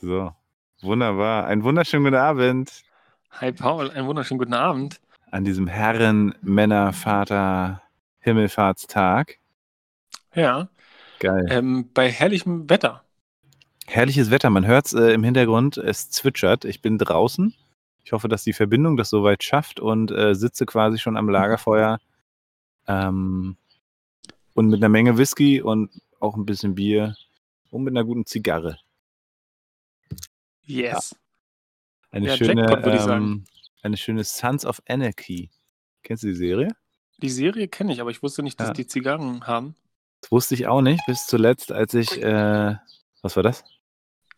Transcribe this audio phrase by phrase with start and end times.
[0.00, 0.32] So,
[0.82, 1.46] wunderbar.
[1.46, 2.82] Einen wunderschönen guten Abend
[3.30, 5.00] Hi Paul, einen wunderschönen guten Abend.
[5.30, 7.82] an diesem Herren, Männer, Vater,
[8.20, 9.38] Himmelfahrtstag.
[10.34, 10.68] Ja,
[11.18, 11.46] Geil.
[11.50, 13.02] ähm, bei herrlichem Wetter.
[13.86, 16.64] Herrliches Wetter, man hört es äh, im Hintergrund, es zwitschert.
[16.64, 17.54] Ich bin draußen.
[18.04, 21.98] Ich hoffe, dass die Verbindung das soweit schafft und äh, sitze quasi schon am Lagerfeuer
[22.86, 23.56] ähm,
[24.54, 25.90] und mit einer Menge Whisky und
[26.20, 27.14] auch ein bisschen Bier
[27.70, 28.78] und mit einer guten Zigarre.
[30.66, 31.14] Yes.
[32.10, 33.44] Eine Ja, schöne, Jackpot, ähm,
[33.82, 35.50] eine schöne Sons of Anarchy.
[36.02, 36.76] Kennst du die Serie?
[37.18, 38.74] Die Serie kenne ich, aber ich wusste nicht, dass Ja.
[38.74, 39.74] die Zigarren haben.
[40.20, 42.74] Das wusste ich auch nicht, bis zuletzt, als ich, äh,
[43.22, 43.64] was war das?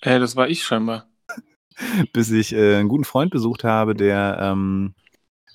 [0.01, 1.09] Äh, das war ich scheinbar.
[2.13, 4.95] Bis ich äh, einen guten Freund besucht habe, der, ähm,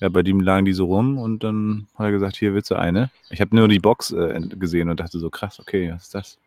[0.00, 2.74] ja, bei dem lagen die so rum und dann hat er gesagt, hier willst du
[2.74, 3.10] eine.
[3.30, 6.38] Ich habe nur die Box äh, gesehen und dachte so, krass, okay, was ist das?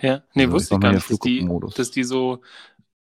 [0.00, 2.42] Ja, nee, Also, wusste ich gar nicht, dass die, dass die so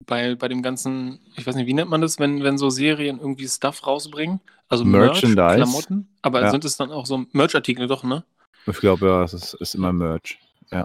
[0.07, 3.19] bei, bei dem ganzen, ich weiß nicht, wie nennt man das, wenn, wenn so Serien
[3.19, 4.41] irgendwie Stuff rausbringen?
[4.69, 5.57] Also Merch, Merchandise.
[5.57, 6.51] Klamotten, aber Ja.
[6.51, 8.25] sind es dann auch so Merch-Artikel doch, ne?
[8.67, 10.39] Ich glaube, ja, es ist, ist immer Merch.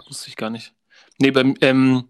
[0.07, 0.73] Wusste ich gar nicht.
[1.19, 2.05] Nee, beim, ähm,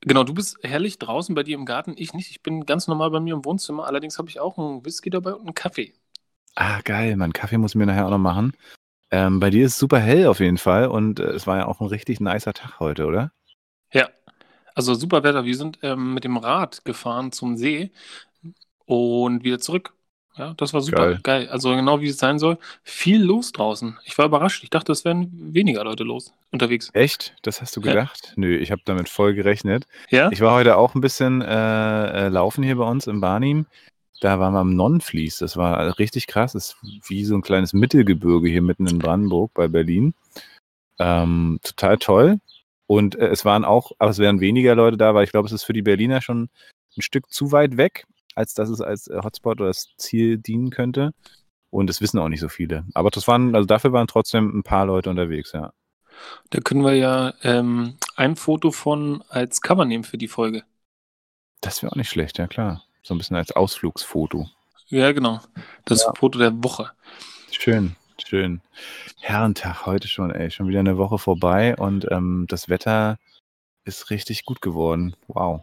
[0.00, 2.30] genau, du bist herrlich draußen bei dir im Garten, ich nicht.
[2.30, 5.34] Ich bin ganz normal bei mir im Wohnzimmer, allerdings habe ich auch einen Whisky dabei
[5.34, 5.94] und einen Kaffee.
[6.54, 8.52] Ah, geil, mein Kaffee muss ich mir nachher auch noch machen.
[9.10, 11.66] Ähm, bei dir ist es super hell auf jeden Fall und äh, es war ja
[11.66, 13.30] auch ein richtig nicer Tag heute, oder?
[13.92, 14.08] Ja,
[14.76, 15.44] also super Wetter.
[15.44, 17.90] Wir sind ähm, mit dem Rad gefahren zum See
[18.84, 19.92] und wieder zurück.
[20.36, 21.20] Ja, das war super Geil.
[21.22, 21.48] geil.
[21.48, 22.58] Also genau wie es sein soll.
[22.84, 23.96] Viel los draußen.
[24.04, 24.62] Ich war überrascht.
[24.64, 26.90] Ich dachte, es wären weniger Leute los unterwegs.
[26.92, 27.34] Echt?
[27.40, 27.92] Das hast du Ja.
[27.92, 28.34] gedacht?
[28.36, 29.86] Nö, ich habe damit voll gerechnet.
[30.10, 30.30] Ja?
[30.30, 33.64] Ich war heute auch ein bisschen äh, äh, laufen hier bei uns im Barnim.
[34.20, 35.38] Da waren wir am Nonnenfließ.
[35.38, 36.52] Das war richtig krass.
[36.52, 36.76] Das ist
[37.08, 40.12] wie so ein kleines Mittelgebirge hier mitten in Brandenburg bei Berlin.
[40.98, 42.40] Ähm, total toll.
[42.86, 45.52] Und äh, es waren auch, aber es wären weniger Leute da, weil ich glaube, es
[45.52, 46.48] ist für die Berliner schon
[46.96, 50.70] ein Stück zu weit weg, als dass es als äh, Hotspot oder als Ziel dienen
[50.70, 51.12] könnte.
[51.70, 52.84] Und es wissen auch nicht so viele.
[52.94, 55.72] Aber das waren, also dafür waren trotzdem ein paar Leute unterwegs, ja.
[56.48, 60.62] Da können wir ja ähm, ein Foto von als Cover nehmen für die Folge.
[61.60, 62.84] Das wäre auch nicht schlecht, ja klar.
[63.02, 64.48] So ein bisschen als Ausflugsfoto.
[64.88, 65.40] Ja, genau.
[65.84, 66.92] Das Foto der Woche.
[67.50, 68.60] Schön, schön.
[69.20, 70.50] Herrentag heute schon, ey.
[70.50, 73.18] Schon wieder eine Woche vorbei und ähm, das Wetter
[73.84, 75.14] ist richtig gut geworden.
[75.28, 75.62] Wow.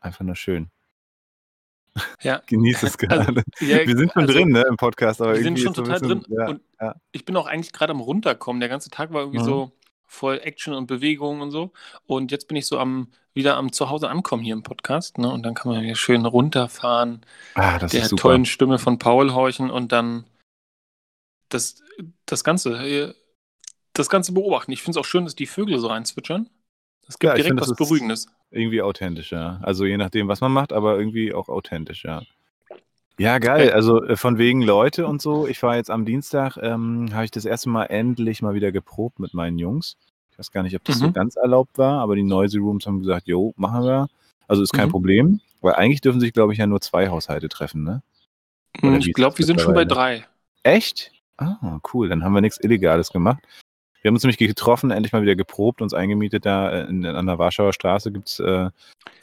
[0.00, 0.70] Einfach nur schön.
[2.22, 2.42] Ja.
[2.46, 3.26] Genieß es gerade.
[3.28, 6.00] Also, ja, wir sind schon also, drin, ne, im Podcast, aber Wir sind schon total
[6.00, 6.34] bisschen, drin.
[6.36, 6.94] Ja, und ja.
[7.12, 8.60] ich bin auch eigentlich gerade am runterkommen.
[8.60, 9.44] Der ganze Tag war irgendwie Mhm.
[9.44, 9.72] so
[10.06, 11.72] voll Action und Bewegung und so.
[12.06, 15.18] Und jetzt bin ich so am wieder am Zuhause ankommen hier im Podcast.
[15.18, 15.30] Ne?
[15.30, 17.20] Und dann kann man hier schön runterfahren,
[17.54, 18.22] Ah, das der ist super.
[18.22, 20.24] tollen Stimme von Paul horchen und dann
[21.48, 21.80] das,
[22.26, 23.14] das Ganze, äh,
[23.92, 24.72] das Ganze beobachten.
[24.72, 26.48] Ich finde es auch schön, dass die Vögel so reinzwitschern.
[27.08, 28.26] Es gibt Ja, direkt finde, was das Beruhigendes.
[28.50, 29.58] Irgendwie authentisch, ja.
[29.62, 32.22] Also je nachdem, was man macht, aber irgendwie auch authentisch, ja.
[33.18, 33.70] Ja, geil.
[33.72, 35.46] Also äh, von wegen Leute und so.
[35.46, 39.18] Ich war jetzt am Dienstag, ähm, habe ich das erste Mal endlich mal wieder geprobt
[39.18, 39.96] mit meinen Jungs.
[40.32, 41.12] Ich weiß gar nicht, ob das so Mhm.
[41.12, 44.08] ganz erlaubt war, aber die Noisy Rooms haben gesagt, jo, machen wir.
[44.48, 44.92] Also ist kein Mhm.
[44.92, 48.02] Problem, weil eigentlich dürfen sich, glaube ich, ja nur zwei Haushalte treffen, ne?
[48.82, 50.26] Oder wie Ich glaube, das wir sind schon bei drei.
[50.62, 51.12] Echt?
[51.40, 52.08] Ah, cool.
[52.08, 53.42] Dann haben wir nichts Illegales gemacht.
[54.02, 56.46] Wir haben uns nämlich getroffen, endlich mal wieder geprobt, uns eingemietet.
[56.46, 58.70] Da äh, in, an der Warschauer Straße gibt es äh,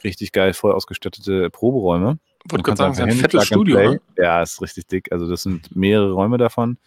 [0.04, 2.18] richtig geil voll ausgestattete Proberäume.
[2.48, 3.78] Wollte gerade sagen, es ist ein fettes Studio.
[3.78, 4.00] Ne?
[4.16, 5.10] Ja, ist richtig dick.
[5.12, 6.78] Also das sind mehrere Räume davon.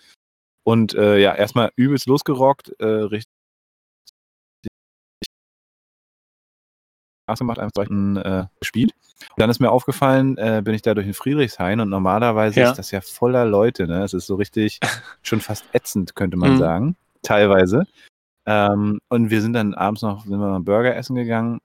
[0.63, 3.31] Und äh, ja, erstmal übelst losgerockt, äh, richtig
[7.31, 8.93] Spaß gemacht, einfach äh, gespielt.
[9.21, 12.71] Und dann ist mir aufgefallen, äh, bin ich da durch den Friedrichshain und normalerweise Ja.
[12.71, 13.87] ist das ja voller Leute.
[13.87, 14.03] Ne?
[14.03, 14.79] Es ist so richtig
[15.21, 16.57] schon fast ätzend, könnte man Mhm.
[16.57, 17.85] sagen, teilweise.
[18.45, 21.59] Ähm, und wir sind dann abends noch, sind wir noch Burger essen gegangen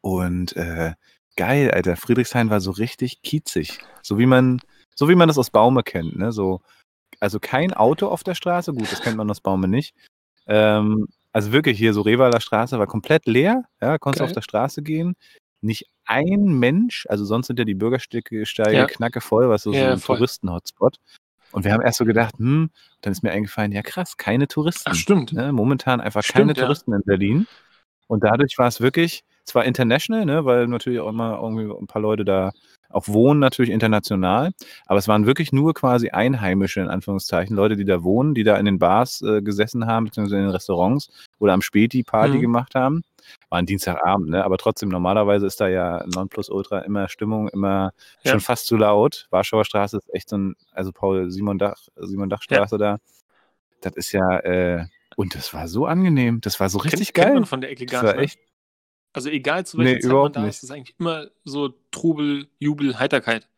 [0.00, 0.92] und äh,
[1.36, 1.96] geil, Alter.
[1.96, 3.80] Friedrichshain war so richtig kiezig.
[4.02, 4.60] So wie man,
[4.94, 6.32] so wie man das aus Baume kennt, ne?
[6.32, 6.60] So,
[7.18, 9.94] also kein Auto auf der Straße, gut, das kennt man aus Baume nicht.
[10.46, 14.26] Ähm, also wirklich hier so Revaler Straße war komplett leer, ja, konntest Geil.
[14.28, 15.14] auf der Straße gehen.
[15.62, 18.86] Nicht ein Mensch, also sonst sind ja die Bürgersteige Ja.
[18.86, 20.16] knacke voll, was so, so Ja, ein voll.
[20.16, 20.96] Touristen-Hotspot.
[21.52, 22.70] Und wir haben erst so gedacht, hm,
[23.02, 24.90] dann ist mir eingefallen, ja krass, keine Touristen.
[24.90, 25.32] Ach, stimmt.
[25.32, 25.52] Ne?
[25.52, 26.62] Momentan einfach Stimmt, keine ja.
[26.62, 27.46] Touristen in Berlin.
[28.06, 32.02] Und dadurch war es wirklich, zwar international, ne, weil natürlich auch immer irgendwie ein paar
[32.02, 32.52] Leute da
[32.90, 34.50] auch wohnen, natürlich international,
[34.86, 38.56] aber es waren wirklich nur quasi Einheimische, in Anführungszeichen, Leute, die da wohnen, die da
[38.56, 42.40] in den Bars äh, gesessen haben, beziehungsweise in den Restaurants oder am Späti Party Mhm.
[42.40, 43.02] gemacht haben.
[43.48, 44.44] War ein Dienstagabend, ne?
[44.44, 47.92] aber trotzdem, normalerweise ist da ja Nonplusultra immer Stimmung, immer
[48.22, 48.32] Ja.
[48.32, 49.26] schon fast zu laut.
[49.30, 52.98] Warschauer Straße ist echt so ein, also Paul Simon Dach, Simon Dachstraße da.
[53.82, 54.84] Das ist ja, äh,
[55.16, 56.40] und das war so angenehm.
[56.40, 57.34] Das war so richtig kennt, kennt geil.
[57.34, 58.16] man von der Ecke gar nicht.
[58.16, 58.22] ne?
[58.22, 58.38] echt.
[59.12, 60.56] Also egal zu welcher Nee, Zeit man da nicht.
[60.56, 63.48] ist, ist eigentlich immer so Trubel, Jubel, Heiterkeit.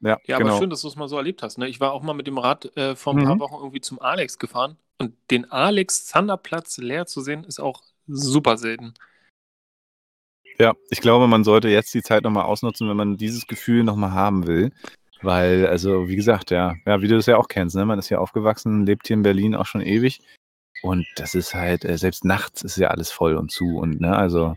[0.00, 0.58] Ja, Ja, aber genau.
[0.58, 1.58] schön, dass du es mal so erlebt hast.
[1.58, 1.68] Ne?
[1.68, 3.40] Ich war auch mal mit dem Rad äh, vor ein paar Mhm.
[3.40, 8.94] Wochen irgendwie zum Alex gefahren und den Alex-Zanderplatz leer zu sehen, ist auch super selten.
[10.58, 14.12] Ja, ich glaube, man sollte jetzt die Zeit nochmal ausnutzen, wenn man dieses Gefühl nochmal
[14.12, 14.72] haben will.
[15.22, 17.84] Weil, also, wie gesagt, ja, ja, wie du das ja auch kennst, ne?
[17.84, 20.20] Man ist hier aufgewachsen, lebt hier in Berlin auch schon ewig.
[20.82, 24.16] Und das ist halt, äh, selbst nachts ist ja alles voll und zu und, ne,
[24.16, 24.56] also,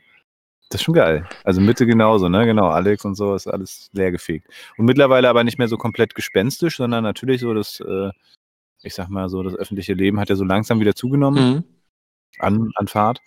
[0.70, 1.28] das ist schon geil.
[1.44, 2.46] Also Mitte genauso, ne?
[2.46, 4.48] Genau, Alex und so ist alles leergefegt.
[4.78, 8.10] Und mittlerweile aber nicht mehr so komplett gespenstisch, sondern natürlich so das, äh,
[8.82, 11.64] ich sag mal so, das öffentliche Leben hat ja so langsam wieder zugenommen Mhm.
[12.40, 13.20] an, an Fahrt.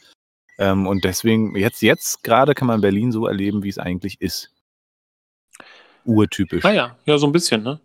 [0.58, 4.52] Ähm, und deswegen, jetzt, jetzt gerade kann man Berlin so erleben, wie es eigentlich ist.
[6.04, 6.64] Urtypisch.
[6.64, 7.80] Naja, ja, so ein bisschen, ne?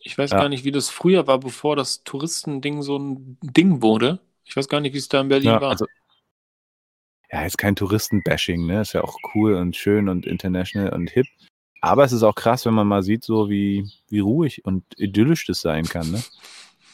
[0.00, 0.38] Ich weiß Ja.
[0.38, 4.20] gar nicht, wie das früher war, bevor das Touristending so ein Ding wurde.
[4.44, 5.70] Ich weiß gar nicht, wie es da in Berlin Ja, war.
[5.70, 5.86] also,
[7.30, 8.80] ja, ist kein Touristenbashing, ne?
[8.80, 11.26] Ist ja auch cool und schön und international und hip.
[11.82, 15.46] Aber es ist auch krass, wenn man mal sieht, so wie, wie ruhig und idyllisch
[15.46, 16.22] das sein kann, ne?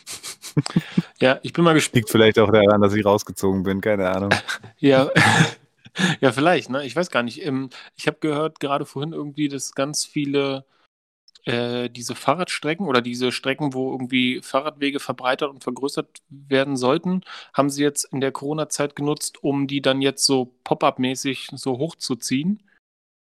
[1.20, 1.96] ja, ich bin mal gespannt.
[1.96, 4.30] Liegt vielleicht auch daran, dass ich rausgezogen bin, keine Ahnung.
[4.78, 5.10] Ja,
[6.20, 6.84] ja, vielleicht, ne?
[6.84, 7.44] Ich weiß gar nicht.
[7.44, 10.66] Ähm, ich habe gehört, gerade vorhin irgendwie, dass ganz viele
[11.46, 17.22] äh, diese Fahrradstrecken oder diese Strecken, wo irgendwie Fahrradwege verbreitert und vergrößert werden sollten,
[17.54, 22.62] haben sie jetzt in der Corona-Zeit genutzt, um die dann jetzt so Pop-up-mäßig so hochzuziehen.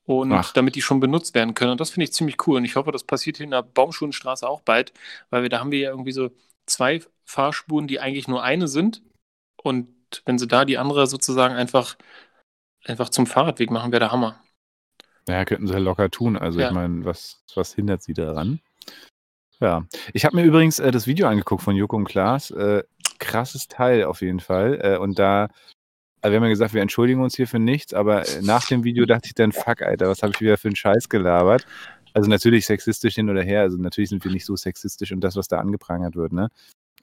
[0.06, 0.52] Und Ach.
[0.52, 1.72] damit die schon benutzt werden können.
[1.72, 2.58] Und das finde ich ziemlich cool.
[2.58, 4.92] Und ich hoffe, das passiert hier in der Baumschulenstraße auch bald,
[5.30, 6.30] weil wir da haben wir ja irgendwie so
[6.64, 9.02] zwei Fahrspuren, die eigentlich nur eine sind.
[9.60, 9.88] Und
[10.24, 11.96] wenn sie da die andere sozusagen einfach,
[12.84, 14.40] einfach zum Fahrradweg machen, wäre der Hammer.
[15.28, 16.36] Ja, könnten sie ja locker tun.
[16.36, 16.68] Also Ja.
[16.68, 18.60] ich meine, was, was hindert sie daran?
[19.60, 19.86] Ja.
[20.12, 22.50] Ich habe mir übrigens äh, das Video angeguckt von Joko und Klaas.
[22.50, 22.82] Äh,
[23.18, 24.78] krasses Teil auf jeden Fall.
[24.82, 25.48] Äh, und da,
[26.20, 28.84] also wir haben ja gesagt, wir entschuldigen uns hier für nichts, aber äh, nach dem
[28.84, 31.66] Video dachte ich dann, fuck, Alter, was habe ich wieder für einen Scheiß gelabert?
[32.12, 35.36] Also natürlich sexistisch hin oder her, also natürlich sind wir nicht so sexistisch und das,
[35.36, 36.48] was da angeprangert wird, ne?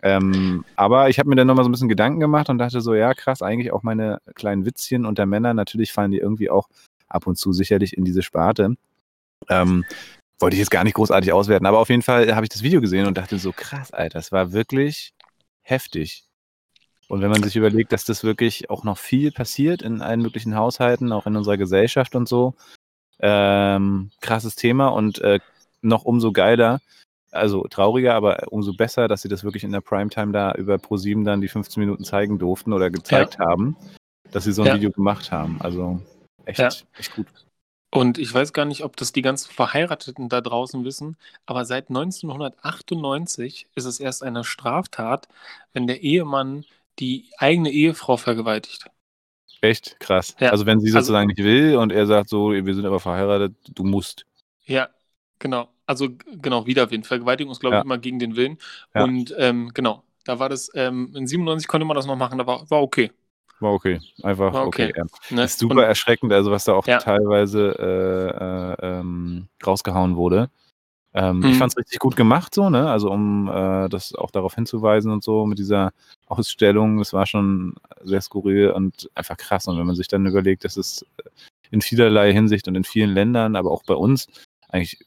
[0.02, 2.94] Ähm, aber ich habe mir dann nochmal so ein bisschen Gedanken gemacht und dachte so,
[2.94, 6.68] ja, krass, eigentlich auch meine kleinen Witzchen unter Männern, natürlich fallen die irgendwie auch
[7.14, 8.76] ab und zu sicherlich in diese Sparte.
[9.50, 9.86] Ähm,
[10.40, 12.82] wollte ich jetzt gar nicht großartig auswerten, aber auf jeden Fall habe ich das Video
[12.82, 15.14] gesehen und dachte so, krass, Alter, das war wirklich
[15.62, 16.26] heftig.
[17.08, 20.56] Und wenn man sich überlegt, dass das wirklich auch noch viel passiert in allen möglichen
[20.56, 22.56] Haushalten, auch in unserer Gesellschaft und so,
[23.20, 25.40] ähm, krasses Thema und äh,
[25.82, 26.82] noch umso geiler,
[27.32, 31.24] also trauriger, aber umso besser, dass sie das wirklich in der Primetime da über ProSieben
[31.24, 33.76] dann die 15 Minuten zeigen durften oder gezeigt haben,
[34.32, 34.76] dass sie so ein Ja.
[34.76, 35.58] Video gemacht haben.
[35.62, 36.00] Also
[36.46, 36.70] echt, Ja.
[36.98, 37.28] echt gut.
[37.92, 41.90] Und ich weiß gar nicht, ob das die ganzen Verheirateten da draußen wissen, aber seit
[41.90, 45.28] 1998 ist es erst eine Straftat,
[45.74, 46.66] wenn der Ehemann
[47.00, 48.86] die eigene Ehefrau vergewaltigt.
[49.62, 50.36] Echt krass.
[50.40, 53.00] Ja, Also wenn sie also- sozusagen nicht will und er sagt so, wir sind aber
[53.00, 54.26] verheiratet, du musst.
[54.66, 54.90] Ja,
[55.40, 55.70] genau.
[55.86, 56.10] Also
[56.42, 57.06] genau, Widerwind.
[57.08, 57.80] Vergewaltigung ist, glaube Ja.
[57.82, 58.58] ich, immer gegen den Willen.
[58.96, 59.04] Ja.
[59.04, 62.48] Und ähm, genau, da war das, ähm, in 97 konnte man das noch machen, da
[62.48, 63.12] war, war okay.
[63.60, 64.00] War okay.
[64.24, 64.90] Einfach War okay.
[64.90, 64.94] okay.
[65.30, 65.36] ja.
[65.36, 65.44] Ne?
[65.44, 66.98] Ist super Und, erschreckend, also was da auch Ja.
[66.98, 70.50] teilweise äh, äh, ähm, rausgehauen wurde.
[71.14, 71.60] Ähm, Ich Mhm.
[71.60, 72.90] fand es richtig gut gemacht, so, ne?
[72.90, 75.92] Also um äh, das auch darauf hinzuweisen und so mit dieser
[76.26, 79.68] Ausstellung, das war schon sehr skurril und einfach krass.
[79.68, 81.06] Und wenn man sich dann überlegt, dass es
[81.70, 84.28] in vielerlei Hinsicht und in vielen Ländern, aber auch bei uns
[84.70, 84.98] eigentlich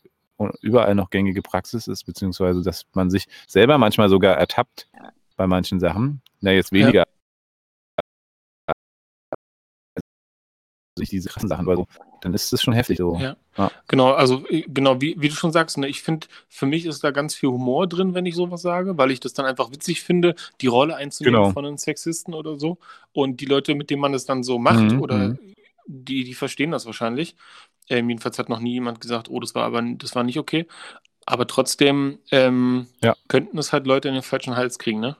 [0.60, 4.86] überall noch gängige Praxis ist, beziehungsweise dass man sich selber manchmal sogar ertappt
[5.36, 6.20] bei manchen Sachen.
[6.40, 7.04] Na, jetzt Ja.
[10.96, 11.86] Sich diese krassen Sachen oder so,
[12.22, 13.16] dann ist es schon heftig so.
[13.20, 13.36] Ja.
[13.56, 13.70] Ja.
[13.88, 17.04] Genau, also äh, genau, wie, wie du schon sagst, ne, ich finde, für mich ist
[17.04, 20.02] da ganz viel Humor drin, wenn ich sowas sage, weil ich das dann einfach witzig
[20.02, 21.52] finde, die Rolle einzunehmen Genau.
[21.52, 22.78] von einem Sexisten oder so.
[23.12, 25.38] Und die Leute, mit denen man das dann so macht, Mhm, oder mhm.
[25.86, 27.36] die, die verstehen das wahrscheinlich.
[27.88, 30.66] Ähm, jedenfalls hat noch nie jemand gesagt, oh, das war aber das war nicht okay.
[31.24, 33.16] Aber trotzdem ähm, Ja.
[33.28, 35.16] könnten es halt Leute in den falschen Hals kriegen, ne?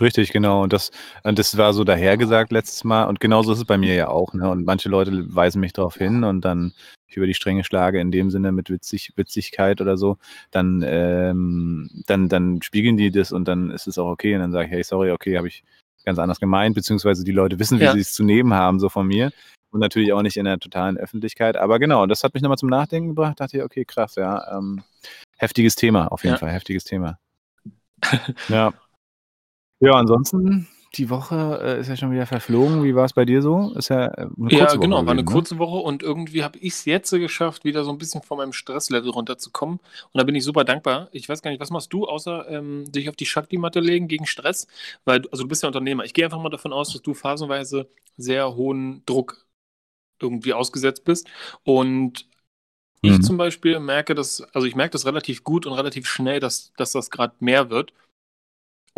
[0.00, 0.62] Richtig, genau.
[0.62, 0.90] Und das,
[1.24, 3.04] und das war so dahergesagt letztes Mal.
[3.04, 4.32] Und genauso ist es bei mir ja auch.
[4.32, 4.48] Ne?
[4.48, 6.72] Und manche Leute weisen mich darauf hin und dann
[7.08, 10.18] ich über die Stränge schlage in dem Sinne mit Witzig, Witzigkeit oder so,
[10.50, 14.34] dann, ähm, dann, dann spiegeln die das und dann ist es auch okay.
[14.34, 15.64] Und dann sage ich, hey, sorry, okay, habe ich
[16.04, 17.92] ganz anders gemeint, beziehungsweise die Leute wissen, wie Ja.
[17.94, 19.30] sie es zu nehmen haben, so von mir.
[19.70, 21.56] Und natürlich auch nicht in der totalen Öffentlichkeit.
[21.56, 23.40] Aber genau, das hat mich nochmal zum Nachdenken gebracht.
[23.40, 24.56] Dachte ich, okay, krass, ja.
[24.58, 24.82] Ähm,
[25.38, 26.38] heftiges Thema, auf jeden Ja.
[26.38, 27.18] Fall, heftiges Thema.
[28.48, 28.72] ja.
[29.80, 32.82] Ja, ansonsten die Woche äh, ist ja schon wieder verflogen.
[32.82, 33.72] Wie war es bei dir so?
[33.76, 34.78] Ist ja äh, eine kurze ja, Woche.
[34.78, 35.24] genau, war eine ne?
[35.24, 38.52] kurze Woche und irgendwie habe ich es jetzt geschafft, wieder so ein bisschen von meinem
[38.52, 39.78] Stresslevel runterzukommen.
[39.78, 41.08] Und da bin ich super dankbar.
[41.12, 44.26] Ich weiß gar nicht, was machst du, außer ähm, dich auf die Shakti-Matte legen gegen
[44.26, 44.66] Stress?
[45.04, 46.04] Weil, also du bist ja Unternehmer.
[46.04, 49.46] Ich gehe einfach mal davon aus, dass du phasenweise sehr hohen Druck
[50.20, 51.28] irgendwie ausgesetzt bist.
[51.64, 52.26] Und
[53.02, 53.22] ich mhm.
[53.22, 56.92] zum Beispiel merke das, also ich merke das relativ gut und relativ schnell, dass, dass
[56.92, 57.92] das gerade mehr wird.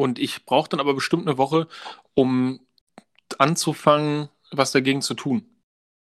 [0.00, 1.69] Und ich brauche dann aber bestimmt eine Woche,
[2.14, 2.61] um
[3.38, 5.45] anzufangen, was dagegen zu tun.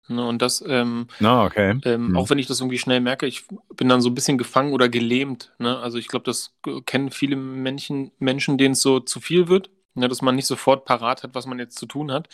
[0.09, 1.79] Ne, und das, ähm, oh, okay.
[1.85, 2.17] ähm, hm.
[2.17, 3.45] auch wenn ich das irgendwie schnell merke, ich
[3.77, 5.53] bin dann so ein bisschen gefangen oder gelähmt.
[5.59, 5.79] Ne?
[5.79, 6.55] Also ich glaube, das
[6.87, 10.09] kennen viele Menschen, Menschen denen es so zu viel wird, ne?
[10.09, 12.31] dass man nicht sofort parat hat, was man jetzt zu tun hat,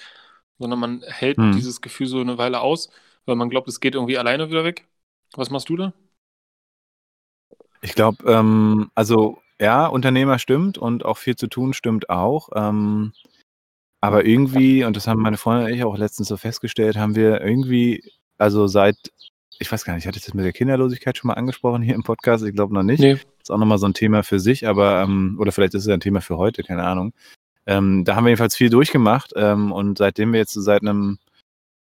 [0.59, 1.53] sondern man hält hm.
[1.53, 2.89] dieses Gefühl so eine Weile aus,
[3.27, 4.87] weil man glaubt, es geht irgendwie alleine wieder weg.
[5.35, 5.93] Was machst du da?
[7.83, 12.51] Ich glaube, ähm, also ja, Unternehmer stimmt und auch viel zu tun stimmt auch.
[12.55, 13.13] Ähm,
[14.01, 17.41] aber irgendwie, und das haben meine Freunde und ich auch letztens so festgestellt, haben wir
[17.41, 18.05] irgendwie,
[18.39, 18.97] also seit,
[19.59, 22.05] ich weiß gar nicht, hatte ich das mit der Kinderlosigkeit schon mal angesprochen hier im
[22.05, 22.45] Podcast?
[22.45, 23.01] Ich glaube noch nicht.
[23.01, 23.19] Nee.
[23.41, 26.01] Ist auch nochmal so ein Thema für sich, aber, ähm, oder vielleicht ist es ein
[26.01, 27.13] Thema für heute, keine Ahnung.
[27.67, 31.19] Ähm, da haben wir jedenfalls viel durchgemacht ähm, und seitdem wir jetzt so seit einem,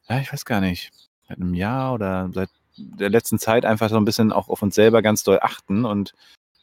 [0.09, 0.91] ja, ich weiß gar nicht,
[1.27, 4.75] seit einem Jahr oder seit der letzten Zeit einfach so ein bisschen auch auf uns
[4.75, 6.13] selber ganz doll achten und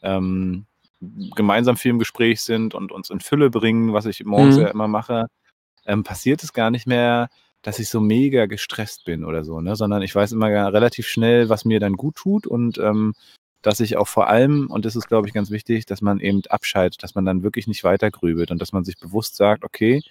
[0.01, 0.65] ähm,
[1.01, 4.61] gemeinsam viel im Gespräch sind und uns in Fülle bringen, was ich morgens mhm.
[4.61, 5.27] ja immer mache,
[5.85, 7.29] ähm, passiert es gar nicht mehr,
[7.61, 9.75] dass ich so mega gestresst bin oder so, ne?
[9.75, 13.13] sondern ich weiß immer relativ schnell, was mir dann gut tut und ähm,
[13.61, 16.43] dass ich auch vor allem, und das ist, glaube ich, ganz wichtig, dass man eben
[16.49, 20.03] abschaltet, dass man dann wirklich nicht weiter grübelt und dass man sich bewusst sagt, okay,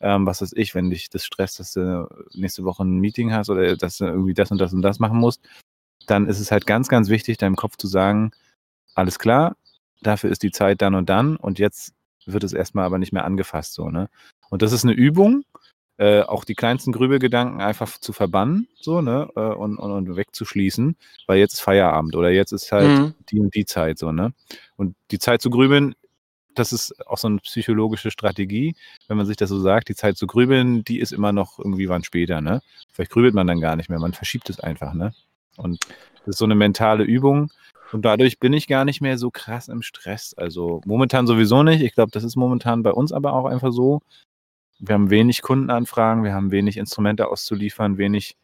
[0.00, 3.50] ähm, was weiß ich, wenn dich das stresst, dass du nächste Woche ein Meeting hast
[3.50, 5.40] oder dass du irgendwie das und das und das machen musst,
[6.06, 8.30] dann ist es halt ganz, ganz wichtig, deinem Kopf zu sagen,
[8.94, 9.56] alles klar,
[10.02, 11.94] dafür ist die Zeit dann und dann und jetzt
[12.26, 14.08] wird es erstmal aber nicht mehr angefasst so, ne?
[14.50, 15.44] Und das ist eine Übung,
[15.98, 20.96] äh, auch die kleinsten Grübelgedanken einfach zu verbannen, so, ne, äh, und, und, und wegzuschließen,
[21.26, 23.14] weil jetzt ist Feierabend oder jetzt ist halt mhm.
[23.30, 24.32] die und die Zeit, so, ne?
[24.76, 25.94] Und die Zeit zu grübeln,
[26.54, 28.74] das ist auch so eine psychologische Strategie,
[29.08, 31.88] wenn man sich das so sagt, die Zeit zu grübeln, die ist immer noch irgendwie
[31.88, 32.62] wann später, ne?
[32.92, 35.14] Vielleicht grübelt man dann gar nicht mehr, man verschiebt es einfach, ne?
[35.56, 35.84] Und
[36.20, 37.50] das ist so eine mentale Übung,
[37.92, 40.34] und dadurch bin ich gar nicht mehr so krass im Stress.
[40.34, 41.82] Also momentan sowieso nicht.
[41.82, 44.00] Ich glaube, das ist momentan bei uns aber auch einfach so.
[44.78, 48.36] Wir haben wenig Kundenanfragen, wir haben wenig Instrumente auszuliefern, wenig,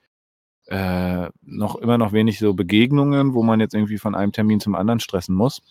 [0.66, 4.74] äh, noch immer noch wenig so Begegnungen, wo man jetzt irgendwie von einem Termin zum
[4.74, 5.62] anderen stressen muss.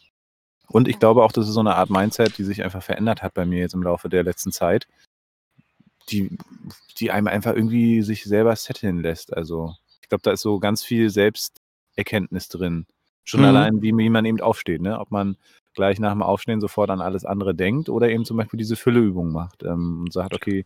[0.68, 3.34] Und ich glaube auch, das ist so eine Art Mindset, die sich einfach verändert hat
[3.34, 4.88] bei mir jetzt im Laufe der letzten Zeit,
[6.10, 6.38] die,
[7.00, 9.36] die einem einfach irgendwie sich selber setteln lässt.
[9.36, 12.88] Also ich glaube, da ist so ganz viel Selbsterkenntnis drin.
[13.28, 13.48] Schon mhm.
[13.48, 15.00] allein, wie, wie man eben aufsteht, ne?
[15.00, 15.36] Ob man
[15.74, 19.32] gleich nach dem Aufstehen sofort an alles andere denkt oder eben zum Beispiel diese Fülleübung
[19.32, 20.66] macht ähm, und sagt, okay,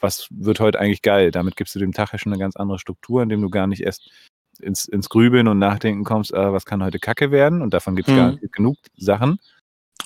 [0.00, 1.30] was wird heute eigentlich geil?
[1.30, 3.82] Damit gibst du dem Tag ja schon eine ganz andere Struktur, indem du gar nicht
[3.82, 4.10] erst
[4.60, 7.62] ins, ins Grübeln und Nachdenken kommst, äh, was kann heute Kacke werden?
[7.62, 8.18] Und davon gibt es mhm.
[8.18, 9.38] gar nicht genug Sachen,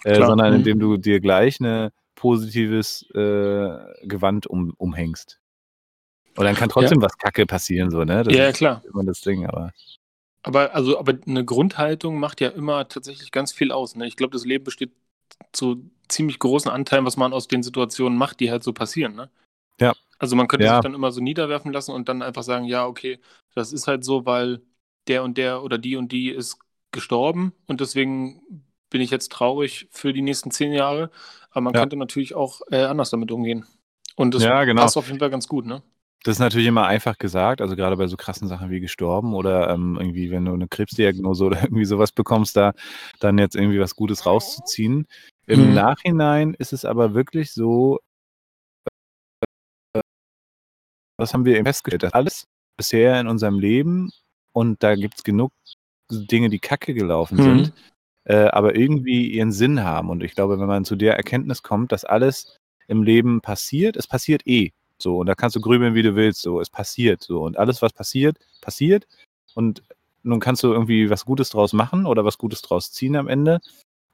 [0.05, 0.59] äh, sondern mhm.
[0.59, 5.41] indem du dir gleich ein positives äh, Gewand um, umhängst.
[6.37, 7.07] Und dann kann trotzdem ja.
[7.07, 8.25] was Kacke passieren, so, ne?
[8.25, 8.83] Das ja, klar.
[8.89, 9.73] immer das Ding, aber.
[10.45, 13.97] Aber, also, aber eine Grundhaltung macht ja immer tatsächlich ganz viel aus.
[13.97, 14.07] Ne?
[14.07, 14.93] Ich glaube, das Leben besteht
[15.53, 19.15] zu ziemlich großen Anteilen, was man aus den Situationen macht, die halt so passieren.
[19.15, 19.31] Ne?
[19.81, 19.95] Ja.
[20.19, 20.75] Also man könnte ja.
[20.75, 23.19] sich dann immer so niederwerfen lassen und dann einfach sagen, ja, okay,
[23.55, 24.61] das ist halt so, weil
[25.09, 26.59] der und der oder die und die ist
[26.93, 31.11] gestorben und deswegen bin ich jetzt traurig für die nächsten zehn Jahre.
[31.51, 31.81] Aber man ja.
[31.81, 33.67] könnte natürlich auch äh, anders damit umgehen.
[34.15, 34.83] Und das ja, genau.
[34.83, 35.83] passt auf jeden Fall ganz gut, ne?
[36.25, 39.69] Das ist natürlich immer einfach gesagt, also gerade bei so krassen Sachen wie gestorben oder
[39.69, 42.73] ähm, irgendwie, wenn du eine Krebsdiagnose oder irgendwie sowas bekommst, da
[43.21, 45.07] dann jetzt irgendwie was Gutes rauszuziehen.
[45.47, 45.75] Im mhm.
[45.75, 48.01] Nachhinein ist es aber wirklich so,
[51.19, 52.47] was haben wir eben festgestellt, dass alles
[52.79, 54.11] bisher in unserem Leben
[54.53, 55.53] und da gibt es genug
[56.11, 57.43] Dinge, die kacke gelaufen mhm.
[57.43, 57.73] sind,
[58.25, 60.09] äh, aber irgendwie ihren Sinn haben.
[60.09, 62.57] Und ich glaube, wenn man zu der Erkenntnis kommt, dass alles
[62.89, 64.73] im Leben passiert, es passiert eh.
[64.99, 66.43] So, und da kannst du grübeln, wie du willst.
[66.43, 67.23] So, es passiert.
[67.23, 69.07] So, und alles, was passiert, passiert.
[69.55, 69.83] Und
[70.23, 73.61] nun kannst du irgendwie was Gutes draus machen oder was Gutes draus ziehen am Ende.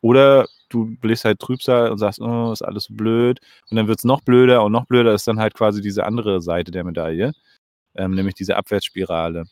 [0.02, 3.40] Oder du bläst halt Trübsal und sagst, oh, ist alles blöd.
[3.70, 6.40] Und dann wird es noch blöder und noch blöder ist dann halt quasi diese andere
[6.40, 7.32] Seite der Medaille,
[7.94, 9.44] ähm, nämlich diese Abwärtsspirale.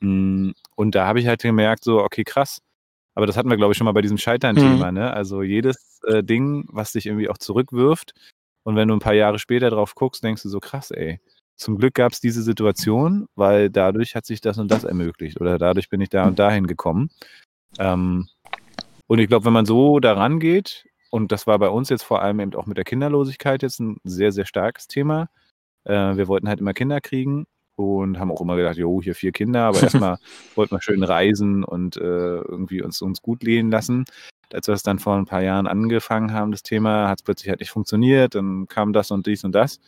[0.00, 2.60] Mm, und da habe ich halt gemerkt, so, okay, krass.
[3.14, 4.90] Aber das hatten wir, glaube ich, schon mal bei diesem Scheitern-Thema.
[4.90, 4.98] Mhm.
[4.98, 5.12] Ne?
[5.12, 8.12] Also jedes äh, Ding, was dich irgendwie auch zurückwirft,
[8.66, 11.20] und wenn du ein paar Jahre später drauf guckst, denkst du so, krass, ey.
[11.54, 15.56] Zum Glück gab es diese Situation, weil dadurch hat sich das und das ermöglicht oder
[15.56, 17.10] dadurch bin ich da und dahin gekommen.
[17.78, 18.26] Ähm,
[19.06, 22.22] und ich glaube, wenn man so daran geht und das war bei uns jetzt vor
[22.22, 25.28] allem eben auch mit der Kinderlosigkeit jetzt ein sehr, sehr starkes Thema.
[25.84, 27.46] Äh, wir wollten halt immer Kinder kriegen
[27.76, 30.18] und haben auch immer gedacht, jo, hier vier Kinder, aber erstmal
[30.56, 34.06] wollten wir schön reisen und äh, irgendwie uns, uns gut lehen lassen.
[34.52, 37.48] Als wir es dann vor ein paar Jahren angefangen haben, das Thema, hat es plötzlich
[37.50, 39.80] halt nicht funktioniert, dann kam das und dies und das.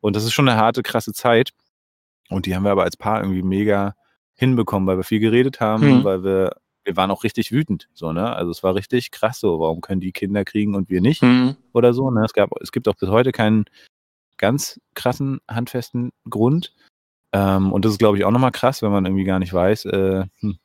[0.00, 1.50] Und das ist schon eine harte, krasse Zeit.
[2.28, 3.94] Und die haben wir aber als Paar irgendwie mega
[4.34, 6.04] hinbekommen, weil wir viel geredet haben, Mhm.
[6.04, 8.34] weil wir, wir waren auch richtig wütend, so, ne?
[8.34, 11.56] Also es war richtig krass so, warum können die Kinder kriegen und wir nicht Mhm.
[11.72, 12.24] oder so, ne?
[12.24, 13.66] Es gab, es gibt auch bis heute keinen
[14.38, 16.74] ganz krassen, handfesten Grund.
[17.32, 19.84] Ähm, und das ist, glaube ich, auch nochmal krass, wenn man irgendwie gar nicht weiß,
[19.86, 20.58] äh, hm,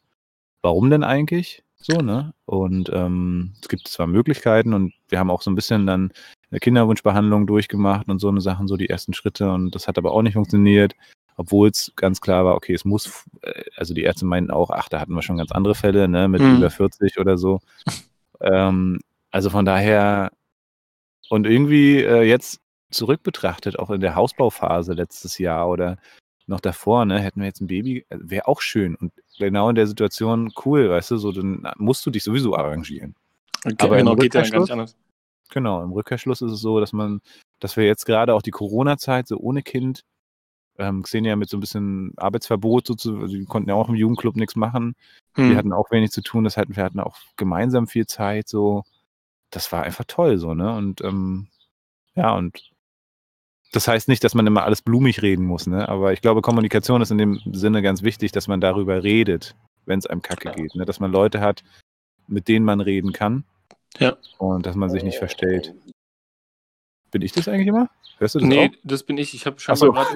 [0.63, 2.34] warum denn eigentlich so, ne?
[2.46, 6.12] Und ähm, es gibt zwar Möglichkeiten und wir haben auch so ein bisschen dann
[6.51, 10.12] eine Kinderwunschbehandlung durchgemacht und so eine Sachen, so die ersten Schritte und das hat aber
[10.12, 10.96] auch nicht funktioniert,
[11.36, 14.89] obwohl es ganz klar war, okay, es muss, äh, also die Ärzte meinten auch, ach,
[14.89, 16.57] da hatten wir schon ganz andere Fälle, ne, mit Mhm.
[16.57, 17.60] über 40 oder so.
[18.41, 19.00] ähm,
[19.31, 20.31] also von daher
[21.29, 22.60] und irgendwie äh, jetzt
[22.91, 25.98] zurück betrachtet, auch in der Hausbauphase letztes Jahr oder
[26.48, 28.96] noch davor, ne, hätten wir jetzt ein Baby, äh, wäre auch schön.
[28.96, 33.15] Und genau in der Situation cool, weißt du, so dann musst du dich sowieso arrangieren.
[33.65, 34.96] Okay, Aber im genau, geht ja dann gar nicht anders.
[35.50, 37.22] Genau, im Rückkehrschluss ist es so, dass man,
[37.60, 40.03] dass wir jetzt gerade auch die Corona-Zeit so ohne Kind,
[40.77, 44.36] ähm, Xenia mit so ein bisschen Arbeitsverbot, sozusagen, also die konnten ja auch im Jugendclub
[44.36, 44.96] nichts machen.
[45.36, 45.56] Wir Mhm.
[45.56, 48.84] hatten auch wenig zu tun, das hatten, wir hatten auch gemeinsam viel Zeit, so.
[49.50, 50.75] Das war einfach toll, so, ne?
[50.75, 51.48] Und ähm,
[52.15, 52.72] ja, und
[53.71, 55.88] das heißt nicht, dass man immer alles blumig reden muss, ne?
[55.89, 59.55] Aber ich glaube, Kommunikation ist in dem Sinne ganz wichtig, dass man darüber redet,
[59.86, 60.86] wenn es einem kacke geht, ne?
[60.86, 61.63] Dass man Leute hat,
[62.27, 63.43] mit denen man reden kann.
[64.00, 64.15] Ja.
[64.38, 65.74] Und dass man sich nicht verstellt.
[67.12, 67.89] Bin ich das eigentlich immer?
[68.19, 68.77] Hörst du das Nee, auch?
[68.83, 69.33] das bin ich.
[69.33, 69.91] Ich habe Ach so.
[69.91, 70.09] gerade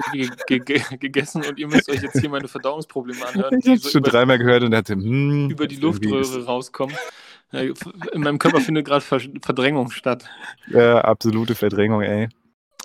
[0.46, 3.88] ge ge gegessen und ihr müsst euch jetzt hier meine Verdauungsprobleme anhören, Ich habe so
[3.88, 6.94] schon dreimal gehört und dachte, hm, über die Luftröhre rauskommen.
[7.52, 10.28] Ja, In meinem Körper findet gerade Ver Verdrängung statt.
[10.68, 12.28] Ja, absolute Verdrängung, ey.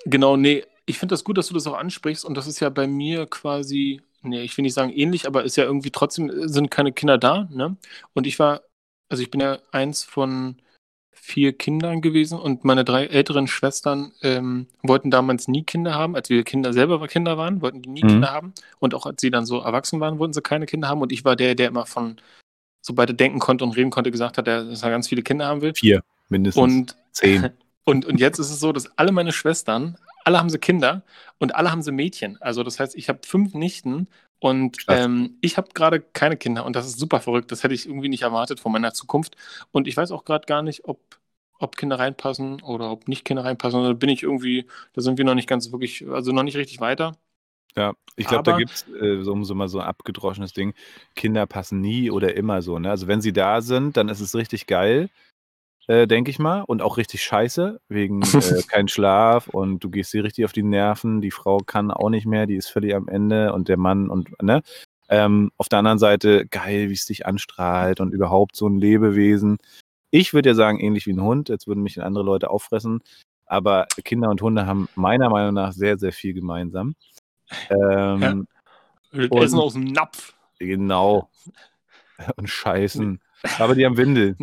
[0.09, 2.69] Genau, nee, ich finde das gut, dass du das auch ansprichst und das ist ja
[2.69, 6.71] bei mir quasi, nee, ich will nicht sagen ähnlich, aber ist ja irgendwie trotzdem, sind
[6.71, 7.75] keine Kinder da, ne?
[8.13, 8.61] Und ich war,
[9.09, 10.55] also ich bin ja eins von
[11.11, 16.29] vier Kindern gewesen und meine drei älteren Schwestern ähm, wollten damals nie Kinder haben, als
[16.29, 18.07] wir Kinder selber Kinder waren, wollten die nie Mhm.
[18.07, 21.01] Kinder haben und auch als sie dann so erwachsen waren, wollten sie keine Kinder haben
[21.01, 22.15] und ich war der, der immer von,
[22.81, 25.61] sobald er denken konnte und reden konnte, gesagt hat, dass er ganz viele Kinder haben
[25.61, 25.73] will.
[25.75, 26.63] Vier, mindestens.
[26.63, 27.49] Und zehn.
[27.87, 29.95] und, und jetzt ist es so, dass alle meine Schwestern,
[30.25, 31.03] alle haben sie Kinder
[31.37, 32.35] und alle haben sie Mädchen.
[32.41, 36.75] Also das heißt, ich habe fünf Nichten und ähm, ich habe gerade keine Kinder und
[36.75, 37.49] das ist super verrückt.
[37.49, 39.37] Das hätte ich irgendwie nicht erwartet von meiner Zukunft.
[39.71, 40.99] Und ich weiß auch gerade gar nicht, ob,
[41.59, 43.81] ob Kinder reinpassen oder ob nicht Kinder reinpassen.
[43.81, 46.81] Da bin ich irgendwie, da sind wir noch nicht ganz wirklich, also noch nicht richtig
[46.81, 47.13] weiter.
[47.77, 50.73] Ja, ich glaube, da gibt es äh, so, so mal so ein abgedroschenes Ding.
[51.15, 52.79] Kinder passen nie oder immer so.
[52.79, 52.89] Ne?
[52.89, 55.09] Also wenn sie da sind, dann ist es richtig geil,
[55.87, 56.61] äh, denke ich mal.
[56.61, 58.25] Und auch richtig scheiße, wegen äh,
[58.67, 61.21] kein Schlaf und du gehst dir richtig auf die Nerven.
[61.21, 64.41] Die Frau kann auch nicht mehr, die ist völlig am Ende und der Mann und,
[64.41, 64.61] ne?
[65.09, 69.57] Ähm, auf der anderen Seite, geil, wie es dich anstrahlt und überhaupt so ein Lebewesen.
[70.11, 73.01] Ich würde ja sagen, ähnlich wie ein Hund, jetzt würden mich andere Leute auffressen.
[73.45, 76.95] Aber Kinder und Hunde haben meiner Meinung nach sehr, sehr viel gemeinsam.
[77.69, 78.47] Ähm,
[79.13, 80.33] Und- essen aus dem Napf.
[80.59, 81.29] Genau.
[82.35, 83.21] Und scheißen.
[83.59, 84.35] Aber die haben Windel.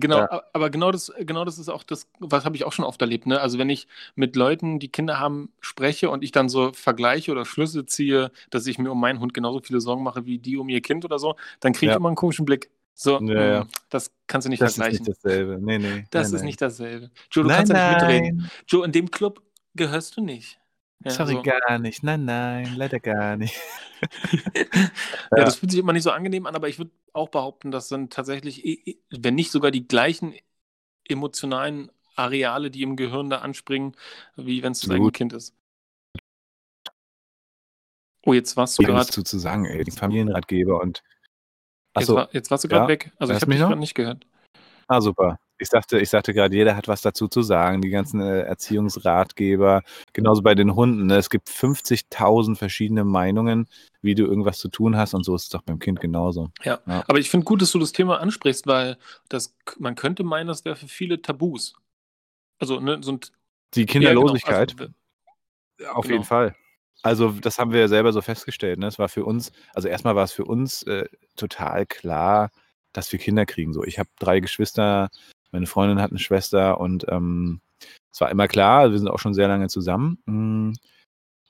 [0.00, 0.42] Genau, Ja.
[0.52, 3.26] aber genau das, genau das ist auch das, was habe ich auch schon oft erlebt.
[3.26, 3.40] Ne?
[3.40, 7.44] Also wenn ich mit Leuten, die Kinder haben, spreche und ich dann so vergleiche oder
[7.44, 10.68] Schlüsse ziehe, dass ich mir um meinen Hund genauso viele Sorgen mache wie die um
[10.68, 11.96] ihr Kind oder so, dann kriege ich Ja.
[11.96, 12.70] immer einen komischen Blick.
[12.94, 15.04] So, Ja, mh, das kannst du nicht Das ist vergleichen.
[15.04, 15.58] nicht dasselbe.
[15.60, 16.04] Nee, nee.
[16.10, 16.44] das nein, ist nein.
[16.46, 17.10] nicht dasselbe.
[17.30, 18.50] Joe, du nein, kannst ja nicht mitreden.
[18.66, 19.42] Joe, in dem Club
[19.74, 20.58] gehörst du nicht.
[21.04, 21.42] Ja, Sorry, so.
[21.42, 22.02] gar nicht.
[22.02, 23.56] Nein, nein, leider gar nicht.
[24.54, 25.44] Ja, Ja.
[25.44, 28.12] das fühlt sich immer nicht so angenehm an, aber ich würde auch behaupten, das sind
[28.12, 30.34] tatsächlich, wenn nicht sogar die gleichen
[31.08, 33.96] emotionalen Areale, die im Gehirn da anspringen,
[34.36, 35.12] wie wenn es das eigene.
[35.12, 35.54] Kind ist.
[38.24, 39.06] Oh, jetzt warst du Ich gerade.
[39.06, 41.02] zu, sagen, ey, die Familienratgeber und.
[41.96, 42.88] Jetzt, Achso, war, jetzt warst du gerade ja.
[42.88, 43.12] weg.
[43.18, 43.68] Also ich habe mich dich noch?
[43.68, 44.26] gerade nicht gehört.
[44.88, 45.38] ah, super.
[45.58, 47.80] Ich sagte, ich sagte gerade, jeder hat was dazu zu sagen.
[47.80, 51.06] Die ganzen äh, Erziehungsratgeber, genauso bei den Hunden.
[51.06, 51.16] Ne?
[51.16, 53.66] Es gibt 50.000 verschiedene Meinungen,
[54.02, 56.50] wie du irgendwas zu tun hast, und so ist es doch beim Kind genauso.
[56.62, 56.78] Ja.
[56.86, 57.04] Ja.
[57.08, 60.64] Aber ich finde gut, dass du das Thema ansprichst, weil das, man könnte meinen, das
[60.64, 61.74] wäre für viele Tabus.
[62.58, 63.20] Also, ne, so ein.
[63.74, 64.76] Die Ja, Kinderlosigkeit.
[64.76, 64.90] genau.
[65.78, 66.14] Also, Auf Genau.
[66.14, 66.54] jeden Fall.
[67.02, 68.78] Also das haben wir ja selber so festgestellt.
[68.78, 68.86] Ne?
[68.86, 71.04] Es war für uns, also erstmal war es für uns äh,
[71.36, 72.50] total klar,
[72.92, 73.72] dass wir Kinder kriegen.
[73.74, 75.10] So, ich habe drei Geschwister,
[75.52, 77.60] meine Freundin hat eine Schwester und ähm,
[78.12, 80.18] es war immer klar, wir sind auch schon sehr lange zusammen.
[80.26, 80.72] Mm,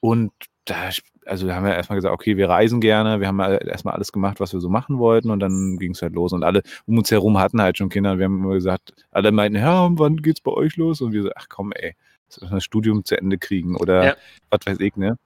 [0.01, 0.33] Und
[0.65, 0.91] da,
[1.27, 4.53] also haben wir erstmal gesagt, okay, wir reisen gerne, wir haben erstmal alles gemacht, was
[4.53, 7.39] wir so machen wollten und dann ging es halt los und alle um uns herum
[7.39, 10.53] hatten halt schon Kinder und wir haben immer gesagt, alle meinten, ja, wann geht's bei
[10.53, 11.01] euch los?
[11.01, 11.95] Und wir so, ach komm, ey,
[12.29, 14.17] das Studium zu Ende kriegen oder ja.
[14.51, 15.19] was weiß ich, ne?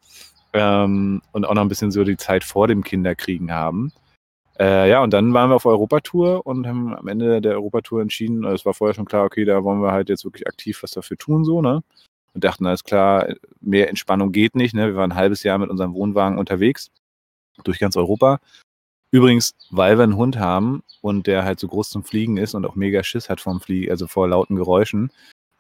[0.53, 3.93] Ähm, und auch noch ein bisschen so die Zeit vor dem Kinderkriegen haben.
[4.61, 8.45] Äh, ja, und dann waren wir auf Europatour und haben am Ende der Europatour entschieden,
[8.45, 10.91] also es war vorher schon klar, okay, da wollen wir halt jetzt wirklich aktiv was
[10.91, 11.83] dafür tun, so, ne?
[12.35, 13.27] Und dachten, alles klar,
[13.61, 14.89] mehr Entspannung geht nicht, ne?
[14.89, 16.91] Wir waren ein halbes Jahr mit unserem Wohnwagen unterwegs
[17.65, 18.39] durch ganz Europa.
[19.13, 22.67] Übrigens, weil wir einen Hund haben und der halt so groß zum Fliegen ist und
[22.67, 25.11] auch mega Schiss hat vom Fliegen, also vor lauten Geräuschen,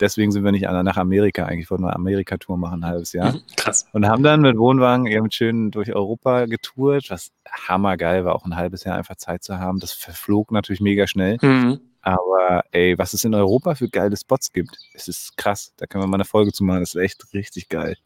[0.01, 1.71] deswegen sind wir nicht nach Amerika eigentlich.
[1.71, 3.33] wollten eine Amerika-Tour machen, ein halbes Jahr.
[3.33, 3.87] Mhm, krass.
[3.93, 8.57] Und haben dann mit Wohnwagen eben schön durch Europa getourt, was hammergeil war, auch ein
[8.57, 9.79] halbes Jahr einfach Zeit zu haben.
[9.79, 11.39] Das verflog natürlich mega schnell.
[11.41, 11.81] Mhm.
[12.03, 15.75] Aber ey, was es in Europa für geile Spots gibt, es ist krass.
[15.77, 16.81] Da können wir mal eine Folge zu machen.
[16.81, 17.97] Das ist echt richtig geil.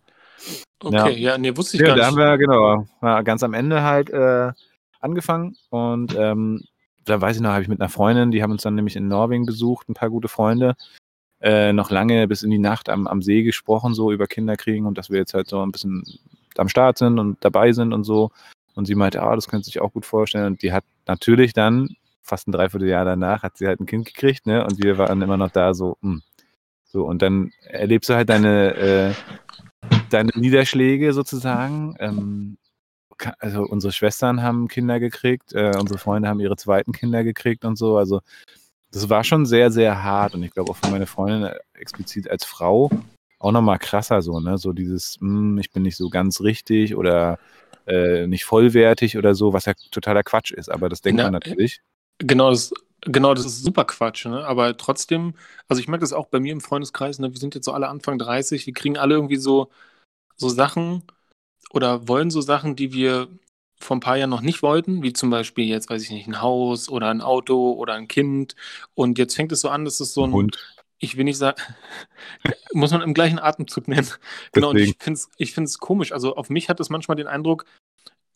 [0.82, 2.02] Okay, ja, ja nee, wusste ich ja, gar nicht.
[2.02, 4.52] Da haben wir, genau, ganz am Ende halt äh,
[5.00, 6.62] angefangen und ähm,
[7.04, 9.08] da weiß ich noch, habe ich mit einer Freundin, die haben uns dann nämlich in
[9.08, 10.74] Norwegen besucht, ein paar gute Freunde
[11.44, 14.96] äh, noch lange bis in die Nacht am, am See gesprochen, so über Kinderkriegen und
[14.96, 16.02] dass wir jetzt halt so ein bisschen
[16.56, 18.30] am Start sind und dabei sind und so.
[18.74, 20.46] Und sie meinte, ah, das könnte sich auch gut vorstellen.
[20.46, 24.46] Und die hat natürlich dann, fast ein Dreivierteljahr danach, hat sie halt ein Kind gekriegt,
[24.46, 24.64] ne?
[24.64, 26.12] Und wir waren immer noch da so, mh.
[26.14, 26.22] Hm.
[26.86, 29.14] So, und dann erlebst du halt deine, äh,
[30.10, 31.96] deine Niederschläge sozusagen.
[31.98, 32.56] Ähm,
[33.38, 37.76] also unsere Schwestern haben Kinder gekriegt, äh, unsere Freunde haben ihre zweiten Kinder gekriegt und
[37.76, 37.98] so.
[37.98, 38.20] Also
[38.94, 42.30] das war schon sehr, sehr hart und ich glaube auch für meine Freundin äh, explizit
[42.30, 42.90] als Frau
[43.38, 44.56] auch nochmal krasser so, ne?
[44.56, 47.38] So dieses, hm, ich bin nicht so ganz richtig oder
[47.86, 51.34] äh, nicht vollwertig oder so, was ja totaler Quatsch ist, aber das denkt Na, man
[51.34, 51.82] natürlich.
[52.18, 54.46] Genau, das, genau, das ist super Quatsch, ne?
[54.46, 55.34] Aber trotzdem,
[55.68, 57.32] also ich merke das auch bei mir im Freundeskreis, ne?
[57.32, 59.70] Wir sind jetzt so alle Anfang 30, wir kriegen alle irgendwie so,
[60.36, 61.02] so Sachen
[61.70, 63.28] oder wollen so Sachen, die wir
[63.78, 66.40] vor ein paar Jahren noch nicht wollten, wie zum Beispiel jetzt, weiß ich nicht, ein
[66.40, 68.54] Haus oder ein Auto oder ein Kind.
[68.94, 70.58] Und jetzt fängt es so an, dass es so ein, Hund.
[70.98, 71.60] ich will nicht sagen,
[72.72, 74.08] muss man im gleichen Atemzug nennen.
[74.52, 76.12] Genau, und ich finde es ich find's komisch.
[76.12, 77.66] Also auf mich hat es manchmal den Eindruck,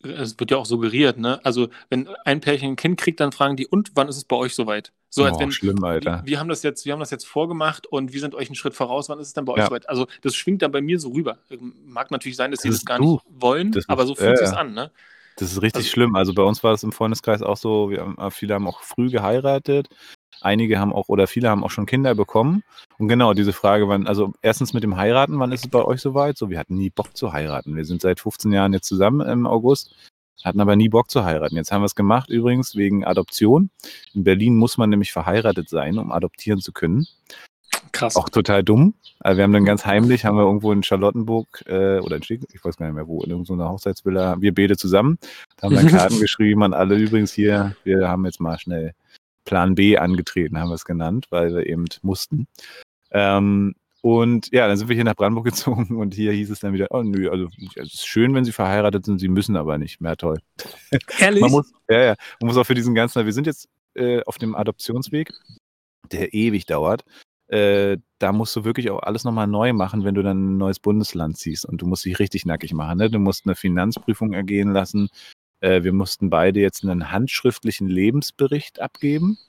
[0.01, 1.39] es wird ja auch suggeriert, ne?
[1.43, 4.35] Also, wenn ein Pärchen ein Kind kriegt, dann fragen die, und wann ist es bei
[4.35, 4.93] euch soweit?
[5.09, 6.21] So, als oh, wenn, schlimm, Alter.
[6.23, 8.55] Wir, wir, haben das jetzt, wir haben das jetzt vorgemacht und wir sind euch einen
[8.55, 9.65] Schritt voraus, wann ist es dann bei euch ja.
[9.65, 9.89] soweit?
[9.89, 11.39] Also, das schwingt dann bei mir so rüber.
[11.59, 13.13] Mag natürlich sein, dass sie das, gar du.
[13.13, 14.91] nicht wollen, aber so fühlt äh, es an, ne?
[15.39, 16.15] Das ist richtig also, schlimm.
[16.15, 18.81] Also bei uns war es im Freundeskreis auch so, wir haben, äh, viele haben auch
[18.81, 19.87] früh geheiratet.
[20.41, 22.63] Einige haben auch oder viele haben auch schon Kinder bekommen.
[22.97, 26.01] Und genau diese Frage, wann, also erstens mit dem Heiraten, wann ist es bei euch
[26.01, 26.37] soweit?
[26.37, 27.75] So, wir hatten nie Bock zu heiraten.
[27.77, 29.95] Wir sind seit 15 Jahren jetzt zusammen im August,
[30.43, 31.55] hatten aber nie Bock zu heiraten.
[31.55, 33.69] Jetzt haben wir es gemacht, übrigens wegen Adoption.
[34.13, 37.07] In Berlin muss man nämlich verheiratet sein, um adoptieren zu können.
[37.91, 38.15] Krass.
[38.15, 38.93] Auch total dumm.
[39.19, 42.41] Also wir haben dann ganz heimlich, haben wir irgendwo in Charlottenburg äh, oder in Stieg,
[42.53, 45.17] ich weiß gar nicht mehr wo, in irgendeiner Hochzeitsvilla, wir beide zusammen.
[45.57, 48.93] Da haben dann Karten geschrieben an alle übrigens hier, wir haben jetzt mal schnell
[49.45, 52.47] Plan B angetreten, haben wir es genannt, weil wir eben mussten.
[53.11, 56.73] Ähm, und ja, dann sind wir hier nach Brandenburg gezogen und hier hieß es dann
[56.73, 59.99] wieder, oh nö, also es ist schön, wenn sie verheiratet sind, sie müssen aber nicht.
[59.99, 60.39] Mehr toll.
[61.19, 61.41] Ehrlich?
[61.41, 64.37] Man muss, ja, ja, man muss auch für diesen ganzen, wir sind jetzt äh, auf
[64.37, 65.33] dem Adoptionsweg,
[66.11, 67.03] der ewig dauert
[67.49, 70.79] äh, da musst du wirklich auch alles nochmal neu machen, wenn du dann ein neues
[70.79, 72.99] Bundesland ziehst und du musst dich richtig nackig machen.
[72.99, 73.09] Ne?
[73.09, 75.09] Du musst eine Finanzprüfung ergehen lassen.
[75.61, 79.39] Äh, wir mussten beide jetzt einen handschriftlichen Lebensbericht abgeben.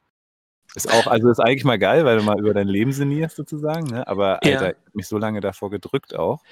[0.74, 3.86] Ist auch, also ist eigentlich mal geil, weil du mal über dein Leben sinnierst sozusagen,
[3.88, 4.06] ne?
[4.06, 4.74] Aber Alter, ja.
[4.92, 6.42] mich so lange davor gedrückt auch.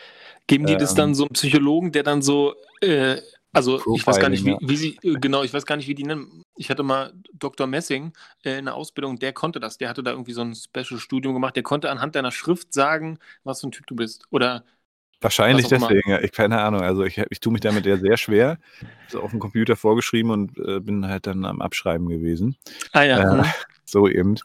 [0.48, 3.18] Geben die ähm, das dann so einem Psychologen, der dann so äh,
[3.52, 5.88] also Profiling, ich weiß gar nicht, wie, wie, sie, äh, genau, ich weiß gar nicht,
[5.88, 6.42] wie die nennen.
[6.56, 7.66] Ich hatte mal Dr.
[7.66, 8.12] Messing
[8.44, 9.78] äh, in der Ausbildung, der konnte das.
[9.78, 11.56] Der hatte da irgendwie so ein Special-Studium gemacht.
[11.56, 14.24] Der konnte anhand deiner Schrift sagen, was für ein Typ du bist.
[14.30, 14.64] Oder
[15.20, 16.20] Wahrscheinlich deswegen, ja.
[16.20, 16.82] Ich keine Ahnung.
[16.82, 18.58] Also ich, ich tue mich damit ja sehr schwer.
[19.08, 22.56] Ich auf dem Computer vorgeschrieben und äh, bin halt dann am Abschreiben gewesen.
[22.92, 23.40] Ah ja.
[23.40, 23.44] Äh,
[23.84, 24.36] so eben.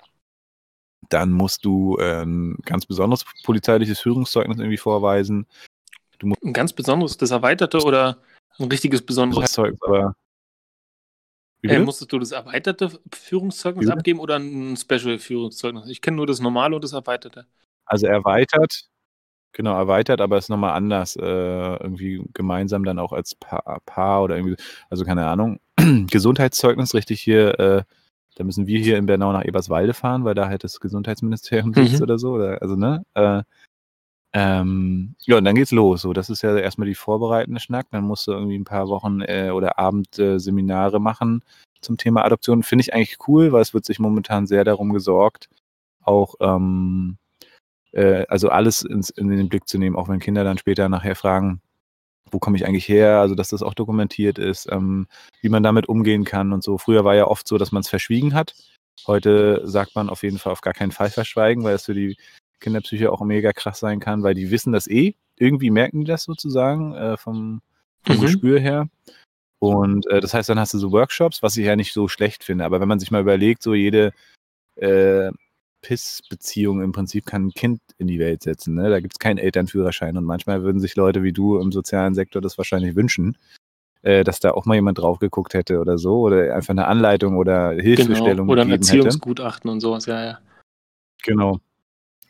[1.09, 5.45] Dann musst du ein ganz besonderes polizeiliches Führungszeugnis irgendwie vorweisen.
[6.23, 8.17] ein ganz besonderes, das erweiterte oder
[8.59, 10.15] ein richtiges besonderes Zeug, aber.
[11.63, 15.87] Äh, musstest du das erweiterte Führungszeugnis Wie abgeben oder ein Special-Führungszeugnis?
[15.87, 17.45] Ich kenne nur das normale und das erweiterte.
[17.85, 18.89] Also erweitert,
[19.53, 21.15] genau, erweitert, aber ist nochmal anders.
[21.15, 25.59] Äh, irgendwie gemeinsam dann auch als Paar, Paar, oder irgendwie, also keine Ahnung.
[26.09, 27.83] Gesundheitszeugnis richtig hier, äh,
[28.35, 31.87] da müssen wir hier in Bernau nach Eberswalde fahren, weil da halt das Gesundheitsministerium mhm.
[31.87, 32.33] sitzt oder so.
[32.33, 33.05] Oder, also, ne?
[33.13, 33.43] Äh,
[34.33, 36.01] ähm, ja, und dann geht's los.
[36.01, 37.87] So, das ist ja erstmal die vorbereitende Schnack.
[37.91, 41.43] Dann musst du irgendwie ein paar Wochen äh, oder Abendseminare äh, machen
[41.81, 42.63] zum Thema Adoption.
[42.63, 45.49] Finde ich eigentlich cool, weil es wird sich momentan sehr darum gesorgt,
[46.01, 47.17] auch ähm,
[47.91, 51.15] äh, also alles ins, in den Blick zu nehmen, auch wenn Kinder dann später nachher
[51.15, 51.61] fragen,
[52.31, 55.07] wo komme ich eigentlich her, also dass das auch dokumentiert ist, ähm,
[55.41, 56.79] wie man damit umgehen kann und so.
[56.79, 58.55] Früher war ja oft so, dass man es verschwiegen hat.
[59.05, 62.17] Heute sagt man auf jeden Fall auf gar keinen Fall verschweigen, weil es für die
[62.63, 65.15] Kinderpsyche auch mega krass sein kann, weil die wissen das eh.
[65.37, 67.61] Irgendwie merken die das sozusagen äh, vom,
[68.03, 68.21] vom mhm.
[68.21, 68.89] Gespür her.
[69.59, 72.43] Und äh, das heißt, dann hast du so Workshops, was ich ja nicht so schlecht
[72.43, 72.65] finde.
[72.65, 74.11] Aber wenn man sich mal überlegt, so jede
[74.75, 75.31] äh,
[75.81, 78.75] Piss-Beziehung im Prinzip kann ein Kind in die Welt setzen.
[78.75, 78.89] Ne?
[78.89, 80.17] Da gibt es keinen Elternführerschein.
[80.17, 83.37] Und manchmal würden sich Leute wie du im sozialen Sektor das wahrscheinlich wünschen,
[84.01, 86.21] äh, dass da auch mal jemand drauf geguckt hätte oder so.
[86.21, 88.47] Oder einfach eine Anleitung oder Hilfestellung.
[88.47, 88.51] Genau.
[88.51, 89.73] Oder ein Erziehungsgutachten hätte.
[89.73, 90.39] und sowas, ja, ja.
[91.23, 91.59] Genau.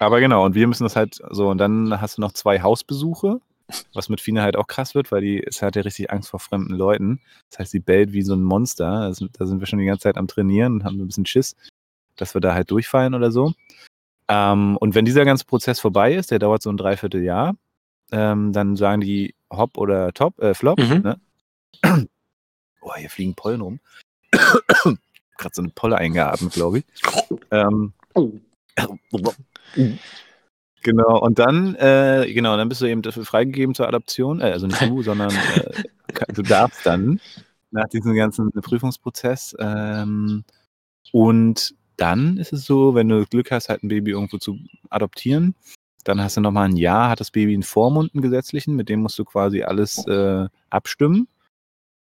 [0.06, 3.39] Aber genau, und wir müssen das halt so, und dann hast du noch zwei Hausbesuche
[3.94, 6.39] was mit Fine halt auch krass wird, weil die ist halt ja richtig Angst vor
[6.39, 7.22] fremden Leuten.
[7.50, 9.08] Das heißt, sie bellt wie so ein Monster.
[9.08, 11.26] Das, da sind wir schon die ganze Zeit am Trainieren und haben so ein bisschen
[11.26, 11.56] Schiss,
[12.16, 13.54] dass wir da halt durchfallen oder so.
[14.28, 17.56] Ähm, und wenn dieser ganze Prozess vorbei ist, der dauert so ein Dreivierteljahr,
[18.12, 20.80] ähm, dann sagen die Hop oder Top, äh, Flop.
[20.80, 21.02] Mhm.
[21.02, 21.20] Ne?
[22.86, 23.80] Oh, hier fliegen Pollen rum.
[24.32, 26.86] Gerade so eine Polle eingeatmet, glaube ich.
[27.50, 28.34] Ähm, oh.
[30.83, 34.67] Genau, und dann, äh, genau, dann bist du eben dafür freigegeben zur Adoption, äh, also
[34.67, 37.21] nicht du, sondern äh, du darfst dann
[37.71, 39.55] nach diesem ganzen Prüfungsprozess.
[39.59, 40.43] Ähm,
[41.12, 44.57] und dann ist es so, wenn du Glück hast, halt ein Baby irgendwo zu
[44.89, 45.55] adoptieren,
[46.03, 49.01] dann hast du nochmal ein Jahr, hat das Baby einen Vormund, einen gesetzlichen, mit dem
[49.01, 51.27] musst du quasi alles äh, abstimmen.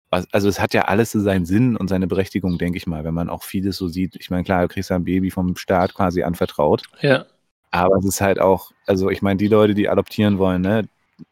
[0.09, 3.13] Also es hat ja alles so seinen Sinn und seine Berechtigung, denke ich mal, wenn
[3.13, 4.15] man auch vieles so sieht.
[4.15, 6.83] Ich meine, klar, du kriegst ja ein Baby vom Staat quasi anvertraut.
[7.01, 7.25] Ja.
[7.71, 10.89] Aber es ist halt auch, also ich meine, die Leute, die adoptieren wollen, ne,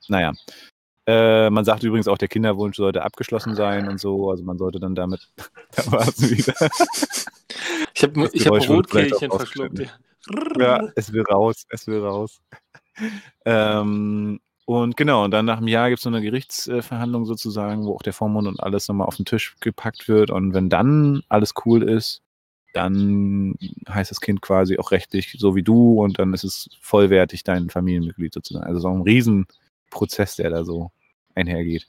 [0.08, 0.34] naja.
[1.08, 4.30] Äh, man sagt übrigens auch, der Kinderwunsch sollte abgeschlossen sein und so.
[4.30, 5.30] Also man sollte dann damit.
[5.76, 6.54] da war es wieder.
[7.94, 9.80] Ich habe ich hab Rotkehlchen verschluckt.
[9.80, 9.88] Ja.
[10.60, 12.42] ja, es will raus, es will raus.
[13.46, 17.96] ähm, und genau, und dann nach einem Jahr gibt es so eine Gerichtsverhandlung sozusagen, wo
[17.96, 20.30] auch der Vormund und alles nochmal auf den Tisch gepackt wird.
[20.30, 22.22] Und wenn dann alles cool ist,
[22.74, 23.56] dann
[23.88, 27.70] heißt das Kind quasi auch rechtlich so wie du und dann ist es vollwertig dein
[27.70, 28.66] Familienmitglied sozusagen.
[28.66, 30.92] Also so ein Riesenprozess, der da so
[31.34, 31.88] einhergeht,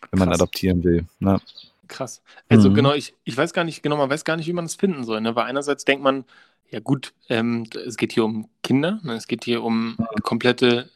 [0.00, 0.18] wenn Krass.
[0.18, 1.06] man adoptieren will.
[1.20, 1.40] Ne?
[1.86, 2.22] Krass.
[2.48, 2.74] Also mhm.
[2.74, 5.04] genau, ich, ich weiß gar nicht, genau, man weiß gar nicht, wie man es finden
[5.04, 5.20] soll.
[5.20, 5.36] Ne?
[5.36, 6.24] Weil einerseits denkt man,
[6.72, 9.14] ja gut, ähm, es geht hier um Kinder, ne?
[9.14, 10.90] es geht hier um komplette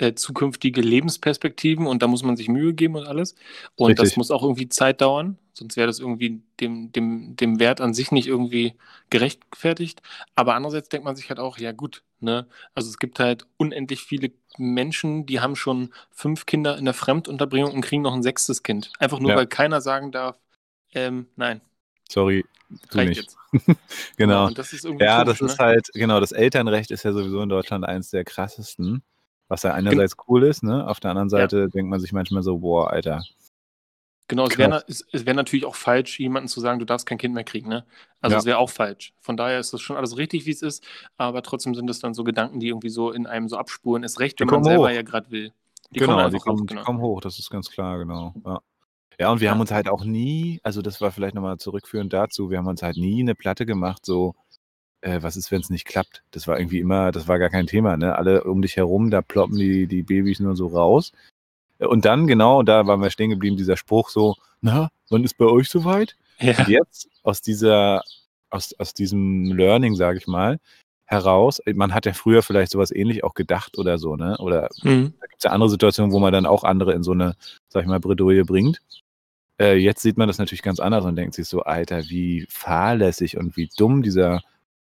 [0.00, 3.34] äh, zukünftige Lebensperspektiven und da muss man sich Mühe geben und alles.
[3.76, 4.08] Und Richtig.
[4.08, 7.92] das muss auch irgendwie Zeit dauern, sonst wäre das irgendwie dem, dem, dem Wert an
[7.92, 8.74] sich nicht irgendwie
[9.10, 10.00] gerechtfertigt.
[10.34, 12.46] Aber andererseits denkt man sich halt auch, ja gut, ne?
[12.74, 17.72] Also es gibt halt unendlich viele Menschen, die haben schon fünf Kinder in der Fremdunterbringung
[17.72, 18.90] und kriegen noch ein sechstes Kind.
[18.98, 19.36] Einfach nur, ja.
[19.36, 20.38] weil keiner sagen darf,
[20.94, 21.60] ähm, nein.
[22.08, 22.44] Sorry,
[22.90, 23.36] du nicht.
[24.16, 24.48] genau.
[24.48, 25.64] Ja, das ja, das ist ne?
[25.64, 29.02] halt, genau, das Elternrecht ist ja sowieso in Deutschland eins der krassesten.
[29.50, 30.86] Was ja einerseits cool ist, ne?
[30.86, 31.66] Auf der anderen Seite ja.
[31.66, 33.20] denkt man sich manchmal so, boah, Alter.
[34.28, 37.42] Genau, es wäre wär natürlich auch falsch, jemandem zu sagen, du darfst kein Kind mehr
[37.42, 37.84] kriegen, ne?
[38.20, 39.12] Also es wäre auch falsch.
[39.20, 40.86] Von daher ist das schon alles richtig, wie es ist,
[41.16, 44.04] aber trotzdem sind es dann so Gedanken, die irgendwie so in einem so abspuren.
[44.04, 44.90] Ist recht, wenn man selber hoch.
[44.90, 45.52] ja gerade will.
[45.90, 46.80] Die genau, kommen die kommen, hoch, genau.
[46.80, 48.32] die kommen hoch, das ist ganz klar, genau.
[48.46, 48.60] Ja.
[49.18, 52.50] Ja, und wir haben uns halt auch nie, also das war vielleicht nochmal zurückführend dazu,
[52.50, 54.34] wir haben uns halt nie eine Platte gemacht, so,
[55.02, 56.22] äh, was ist, wenn es nicht klappt?
[56.30, 58.16] Das war irgendwie immer, das war gar kein Thema, ne?
[58.16, 61.12] Alle um dich herum, da ploppen die, die Babys nur so raus.
[61.78, 65.46] Und dann, genau, da waren wir stehen geblieben, dieser Spruch so, na, wann ist bei
[65.46, 66.16] euch soweit?
[66.38, 66.58] Ja.
[66.58, 68.02] Und jetzt aus dieser,
[68.50, 70.58] aus, aus diesem Learning, sage ich mal,
[71.06, 74.36] heraus, man hat ja früher vielleicht sowas ähnlich auch gedacht oder so, ne?
[74.38, 75.14] Oder mhm.
[75.20, 77.34] da gibt es ja andere Situationen, wo man dann auch andere in so eine,
[77.68, 78.80] sag ich mal, Bredouille bringt.
[79.58, 83.38] Äh, jetzt sieht man das natürlich ganz anders und denkt sich so, Alter, wie fahrlässig
[83.38, 84.40] und wie dumm dieser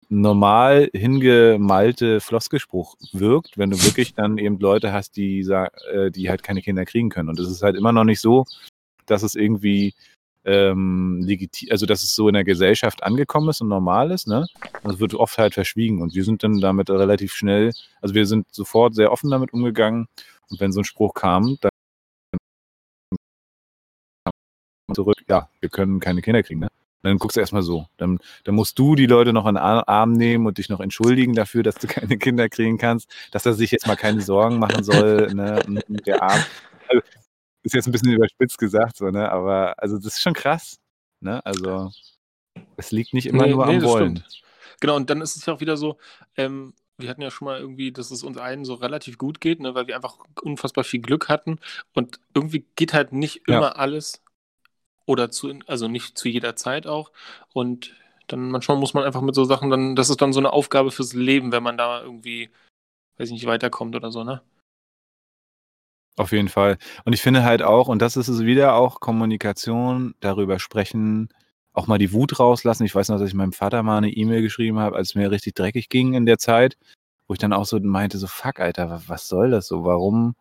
[0.09, 6.43] normal hingemalte Floskelspruch wirkt, wenn du wirklich dann eben Leute hast, die, äh, die halt
[6.43, 7.29] keine Kinder kriegen können.
[7.29, 8.45] Und es ist halt immer noch nicht so,
[9.05, 9.93] dass es irgendwie
[10.45, 14.47] ähm, legitim, also dass es so in der Gesellschaft angekommen ist und normal ist, ne?
[14.83, 18.47] Das wird oft halt verschwiegen und wir sind dann damit relativ schnell, also wir sind
[18.51, 20.07] sofort sehr offen damit umgegangen
[20.49, 21.69] und wenn so ein Spruch kam, dann
[24.93, 26.69] zurück, ja, wir können keine Kinder kriegen, ne?
[27.01, 27.87] Dann guckst du erstmal so.
[27.97, 31.33] Dann, dann musst du die Leute noch an den Arm nehmen und dich noch entschuldigen
[31.33, 34.83] dafür, dass du keine Kinder kriegen kannst, dass er sich jetzt mal keine Sorgen machen
[34.83, 35.61] soll, ne?
[36.05, 36.43] Der Arm.
[36.87, 37.01] Also,
[37.63, 39.31] ist jetzt ein bisschen überspitzt gesagt, so, ne?
[39.31, 40.79] Aber also das ist schon krass.
[41.21, 41.45] Ne?
[41.45, 41.91] Also
[42.77, 44.17] es liegt nicht immer nee, nur nee, am Wollen.
[44.17, 44.41] Stimmt.
[44.79, 45.97] Genau, und dann ist es ja auch wieder so,
[46.37, 49.59] ähm, wir hatten ja schon mal irgendwie, dass es uns allen so relativ gut geht,
[49.59, 51.59] ne, weil wir einfach unfassbar viel Glück hatten.
[51.93, 53.71] Und irgendwie geht halt nicht immer ja.
[53.71, 54.21] alles
[55.09, 57.11] oder zu, also nicht zu jeder Zeit auch.
[57.51, 57.95] Und
[58.27, 60.91] dann manchmal muss man einfach mit so Sachen dann, das ist dann so eine Aufgabe
[60.91, 62.51] fürs Leben, wenn man da irgendwie,
[63.17, 64.43] weiß ich nicht, weiterkommt oder so, ne?
[66.15, 66.77] Auf jeden Fall.
[67.05, 71.29] Und ich finde halt auch, und das ist es wieder auch, Kommunikation, darüber sprechen,
[71.73, 72.85] auch mal die Wut rauslassen.
[72.85, 75.31] Ich weiß noch, dass ich meinem Vater mal eine E-Mail geschrieben habe, als es mir
[75.31, 76.77] richtig dreckig ging in der Zeit,
[77.27, 79.85] wo ich dann auch so meinte, so fuck, Alter, was soll das so?
[79.85, 80.35] Warum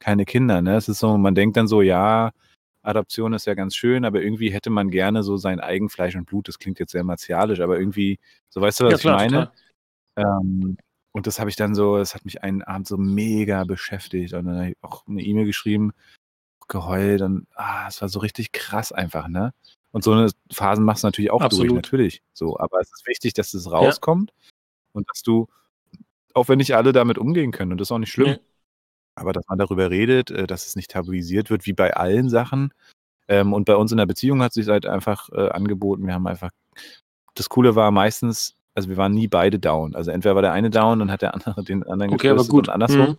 [0.00, 0.60] keine Kinder?
[0.60, 0.76] Ne?
[0.76, 2.32] Es ist so, man denkt dann so, ja,
[2.82, 6.26] Adoption ist ja ganz schön, aber irgendwie hätte man gerne so sein eigen Fleisch und
[6.26, 6.48] Blut.
[6.48, 9.52] Das klingt jetzt sehr martialisch, aber irgendwie, so weißt du, was ja, klar, ich meine?
[10.16, 10.76] Ähm,
[11.12, 14.34] und das habe ich dann so, das hat mich einen Abend so mega beschäftigt.
[14.34, 15.92] Und dann habe ich auch eine E-Mail geschrieben,
[16.68, 19.52] geheult und ah, es war so richtig krass einfach, ne?
[19.90, 21.70] Und so eine Phasen machst du natürlich auch Absolut.
[21.70, 22.22] durch, natürlich.
[22.34, 24.50] So, aber es ist wichtig, dass es rauskommt ja.
[24.92, 25.48] und dass du,
[26.34, 28.38] auch wenn nicht alle damit umgehen können, und das ist auch nicht schlimm, nee.
[29.18, 32.72] Aber dass man darüber redet, äh, dass es nicht tabuisiert wird, wie bei allen Sachen.
[33.28, 36.26] Ähm, und bei uns in der Beziehung hat sich halt einfach äh, angeboten, wir haben
[36.26, 36.50] einfach,
[37.34, 39.94] das Coole war meistens, also wir waren nie beide down.
[39.94, 42.68] Also entweder war der eine down und hat der andere den anderen okay, aber gut.
[42.68, 43.10] und andersrum.
[43.10, 43.18] Mhm.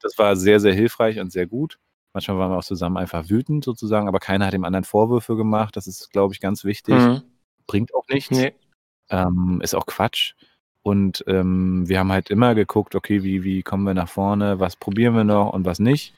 [0.00, 1.78] Das war sehr, sehr hilfreich und sehr gut.
[2.12, 5.76] Manchmal waren wir auch zusammen einfach wütend sozusagen, aber keiner hat dem anderen Vorwürfe gemacht.
[5.76, 6.94] Das ist, glaube ich, ganz wichtig.
[6.94, 7.22] Mhm.
[7.66, 8.30] Bringt auch nichts.
[8.30, 8.54] Nee.
[9.08, 10.34] Ähm, ist auch Quatsch.
[10.84, 14.76] Und ähm, wir haben halt immer geguckt, okay, wie, wie kommen wir nach vorne, was
[14.76, 16.14] probieren wir noch und was nicht.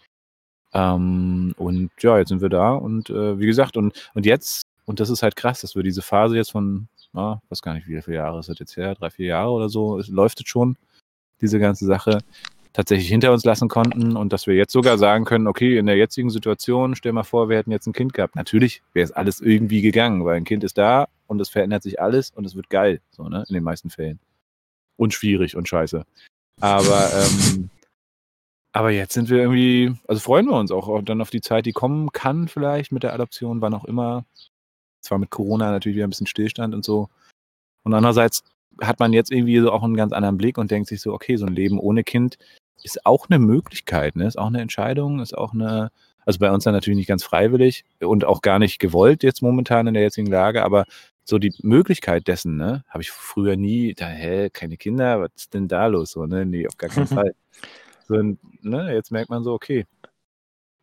[0.75, 5.01] Ähm, und ja, jetzt sind wir da und äh, wie gesagt, und, und jetzt, und
[5.01, 8.01] das ist halt krass, dass wir diese Phase jetzt von na, weiß gar nicht, wie
[8.03, 10.77] viele Jahre ist das jetzt her, drei, vier Jahre oder so, es läuft es schon,
[11.41, 12.19] diese ganze Sache,
[12.75, 15.97] tatsächlich hinter uns lassen konnten und dass wir jetzt sogar sagen können, okay, in der
[15.97, 18.37] jetzigen Situation, stell mal vor, wir hätten jetzt ein Kind gehabt.
[18.37, 22.01] Natürlich wäre es alles irgendwie gegangen, weil ein Kind ist da und es verändert sich
[22.03, 24.21] alles und es wird geil, so, ne, in den meisten Fällen.
[24.97, 26.05] Und schwierig und scheiße.
[26.61, 27.71] Aber, ähm,
[28.73, 31.73] aber jetzt sind wir irgendwie, also freuen wir uns auch dann auf die Zeit, die
[31.73, 34.25] kommen kann, vielleicht mit der Adoption, wann auch immer.
[35.03, 37.09] Zwar mit Corona natürlich wieder ein bisschen Stillstand und so.
[37.85, 38.43] Und andererseits
[38.81, 41.37] hat man jetzt irgendwie so auch einen ganz anderen Blick und denkt sich so, okay,
[41.37, 42.37] so ein Leben ohne Kind
[42.83, 44.27] ist auch eine Möglichkeit, ne?
[44.27, 45.91] Ist auch eine Entscheidung, ist auch eine,
[46.25, 49.87] also bei uns dann natürlich nicht ganz freiwillig und auch gar nicht gewollt jetzt momentan
[49.87, 50.85] in der jetzigen Lage, aber
[51.29, 55.55] so die Möglichkeit dessen, ne, habe ich früher nie, da, hä, keine Kinder, was ist
[55.55, 56.13] denn da los?
[56.13, 56.47] So, ne?
[56.47, 57.35] Nee, auf gar keinen Fall.
[58.09, 58.15] So,
[58.63, 59.87] ne, jetzt merkt man so, okay,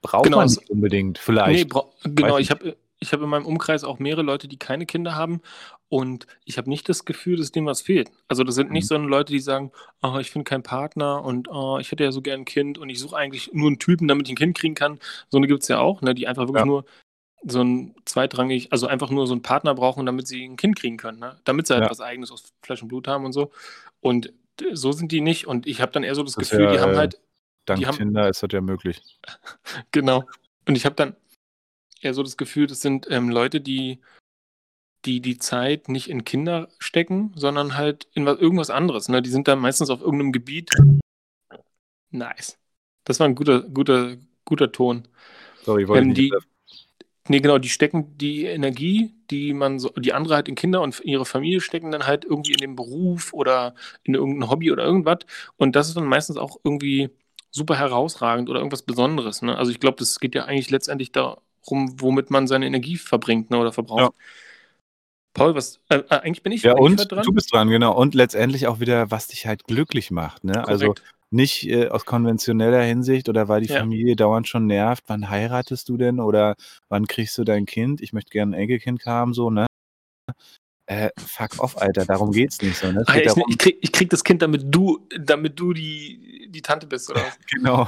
[0.02, 1.74] braucht genau, man nicht unbedingt, vielleicht.
[1.74, 5.16] Nee, genau, ich habe ich habe in meinem Umkreis auch mehrere Leute, die keine Kinder
[5.16, 5.42] haben
[5.90, 8.10] und ich habe nicht das Gefühl, dass dem was fehlt.
[8.28, 8.88] Also das sind nicht mhm.
[8.88, 12.22] so Leute, die sagen, oh, ich finde keinen Partner und oh, ich hätte ja so
[12.22, 14.76] gern ein Kind und ich suche eigentlich nur einen Typen, damit ich ein Kind kriegen
[14.76, 15.00] kann.
[15.30, 16.66] So eine gibt es ja auch, ne, die einfach wirklich ja.
[16.66, 16.86] nur
[17.46, 20.98] so ein zweitrangig, also einfach nur so einen Partner brauchen, damit sie ein Kind kriegen
[20.98, 21.38] können, ne?
[21.44, 21.90] damit sie halt ja.
[21.90, 23.52] was Eigenes aus Fleisch und Blut haben und so.
[24.02, 24.34] Und
[24.72, 26.80] so sind die nicht und ich habe dann eher so das, das Gefühl, ja, die
[26.80, 27.20] haben halt
[27.66, 29.02] Dank die Kinder ist das ja möglich.
[29.92, 30.28] genau.
[30.68, 31.16] Und ich habe dann
[32.02, 34.02] eher so das Gefühl, das sind ähm, Leute, die,
[35.06, 39.08] die die Zeit nicht in Kinder stecken, sondern halt in was, irgendwas anderes.
[39.10, 39.22] Ne?
[39.22, 40.72] Die sind dann meistens auf irgendeinem Gebiet.
[42.12, 42.60] Nice.
[43.06, 45.08] Das war ein guter, guter, guter Ton.
[45.64, 46.34] Sorry, wollte ähm, die,
[47.30, 51.00] Nee, genau, die stecken die Energie, die man so, die andere halt in Kinder und
[51.06, 55.20] ihre Familie stecken dann halt irgendwie in den Beruf oder in irgendein Hobby oder irgendwas.
[55.56, 57.10] Und das ist dann meistens auch irgendwie
[57.50, 59.42] super herausragend oder irgendwas Besonderes.
[59.42, 59.58] Ne?
[59.58, 61.38] Also ich glaube, das geht ja eigentlich letztendlich da,
[61.70, 64.02] rum, womit man seine Energie verbringt ne, oder verbraucht.
[64.02, 64.10] Ja.
[65.34, 67.24] Paul, was äh, äh eigentlich bin ich ja, und dran.
[67.24, 67.96] Du bist dran, genau.
[67.96, 70.44] Und letztendlich auch wieder, was dich halt glücklich macht.
[70.44, 70.68] Ne?
[70.68, 70.94] Also
[71.34, 73.80] nicht äh, aus konventioneller Hinsicht oder weil die ja.
[73.80, 76.56] Familie dauernd schon nervt, wann heiratest du denn oder
[76.90, 78.02] wann kriegst du dein Kind?
[78.02, 79.66] Ich möchte gerne ein Enkelkind haben, so, ne?
[80.86, 82.92] Äh, fuck off, Alter, darum geht's nicht so.
[82.92, 83.04] Ne?
[83.08, 86.88] Ach, ich, ich, krieg, ich, krieg, das Kind, damit du, damit du die, die Tante
[86.88, 87.88] bist, oder genau.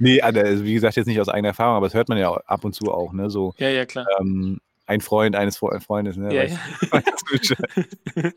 [0.00, 2.64] Nee, also, wie gesagt, jetzt nicht aus eigener Erfahrung, aber das hört man ja ab
[2.64, 3.30] und zu auch, ne?
[3.30, 4.06] So, ja, ja, klar.
[4.20, 6.34] Ähm, ein Freund eines Freundes, ne?
[6.34, 6.58] Ja, ja.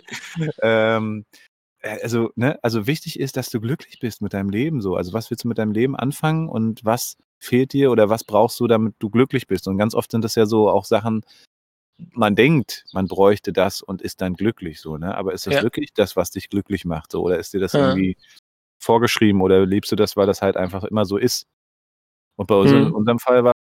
[0.62, 1.40] ähm, äh,
[1.86, 4.96] also, ne, also wichtig ist, dass du glücklich bist mit deinem Leben so.
[4.96, 8.60] Also was willst du mit deinem Leben anfangen und was fehlt dir oder was brauchst
[8.60, 9.68] du, damit du glücklich bist?
[9.68, 11.24] Und ganz oft sind das ja so auch Sachen,
[12.12, 15.16] man denkt, man bräuchte das und ist dann glücklich so, ne?
[15.16, 15.64] Aber ist das ja.
[15.64, 17.12] wirklich das, was dich glücklich macht?
[17.12, 17.90] So, oder ist dir das ja.
[17.90, 18.18] irgendwie
[18.82, 21.48] vorgeschrieben oder lebst du das, weil das halt einfach immer so ist?
[22.38, 22.78] Und bei uns, mhm.
[22.88, 23.54] in unserem Fall war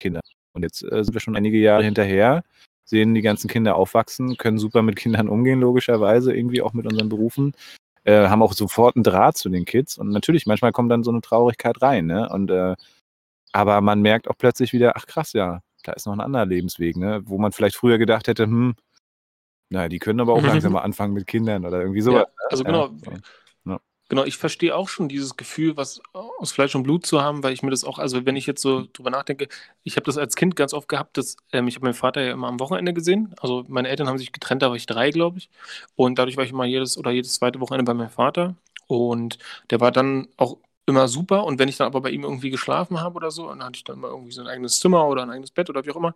[0.00, 0.20] Kinder.
[0.54, 2.44] Und jetzt äh, sind wir schon einige Jahre hinterher,
[2.88, 7.08] sehen die ganzen Kinder aufwachsen, können super mit Kindern umgehen, logischerweise, irgendwie auch mit unseren
[7.08, 7.52] Berufen,
[8.04, 9.98] äh, haben auch sofort einen Draht zu den Kids.
[9.98, 12.28] Und natürlich, manchmal kommt dann so eine Traurigkeit rein, ne?
[12.30, 12.74] Und äh,
[13.52, 16.96] aber man merkt auch plötzlich wieder, ach krass, ja, da ist noch ein anderer Lebensweg,
[16.96, 17.20] ne?
[17.24, 18.74] Wo man vielleicht früher gedacht hätte, hm,
[19.70, 22.26] naja, die können aber auch langsam mal anfangen mit Kindern oder irgendwie sowas.
[22.26, 22.86] Ja, also genau.
[22.86, 22.90] Ja.
[23.02, 23.18] Genau,
[24.26, 27.62] ich verstehe auch schon dieses Gefühl, was aus Fleisch und Blut zu haben, weil ich
[27.62, 29.48] mir das auch, also wenn ich jetzt so drüber nachdenke,
[29.84, 32.32] ich habe das als Kind ganz oft gehabt, dass ähm, ich habe meinen Vater ja
[32.32, 33.34] immer am Wochenende gesehen.
[33.40, 35.50] Also meine Eltern haben sich getrennt, da war ich drei, glaube ich.
[35.94, 38.54] Und dadurch war ich immer jedes oder jedes zweite Wochenende bei meinem Vater.
[38.86, 39.38] Und
[39.70, 40.56] der war dann auch
[40.88, 41.44] immer super.
[41.44, 43.84] Und wenn ich dann aber bei ihm irgendwie geschlafen habe oder so, dann hatte ich
[43.84, 46.14] dann mal irgendwie so ein eigenes Zimmer oder ein eigenes Bett oder wie auch immer.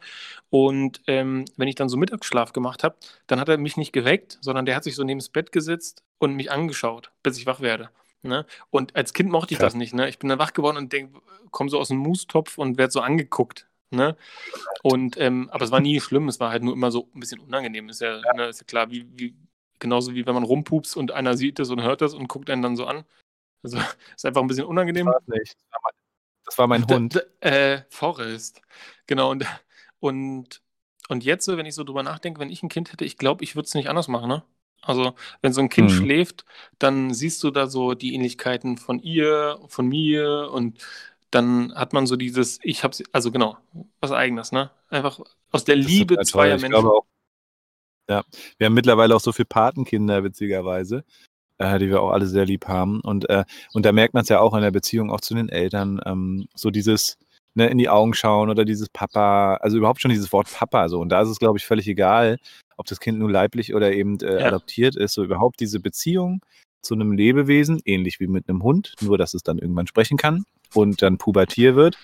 [0.51, 2.97] Und ähm, wenn ich dann so Mittagsschlaf gemacht habe,
[3.27, 6.03] dann hat er mich nicht geweckt, sondern der hat sich so neben das Bett gesetzt
[6.19, 7.91] und mich angeschaut, bis ich wach werde.
[8.23, 8.47] Ne?
[8.71, 9.73] Und als Kind mochte ich Krass.
[9.73, 9.95] das nicht.
[9.95, 10.09] Ne?
[10.09, 10.95] Ich bin dann wach geworden und
[11.51, 13.67] komme so aus dem Mustopf und werde so angeguckt.
[13.91, 14.17] Ne?
[14.83, 17.41] Und, ähm, aber es war nie schlimm, es war halt nur immer so ein bisschen
[17.41, 17.89] unangenehm.
[17.89, 18.35] Ist ja, ja.
[18.35, 19.35] Ne, ist ja klar, wie, wie,
[19.79, 22.63] genauso wie wenn man rumpupst und einer sieht das und hört das und guckt einen
[22.63, 23.05] dann so an.
[23.63, 23.79] Also
[24.17, 25.07] ist einfach ein bisschen unangenehm.
[25.07, 25.57] Das war, nicht.
[26.45, 27.25] Das war mein Hund.
[27.41, 28.61] Äh, Forrest.
[29.07, 29.31] Genau.
[29.31, 29.47] Und,
[30.01, 30.63] und,
[31.09, 33.57] und jetzt, wenn ich so drüber nachdenke, wenn ich ein Kind hätte, ich glaube, ich
[33.57, 34.43] würde es nicht anders machen, ne?
[34.85, 35.97] Also, wenn so ein Kind hm.
[35.97, 36.45] schläft,
[36.81, 40.85] dann siehst du da so die Ähnlichkeiten von ihr, von mir und
[41.31, 43.57] dann hat man so dieses, ich hab's, also genau,
[44.01, 44.71] was eigenes, ne?
[44.89, 46.85] Einfach aus der das Liebe zweier Menschen.
[46.85, 47.07] Auch,
[48.09, 48.25] ja,
[48.59, 51.05] wir haben mittlerweile auch so viele Patenkinder, witzigerweise,
[51.63, 53.01] äh, die wir auch alle sehr lieb haben.
[53.01, 55.49] Und, äh, und da merkt man es ja auch in der Beziehung auch zu den
[55.49, 57.19] Eltern, ähm, so dieses,
[57.55, 61.01] ne, in die Augen schauen oder dieses Papa, also überhaupt schon dieses Wort Papa so.
[61.01, 62.39] Und da ist es, glaube ich, völlig egal,
[62.77, 64.47] ob das Kind nun leiblich oder eben äh, ja.
[64.47, 66.41] adoptiert ist, so überhaupt diese Beziehung
[66.83, 70.45] zu einem Lebewesen, ähnlich wie mit einem Hund, nur dass es dann irgendwann sprechen kann
[70.75, 71.97] und dann pubertier wird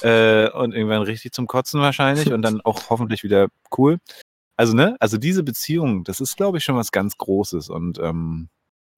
[0.00, 3.98] äh, und irgendwann richtig zum Kotzen wahrscheinlich und dann auch hoffentlich wieder cool.
[4.56, 8.48] Also, ne, also diese Beziehung, das ist, glaube ich, schon was ganz Großes und ähm,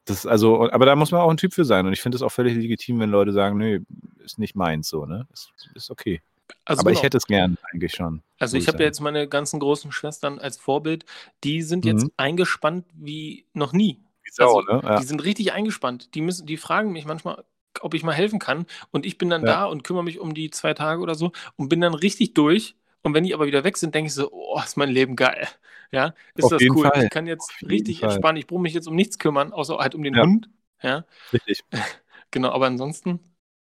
[0.08, 2.22] das, also, aber da muss man auch ein Typ für sein und ich finde es
[2.22, 3.80] auch völlig legitim, wenn Leute sagen, nö,
[4.24, 5.26] ist nicht meins so, ne?
[5.32, 6.20] Ist, ist okay.
[6.64, 6.98] Also aber genau.
[6.98, 8.22] ich hätte es gern eigentlich schon.
[8.38, 11.04] Also ich habe ja jetzt meine ganzen großen Schwestern als Vorbild,
[11.44, 12.12] die sind jetzt mhm.
[12.16, 14.00] eingespannt wie noch nie.
[14.30, 14.80] Sau, also, ne?
[14.82, 14.98] ja.
[14.98, 16.14] Die sind richtig eingespannt.
[16.14, 17.44] Die müssen, die fragen mich manchmal,
[17.80, 18.66] ob ich mal helfen kann.
[18.90, 19.46] Und ich bin dann ja.
[19.46, 22.76] da und kümmere mich um die zwei Tage oder so und bin dann richtig durch.
[23.02, 25.48] Und wenn die aber wieder weg sind, denke ich so, oh, ist mein Leben geil.
[25.90, 26.86] Ja, ist Auf das cool.
[26.86, 27.04] Fall.
[27.04, 28.10] Ich kann jetzt richtig Fall.
[28.10, 28.36] entspannen.
[28.36, 30.22] Ich brauche mich jetzt um nichts kümmern, außer halt um den ja.
[30.22, 30.48] Hund.
[30.82, 31.04] Ja.
[31.32, 31.64] Richtig.
[32.30, 33.20] Genau, aber ansonsten,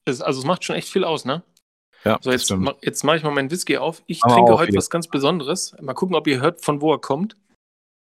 [0.07, 1.43] ist, also es macht schon echt viel aus, ne?
[2.03, 4.03] Ja, so, jetzt, ma, jetzt mache ich mal meinen Whisky auf.
[4.07, 5.77] Ich aber trinke heute was ganz Besonderes.
[5.83, 7.37] Mal gucken, ob ihr hört, von wo er kommt.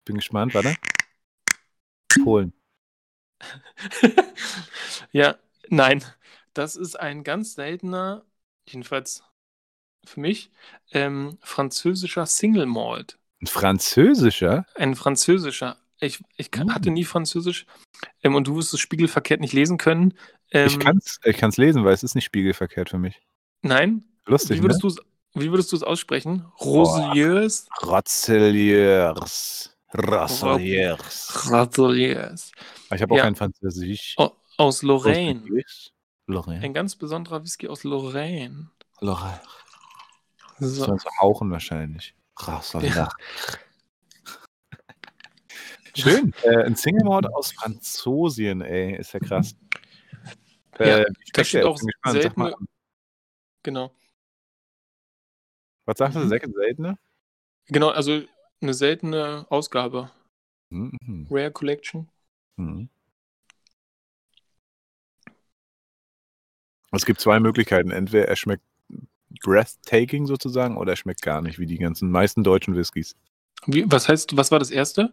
[0.04, 0.74] Bin gespannt, warte.
[2.24, 2.52] Polen.
[5.12, 5.36] ja,
[5.68, 6.04] nein.
[6.52, 8.24] Das ist ein ganz seltener,
[8.66, 9.22] jedenfalls
[10.04, 10.50] für mich,
[10.90, 13.19] ähm, französischer Single Malt.
[13.40, 14.66] Ein französischer?
[14.74, 15.76] Ein französischer.
[16.00, 16.74] Ich, ich kann, hm.
[16.74, 17.66] hatte nie Französisch
[18.22, 20.14] ähm, und du wirst es spiegelverkehrt nicht lesen können.
[20.50, 23.20] Ähm, ich kann es ich kann's lesen, weil es ist nicht spiegelverkehrt für mich.
[23.62, 24.04] Nein?
[24.24, 24.94] Lustig, Wie würdest ne?
[25.34, 26.46] Wie würdest du es aussprechen?
[26.60, 27.68] Roseliers?
[27.82, 29.76] Roseliers.
[29.94, 31.50] Roseliers.
[31.50, 32.52] Roseliers.
[32.92, 33.24] Ich habe auch ja.
[33.24, 34.14] kein Französisch.
[34.18, 35.42] O aus Lorraine.
[36.26, 36.62] Lorraine.
[36.62, 38.70] Ein ganz besonderer Whisky aus Lorraine.
[39.00, 39.40] Lorraine.
[40.58, 40.86] So.
[40.86, 42.14] Das war hauchen wahrscheinlich.
[42.48, 43.08] Roseliers.
[45.96, 46.32] Schön.
[46.42, 48.96] Äh, ein Single Mode aus Franzosien, ey.
[48.96, 49.56] Ist ja krass.
[50.78, 52.54] Ja, äh, das steht auch selten.
[53.62, 53.92] Genau.
[55.84, 56.28] Was sagst du, mhm.
[56.28, 56.98] seltene?
[57.66, 58.22] Genau, also
[58.60, 60.10] eine seltene Ausgabe.
[60.70, 61.26] Mhm.
[61.30, 62.08] Rare Collection.
[62.56, 62.88] Mhm.
[66.92, 67.90] Es gibt zwei Möglichkeiten.
[67.90, 68.64] Entweder er schmeckt
[69.42, 73.14] breathtaking sozusagen oder er schmeckt gar nicht, wie die ganzen meisten deutschen Whiskys.
[73.66, 75.12] Wie, was heißt, was war das erste?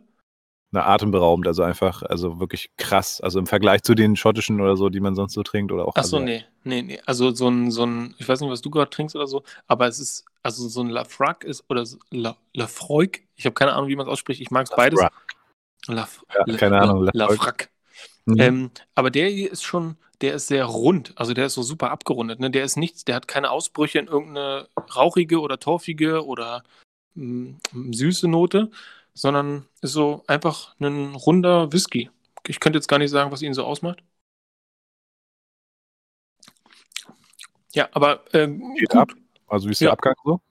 [0.72, 3.22] Na, atemberaubend, also einfach, also wirklich krass.
[3.22, 5.96] Also im Vergleich zu den schottischen oder so, die man sonst so trinkt oder auch.
[5.96, 7.00] Achso, nee, nee, nee.
[7.06, 9.88] Also so ein, so ein, ich weiß nicht, was du gerade trinkst oder so, aber
[9.88, 13.96] es ist, also so ein Lafroig ist, oder La, Lafroig, ich habe keine Ahnung, wie
[13.96, 15.00] man es ausspricht, ich mag es beides.
[15.88, 17.70] Laf, ja, keine Ahnung, Lafroig.
[18.26, 18.40] Mhm.
[18.40, 21.92] Ähm, aber der hier ist schon, der ist sehr rund, also der ist so super
[21.92, 22.50] abgerundet, ne?
[22.50, 26.64] Der ist nichts, der hat keine Ausbrüche in irgendeine rauchige oder torfige oder
[27.16, 28.72] mh, mm, süße Note,
[29.14, 32.10] sondern ist so einfach ein runder Whisky.
[32.48, 34.04] Ich könnte jetzt gar nicht sagen, was ihn so ausmacht.
[37.74, 39.00] Ja, aber ähm, geht gut.
[39.00, 39.12] ab.
[39.48, 40.42] Also wie ist der Abgang so?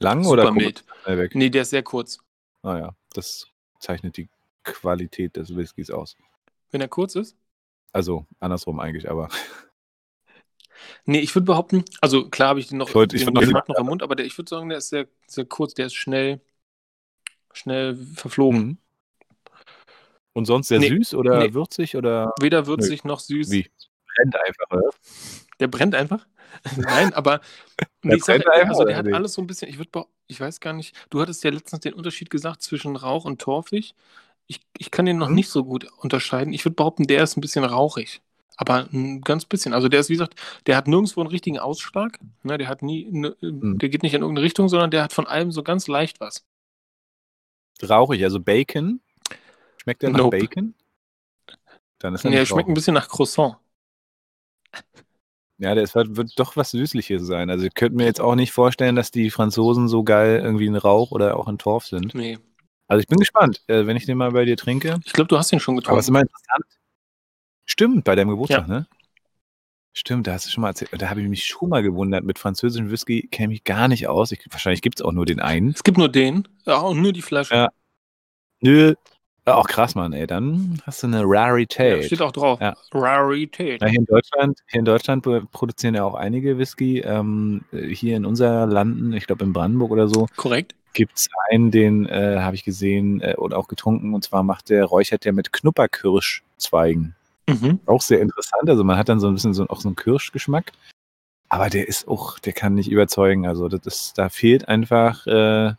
[0.00, 0.84] Lang Super oder mild?
[1.04, 1.34] Weg?
[1.34, 2.18] Nee, der ist sehr kurz.
[2.62, 3.46] Naja, ah das
[3.78, 4.28] zeichnet die
[4.64, 6.16] Qualität des Whiskys aus.
[6.70, 7.36] Wenn er kurz ist?
[7.92, 9.28] Also andersrum eigentlich, aber.
[11.04, 13.78] Nee, ich würde behaupten, also klar habe ich den noch, ich wollt, ich Geschmack noch
[13.78, 16.40] im Mund, aber der, ich würde sagen, der ist sehr, sehr kurz, der ist schnell,
[17.52, 18.60] schnell verflogen.
[18.60, 18.78] Mhm.
[20.32, 21.52] Und sonst sehr nee, süß oder nee.
[21.52, 22.32] würzig oder?
[22.40, 23.08] Weder würzig Nö.
[23.08, 23.50] noch süß.
[23.50, 23.70] Wie?
[24.14, 24.90] Brennt einfach, oder?
[25.58, 26.26] Der brennt einfach?
[26.76, 27.40] Nein, aber
[28.04, 30.72] der ich sag, also der hat alles so ein bisschen, ich würde ich weiß gar
[30.72, 33.94] nicht, du hattest ja letztens den Unterschied gesagt zwischen Rauch und torfig.
[34.50, 35.36] Ich, ich kann den noch hm?
[35.36, 36.52] nicht so gut unterscheiden.
[36.52, 38.20] Ich würde behaupten, der ist ein bisschen rauchig.
[38.56, 39.72] Aber ein ganz bisschen.
[39.72, 40.34] Also der ist, wie gesagt,
[40.66, 42.18] der hat nirgendwo einen richtigen Ausschlag.
[42.42, 43.78] Ne, der hat nie, ne, hm.
[43.78, 46.44] der geht nicht in irgendeine Richtung, sondern der hat von allem so ganz leicht was.
[47.80, 49.00] Rauchig, also Bacon.
[49.80, 50.36] Schmeckt der nach nope.
[50.36, 50.74] Bacon?
[52.00, 53.56] Dann ist er Nee, nicht schmeckt ein bisschen nach Croissant.
[55.58, 57.50] Ja, wird, wird doch was Süßliches sein.
[57.50, 60.74] Also ich könnte mir jetzt auch nicht vorstellen, dass die Franzosen so geil irgendwie in
[60.74, 62.14] Rauch oder auch in Torf sind.
[62.14, 62.38] Nee.
[62.90, 64.98] Also ich bin gespannt, äh, wenn ich den mal bei dir trinke.
[65.04, 66.08] Ich glaube, du hast ihn schon Aber es ist getrunken.
[66.08, 66.64] immer interessant.
[67.64, 68.86] Stimmt, bei deinem Geburtstag, ne?
[69.92, 70.90] Stimmt, da hast du schon mal erzählt.
[70.98, 72.24] Da habe ich mich schon mal gewundert.
[72.24, 74.32] Mit französischem Whisky kenne ich gar nicht aus.
[74.32, 75.70] Ich, wahrscheinlich gibt es auch nur den einen.
[75.70, 76.46] Es gibt nur den.
[76.66, 77.54] Ja, und nur die Flasche.
[77.54, 77.68] Ja.
[78.60, 78.94] Nö.
[79.46, 80.26] Ja, Auch krass, Mann, ey.
[80.26, 82.04] Dann hast du eine Ja, Rarität.
[82.04, 82.60] steht auch drauf.
[82.60, 82.76] Ja.
[82.92, 83.80] Rarität.
[83.82, 87.00] Ja, hier in Deutschland, hier in Deutschland pro- produzieren ja auch einige Whisky.
[87.00, 90.74] Ähm, äh, hier in unser Landen, ich glaube in Brandenburg oder so, Korrekt.
[90.92, 94.14] Gibt es einen, den äh, habe ich gesehen äh, und auch getrunken.
[94.14, 97.14] Und zwar macht der, räuchert der mit Knupperkirschzweigen.
[97.48, 97.80] Mhm.
[97.86, 98.68] Auch sehr interessant.
[98.68, 100.72] Also man hat dann so ein bisschen so auch so einen Kirschgeschmack.
[101.48, 103.46] Aber der ist auch, der kann nicht überzeugen.
[103.46, 105.74] Also das ist, da fehlt einfach, äh,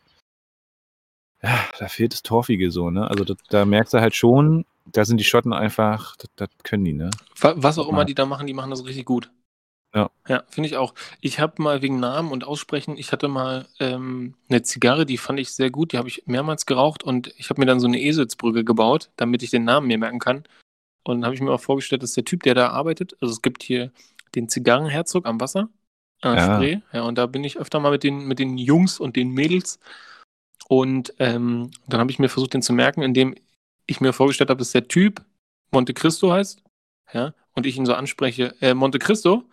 [1.42, 3.08] ja, da fehlt das Torfige so, ne?
[3.08, 6.84] Also das, da merkst du halt schon, da sind die Schotten einfach, das, das können
[6.84, 7.10] die, ne?
[7.40, 9.30] Wa- Was auch immer die da machen, die machen das richtig gut.
[9.94, 10.10] Ja.
[10.26, 10.94] Ja, finde ich auch.
[11.20, 15.38] Ich habe mal wegen Namen und Aussprechen, ich hatte mal ähm, eine Zigarre, die fand
[15.38, 18.00] ich sehr gut, die habe ich mehrmals geraucht und ich habe mir dann so eine
[18.00, 20.44] Eselsbrücke gebaut, damit ich den Namen mir merken kann.
[21.04, 23.42] Und dann habe ich mir auch vorgestellt, dass der Typ, der da arbeitet, also es
[23.42, 23.92] gibt hier
[24.34, 25.68] den Zigarrenherzog am Wasser,
[26.22, 26.54] an der Ja.
[26.54, 29.30] Spree, ja, und da bin ich öfter mal mit den, mit den Jungs und den
[29.30, 29.78] Mädels.
[30.68, 33.34] Und ähm, dann habe ich mir versucht, den zu merken, indem
[33.86, 35.22] ich mir vorgestellt habe, dass der Typ
[35.72, 36.62] Monte Cristo heißt,
[37.12, 39.44] ja, und ich ihn so anspreche, äh, Monte Cristo,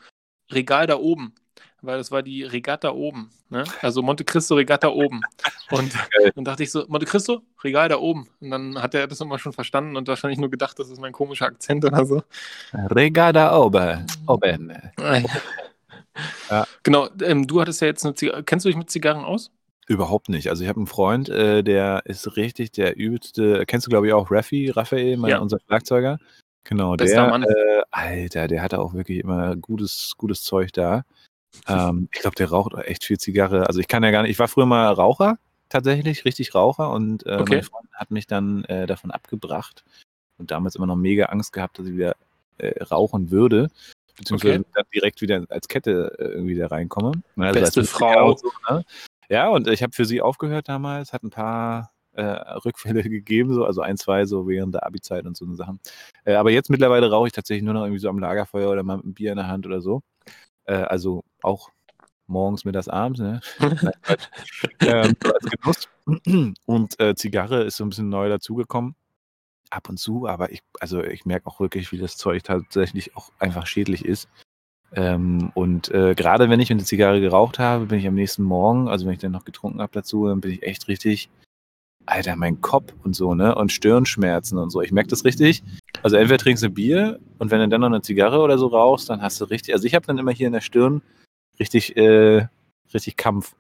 [0.52, 1.34] Regal da oben,
[1.82, 3.64] weil das war die Regatta oben, ne?
[3.82, 5.22] also Monte Cristo Regatta oben.
[5.72, 5.94] Und
[6.36, 8.28] dann dachte ich so, Monte Cristo, Regal da oben.
[8.40, 11.12] Und dann hat er das immer schon verstanden und wahrscheinlich nur gedacht, das ist mein
[11.14, 12.24] komischer Akzent oder so.
[12.74, 14.06] Regada oben.
[14.28, 14.74] oben.
[16.50, 16.66] Ja.
[16.84, 18.44] Genau, ähm, du hattest ja jetzt eine Zigarre.
[18.44, 19.52] Kennst du dich mit Zigarren aus?
[19.88, 20.50] Überhaupt nicht.
[20.50, 24.14] Also ich habe einen Freund, äh, der ist richtig der übelste, kennst du glaube ich
[24.14, 25.38] auch Raffi, Raphael, mein, Ja.
[25.40, 26.20] unser Schlagzeuger?
[26.64, 27.44] Genau, Bester der, Mann.
[27.44, 31.04] äh, Alter, der hatte auch wirklich immer gutes, gutes Zeug da.
[31.68, 33.68] Ähm, ich glaube, der raucht auch echt viel Zigarre.
[33.68, 35.40] Also ich kann ja gar nicht, ich war früher mal Raucher,
[35.70, 37.56] tatsächlich, richtig Raucher und äh, Okay.
[37.56, 39.84] mein Freund hat mich dann äh, davon abgebracht
[40.38, 42.16] und damals immer noch mega Angst gehabt, dass ich wieder
[42.60, 43.70] äh, rauchen würde,
[44.16, 44.70] beziehungsweise Okay.
[44.74, 47.14] dann direkt wieder als Kette äh, irgendwie da reinkomme.
[47.36, 48.36] Ne, also Beste Frau.
[48.36, 48.84] So, ne?
[49.30, 53.66] Ja, und ich habe für sie aufgehört damals, hat ein paar äh, Rückfälle gegeben, so,
[53.66, 55.80] also ein, zwei so während der Abi-Zeit und so eine Sachen.
[56.26, 58.98] Äh, aber jetzt mittlerweile rauche ich tatsächlich nur noch irgendwie so am Lagerfeuer oder mal
[58.98, 60.02] mit einem Bier in der Hand oder so.
[60.66, 61.70] Äh, also auch
[62.28, 63.42] morgens, mittags, abends, ne?
[64.82, 65.90] Ähm, als Genuss.
[66.66, 68.96] Und äh, Zigarre ist so ein bisschen neu dazugekommen.
[69.72, 73.32] Ab und zu, aber ich, also ich merke auch wirklich, wie das Zeug tatsächlich auch
[73.38, 74.28] einfach schädlich ist.
[74.94, 78.88] Ähm, und äh, gerade wenn ich eine Zigarre geraucht habe, bin ich am nächsten Morgen,
[78.88, 81.30] also wenn ich dann noch getrunken habe dazu, dann bin ich echt richtig,
[82.06, 83.54] Alter, mein Kopf und so, ne?
[83.56, 84.82] Und Stirnschmerzen und so.
[84.82, 85.64] Ich merke das richtig.
[86.02, 89.10] Also entweder trinkst du Bier und wenn du dann noch eine Zigarre oder so rauchst,
[89.10, 91.02] dann hast du richtig, also ich habe dann immer hier in der Stirn
[91.60, 92.48] richtig, äh,
[92.94, 93.54] richtig Kampf.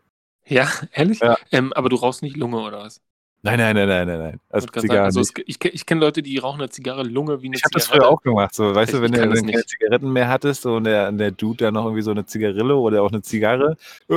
[0.47, 1.19] Ja, ehrlich?
[1.19, 1.37] Ja.
[1.51, 3.01] Ähm, aber du rauchst nicht Lunge oder was?
[3.41, 4.39] Nein, nein, nein, nein, nein, nein.
[4.49, 7.55] Also Zigarre also es, ich, ich kenne Leute, die rauchen eine Zigarre Lunge wie eine
[7.57, 8.05] Ich habe das Zigarette.
[8.05, 9.65] früher auch gemacht, so, weißt Ich- du, wenn ich du dann keine.
[9.65, 13.01] Zigaretten mehr hattest so, und der, der Dude dann noch irgendwie so eine Zigarille oder
[13.03, 13.77] auch eine Zigarre,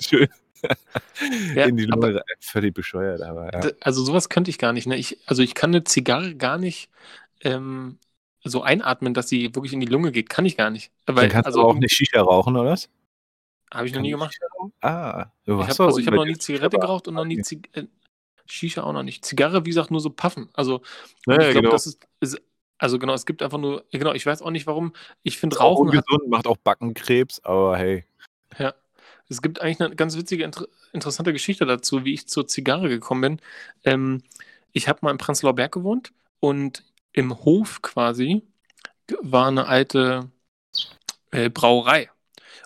[0.00, 0.28] schön
[1.54, 2.22] Ja, in die Lunge, rein.
[2.40, 3.72] völlig bescheuert, aber ja.
[3.80, 4.86] Also sowas könnte ich gar nicht.
[4.86, 4.96] Ne?
[4.96, 6.90] Ich, also ich kann eine Zigarre gar nicht
[7.42, 7.98] ähm,
[8.44, 10.28] so einatmen, dass sie wirklich in die Lunge geht.
[10.28, 10.92] Kann ich gar nicht.
[11.06, 12.88] Weil, Dann kannst also du auch nicht Shisha rauchen, oder was?
[13.72, 14.38] Habe ich noch nie gemacht.
[14.80, 17.42] Ah, du Ich habe also ich hab noch nie Zigarette Shisha geraucht und noch nie.
[17.42, 17.84] Zig äh,
[18.46, 19.24] Shisha auch noch nicht.
[19.24, 20.48] Zigarre, wie gesagt, nur so puffen.
[20.54, 20.82] Also
[21.26, 21.70] Ja, ich glaube, genau.
[21.70, 22.40] das ist, ist
[22.78, 24.92] also genau, es gibt einfach nur genau, ich weiß auch nicht warum.
[25.22, 28.04] Ich finde Rauchen hat, ungesund, macht auch Backenkrebs, aber hey.
[28.58, 28.72] ja.
[29.28, 33.20] Es gibt eigentlich eine ganz witzige, inter interessante Geschichte dazu, wie ich zur Zigarre gekommen
[33.20, 33.40] bin.
[33.84, 34.22] Ähm,
[34.72, 38.42] ich habe mal im Prenzlauer Berg gewohnt und im Hof quasi
[39.22, 40.30] war eine alte
[41.30, 42.10] äh, Brauerei.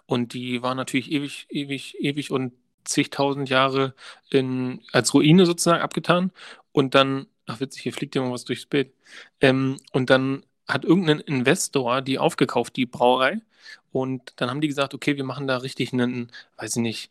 [0.07, 2.53] Und die war natürlich ewig, ewig, ewig und
[2.85, 3.95] zigtausend Jahre
[4.31, 6.33] in, als Ruine sozusagen abgetan.
[6.73, 8.93] Und dann, ach witzig, hier fliegt irgendwas durchs Bild.
[9.41, 13.41] Ähm, und dann hat irgendein Investor die aufgekauft, die Brauerei.
[13.93, 17.11] Und dann haben die gesagt, okay, wir machen da richtig einen, weiß ich nicht,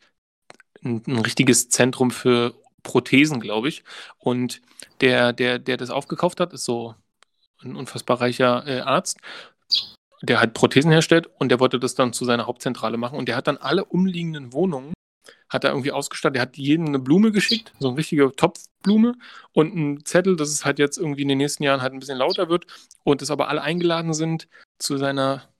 [0.84, 3.84] ein, ein richtiges Zentrum für Prothesen, glaube ich.
[4.18, 4.60] Und
[5.00, 6.94] der, der, der das aufgekauft hat, ist so
[7.62, 9.18] ein unfassbar reicher äh, Arzt,
[10.22, 13.18] der halt Prothesen herstellt und der wollte das dann zu seiner Hauptzentrale machen.
[13.18, 14.92] Und der hat dann alle umliegenden Wohnungen,
[15.48, 19.14] hat er irgendwie ausgestattet, der hat jedem eine Blume geschickt, so eine richtige Topfblume
[19.52, 22.18] und einen Zettel, dass es halt jetzt irgendwie in den nächsten Jahren halt ein bisschen
[22.18, 22.66] lauter wird
[23.04, 25.51] und dass aber alle eingeladen sind, zu seiner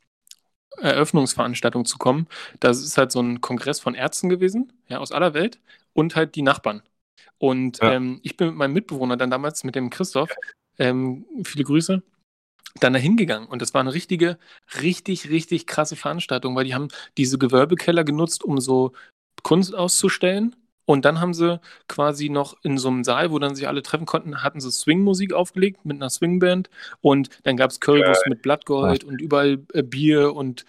[0.78, 2.26] Eröffnungsveranstaltung zu kommen.
[2.60, 5.60] Das ist halt so ein Kongress von Ärzten gewesen, ja, aus aller Welt
[5.92, 6.82] und halt die Nachbarn.
[7.38, 7.92] Und Ja.
[7.94, 10.30] ähm, ich bin mit meinem Mitbewohner dann damals mit dem Christoph,
[10.78, 12.02] ähm, viele Grüße,
[12.80, 13.46] dann dahin gegangen.
[13.46, 14.38] Und das war eine richtige,
[14.80, 18.92] richtig, richtig krasse Veranstaltung, weil die haben diese Gewölbekeller genutzt, um so
[19.42, 20.56] Kunst auszustellen.
[20.84, 24.06] Und dann haben sie quasi noch in so einem Saal, wo dann sich alle treffen
[24.06, 26.70] konnten, hatten sie Swing-Musik aufgelegt mit einer Swingband.
[27.00, 30.64] Und dann gab es Currywurst mit Blattgold und überall äh, Bier und,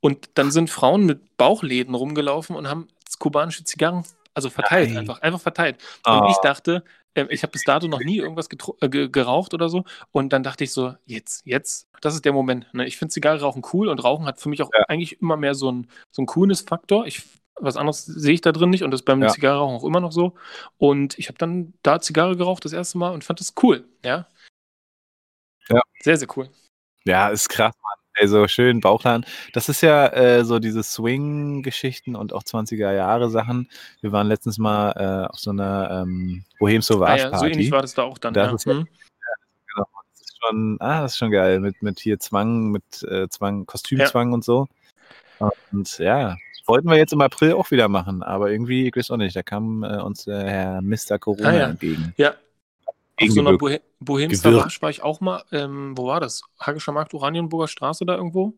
[0.00, 2.88] und dann sind Frauen mit Bauchläden rumgelaufen und haben
[3.18, 4.04] kubanische Zigarren,
[4.34, 4.98] also verteilt Nein.
[4.98, 5.76] einfach, einfach verteilt.
[6.06, 6.28] Und Oh.
[6.30, 8.48] ich dachte, äh, ich habe bis dato noch nie irgendwas
[8.80, 9.84] äh, ge- geraucht oder so.
[10.12, 12.72] Und dann dachte ich so, jetzt, jetzt, das ist der Moment.
[12.72, 12.86] Ne?
[12.86, 14.84] Ich finde Zigarrenrauchen cool und Rauchen hat für mich auch Ja.
[14.88, 17.06] eigentlich immer mehr so ein, so ein Coolness-Faktor.
[17.06, 17.22] Ich,
[17.60, 19.28] was anderes sehe ich da drin nicht und das ist beim Ja.
[19.28, 20.34] Zigarrenrauchen auch immer noch so.
[20.78, 23.84] Und ich habe dann da Zigarre geraucht das erste Mal und fand das cool.
[24.04, 24.26] Ja.
[25.68, 25.80] Ja.
[26.00, 26.48] Sehr, sehr cool.
[27.04, 27.92] Ja, ist krass, Mann.
[28.20, 29.24] Also schön Bauchladen.
[29.52, 33.68] Das ist ja äh, so diese Swing-Geschichten und auch 20er Jahre Sachen.
[34.00, 37.46] Wir waren letztens mal äh, auf so einer ähm, Bohem Ah, Sauvage ja, Party.
[37.46, 38.34] so ähnlich war das da auch dann.
[38.34, 38.54] Das ja.
[38.56, 38.88] ist ja- Hm.
[39.74, 39.86] Genau.
[40.12, 41.60] Das ist schon, ah, das ist schon geil.
[41.60, 44.66] Mit, mit hier Zwang, mit äh, Zwang, Kostümzwang und so.
[45.70, 46.36] Und ja,
[46.68, 49.42] wollten wir jetzt im April auch wieder machen, aber irgendwie, ich weiß auch nicht, da
[49.42, 51.18] kam äh, uns der Herr Mr.
[51.18, 51.66] Corona Ah, ja.
[51.70, 52.14] entgegen.
[52.16, 52.34] Ja.
[53.20, 54.32] Auf so einer Bohem.
[54.34, 55.42] Savage war ich auch mal.
[55.50, 56.42] Ähm, wo war das?
[56.60, 58.54] Hagischer Markt, Oranienburger Straße da irgendwo?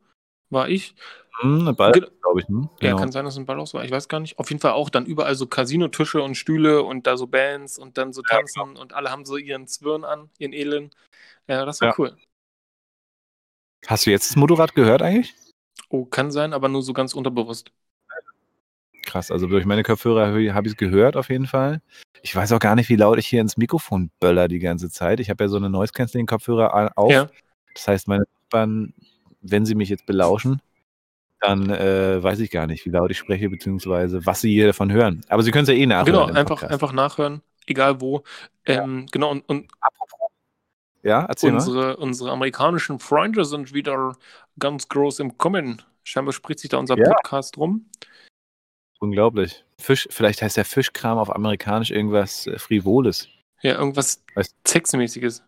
[0.51, 0.95] War ich.
[1.41, 2.49] Hm, bald, Ge- glaube ich.
[2.49, 2.69] Hm?
[2.83, 2.97] Ja, Genau.
[2.99, 3.85] kann sein, dass es ein Ballhaus war.
[3.85, 4.39] Ich weiß gar nicht.
[4.39, 7.97] Auf jeden Fall auch dann überall so Casino-Tische und Stühle und da so Bands und
[7.97, 10.95] dann so Ja, tanzen und alle haben so ihren Zwirn an, ihren Elend.
[11.47, 11.95] Ja, das war Ja.
[11.97, 12.17] cool.
[13.87, 15.35] Hast du jetzt das Motorrad gehört eigentlich?
[15.89, 17.73] Oh, kann sein, aber nur so ganz unterbewusst.
[19.11, 21.81] Krass, also durch meine Kopfhörer habe ich es gehört auf jeden Fall.
[22.23, 25.19] Ich weiß auch gar nicht, wie laut ich hier ins Mikrofon böller die ganze Zeit.
[25.19, 27.11] Ich habe ja so eine Noise Cancelling Kopfhörer a- auf.
[27.11, 27.29] Ja.
[27.75, 28.95] Das heißt, meine Nachbarn,
[29.41, 30.63] wenn sie mich jetzt belauschen,
[31.41, 34.93] dann äh, weiß ich gar nicht, wie laut ich spreche, beziehungsweise was sie hier davon
[34.93, 35.23] hören.
[35.29, 36.27] Aber sie können es ja eh nachhören.
[36.29, 38.23] Genau, einfach, einfach nachhören, egal wo.
[38.67, 39.67] Ähm, Genau, und, und.
[41.03, 41.57] Ja, erzähl mal.
[41.57, 44.15] unsere, unsere amerikanischen Freunde sind wieder
[44.59, 45.81] ganz groß im Kommen.
[46.05, 47.09] Scheinbar spricht sich da unser Ja.
[47.09, 47.87] Podcast rum.
[49.01, 49.65] Unglaublich.
[49.79, 53.29] Fisch, vielleicht heißt der Fischkram auf amerikanisch irgendwas äh, Frivoles.
[53.63, 55.43] Ja, irgendwas Weißt- Sexmäßiges.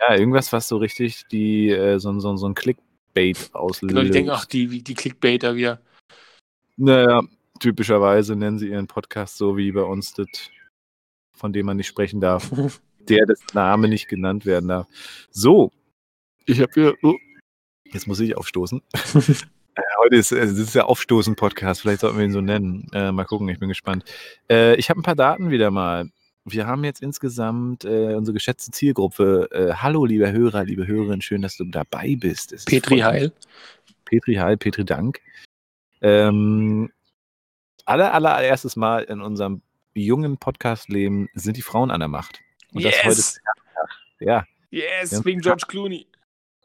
[0.00, 3.94] Ja, irgendwas, was so richtig die, äh, so, so, so ein Clickbait auslöst.
[3.94, 5.80] Genau, die denken, ach, die, die Clickbaiter wir.
[6.76, 7.22] Naja,
[7.60, 10.26] typischerweise nennen sie ihren Podcast so wie bei uns das,
[11.36, 12.50] von dem man nicht sprechen darf.
[13.08, 14.86] Der das Name nicht genannt werden darf.
[15.30, 15.72] So,
[16.46, 16.94] ich habe hier.
[17.02, 17.16] Oh,
[17.92, 18.80] jetzt muss ich aufstoßen.
[19.74, 22.88] Äh, Heute ist, äh, das ist der Aufstoßen-Podcast, vielleicht sollten wir ihn so nennen.
[22.92, 24.04] Äh, mal gucken, ich bin gespannt.
[24.50, 26.10] Äh, ich habe ein paar Daten wieder mal.
[26.44, 29.48] Wir haben jetzt insgesamt äh, unsere geschätzte Zielgruppe.
[29.52, 32.52] Äh, hallo, lieber Hörer, liebe Hörerin, schön, dass du dabei bist.
[32.52, 33.32] Es ist Petri Heil.
[34.04, 35.20] Petri Heil, Petri Dank.
[36.00, 36.90] Ähm,
[37.84, 39.62] aller, allererstes Mal in unserem
[39.94, 42.40] jungen Podcast-Leben sind die Frauen an der Macht.
[42.74, 43.40] Und das heute, Yes!
[44.20, 45.24] ja, Yes, Ja.
[45.24, 46.06] wegen George Clooney.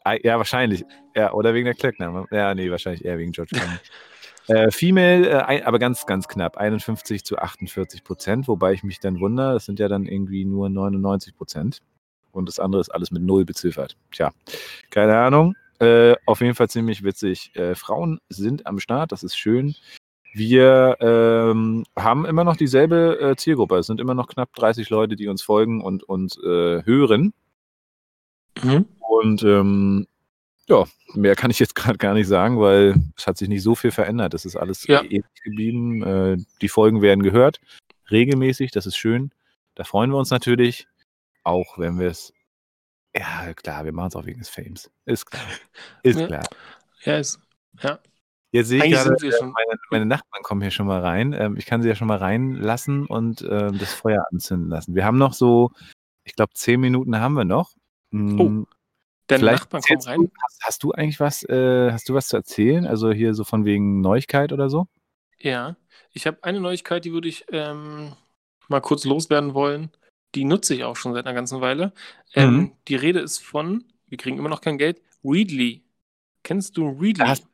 [0.08, 0.86] Ah, Ja, wahrscheinlich.
[1.16, 2.26] Ja, oder wegen der Klöckner.
[2.32, 3.78] Ja, nee, wahrscheinlich eher wegen George Clooney.
[4.47, 6.55] äh, Female, äh, ein, aber ganz, ganz knapp.
[6.55, 10.70] 51 zu 48 Prozent, wobei ich mich dann wundere, das sind ja dann irgendwie nur
[10.70, 11.82] 99 Prozent.
[12.32, 13.97] Und das andere ist alles mit Null beziffert.
[14.12, 14.32] Tja,
[14.91, 15.55] keine Ahnung.
[15.80, 17.51] Äh, auf jeden Fall ziemlich witzig.
[17.55, 19.76] Äh, Frauen sind am Start, das ist schön.
[20.34, 23.78] Wir ähm, haben immer noch dieselbe äh, Zielgruppe.
[23.78, 27.34] Es sind immer noch knapp 30 Leute, die uns folgen und uns äh, hören.
[28.64, 28.86] Mhm.
[28.99, 30.08] Und ähm,
[30.68, 30.84] ja,
[31.14, 33.91] mehr kann ich jetzt gerade gar nicht sagen, weil es hat sich nicht so viel
[33.91, 34.34] verändert.
[34.34, 35.01] Es ist alles Ja.
[35.03, 36.03] ähnlich geblieben.
[36.03, 37.60] Äh, die Folgen werden gehört,
[38.12, 39.32] regelmäßig, das ist schön.
[39.76, 40.88] Da freuen wir uns natürlich,
[41.43, 42.34] auch wenn wir es.
[43.16, 44.91] Ja, klar, wir machen es auch wegen des Fames.
[45.05, 45.43] Ist klar.
[46.03, 46.28] Ist Ja.
[46.28, 46.43] klar.
[47.03, 47.39] Ja, ist,
[47.82, 47.99] ja.
[48.51, 51.34] Jetzt sehe ich gerade, meine, meine Nachbarn kommen hier schon mal rein.
[51.34, 54.95] Ähm, ich kann sie ja schon mal reinlassen und ähm, das Feuer anzünden lassen.
[54.95, 55.72] Wir haben noch so,
[56.24, 57.76] ich glaube, zehn Minuten haben wir noch.
[58.18, 58.68] Mm,
[59.28, 60.20] Deine Vielleicht Nachbarn kommen erzählst rein.
[60.22, 62.86] Du, hast, hast du eigentlich was, äh, hast du was zu erzählen?
[62.86, 64.88] Also hier so von wegen Neuigkeit oder so?
[65.39, 65.76] Ja.
[66.13, 68.13] Ich habe eine Neuigkeit, die würde ich ähm,
[68.70, 69.91] mal kurz loswerden wollen.
[70.36, 71.93] Die nutze ich auch schon seit einer ganzen Weile.
[72.34, 72.72] Ähm, Mhm.
[72.88, 75.84] Die Rede ist von, wir kriegen immer noch kein Geld, Readly.
[76.43, 77.26] Kennst du Readly?
[77.26, 77.47] Hast-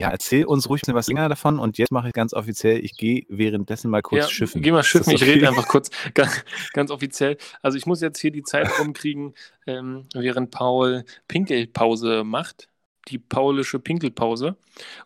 [0.00, 2.82] Ja, erzähl uns ruhig ein bisschen was länger davon und jetzt mache ich ganz offiziell,
[2.82, 4.62] ich gehe währenddessen mal kurz ja, schiffen.
[4.62, 5.46] Geh mal schiffen, ich rede okay?
[5.48, 6.42] einfach kurz ganz,
[6.72, 7.36] ganz offiziell.
[7.60, 9.34] Also ich muss jetzt hier die Zeit rumkriegen,
[9.66, 12.68] ähm, während Paul Pinkelpause macht.
[13.08, 14.56] Die paulische Pinkelpause.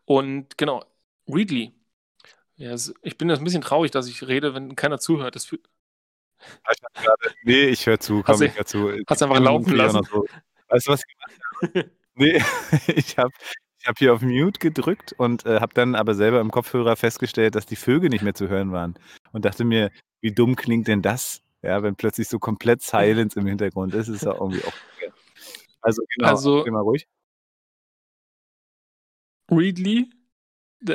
[0.04, 0.84] Und genau,
[1.28, 1.72] Readly.
[2.54, 5.34] Ja, ich bin jetzt ein bisschen traurig, dass ich rede, wenn keiner zuhört.
[5.34, 5.68] Das fühlt,
[7.42, 8.92] Nee, ich höre zu, komm, Hast ich höre zu.
[9.08, 10.02] hast du einfach laufen lassen?
[10.04, 10.24] so.
[10.68, 11.16] Weißt du, was ich
[11.72, 11.90] gemacht habe?
[12.14, 12.40] Nee,
[12.94, 13.32] ich habe
[13.84, 17.54] ich hab hier auf Mute gedrückt und äh, habe dann aber selber im Kopfhörer festgestellt,
[17.54, 18.94] dass die Vögel nicht mehr zu hören waren.
[19.32, 19.90] Und dachte mir,
[20.22, 24.22] wie dumm klingt denn das, Ja, wenn plötzlich so komplett Silence im Hintergrund ist, ist
[24.22, 24.72] ja irgendwie auch.
[25.82, 27.06] Also, genau, Also- mal ruhig.
[29.50, 30.10] Readly?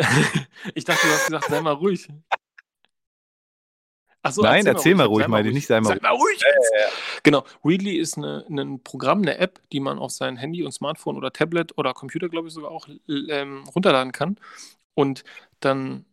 [0.73, 2.07] Ich dachte, du hast gesagt, sei mal ruhig.
[4.27, 7.23] So, Nein, erzähl mal Ich hab ruhig, ich nicht, sei mal Sag mal ruhig jetzt.
[7.23, 11.15] Genau, Readly ist eine, ein Programm, eine App, die man auf sein Handy und Smartphone
[11.15, 14.37] oder Tablet oder Computer, glaube ich, sogar auch ähm, runterladen kann.
[14.93, 15.23] Und
[15.61, 16.05] dann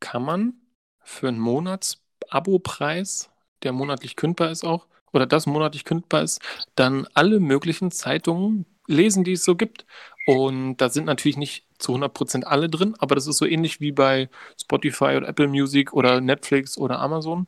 [0.00, 0.54] kann man
[1.02, 3.30] für einen Monats-Abo-Preis,
[3.62, 6.40] der monatlich kündbar ist auch, oder das monatlich kündbar ist,
[6.74, 9.86] dann alle möglichen Zeitungen lesen, die es so gibt.
[10.26, 13.92] Und da sind natürlich nicht zu 100% alle drin, aber das ist so ähnlich wie
[13.92, 14.28] bei
[14.60, 17.46] Spotify oder Apple Music oder Netflix oder Amazon.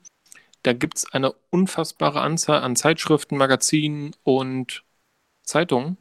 [0.62, 4.84] Da gibt es eine unfassbare Anzahl an Zeitschriften, Magazinen und
[5.44, 5.96] Zeitungen.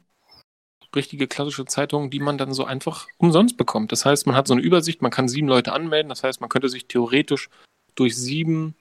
[0.94, 3.92] Richtige klassische Zeitungen, die man dann so einfach umsonst bekommt.
[3.92, 6.08] Das heißt, man hat so eine Übersicht, man kann sieben Leute anmelden.
[6.08, 7.50] Das heißt, man könnte sich theoretisch
[7.94, 8.74] durch sieben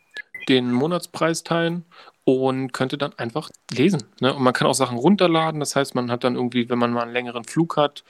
[0.47, 1.85] den Monatspreis teilen
[2.23, 4.03] und könnte dann einfach lesen.
[4.21, 4.33] Ne?
[4.33, 5.59] Und man kann auch Sachen runterladen.
[5.59, 8.03] Das heißt, man hat dann irgendwie, wenn man mal einen längeren Flug hat,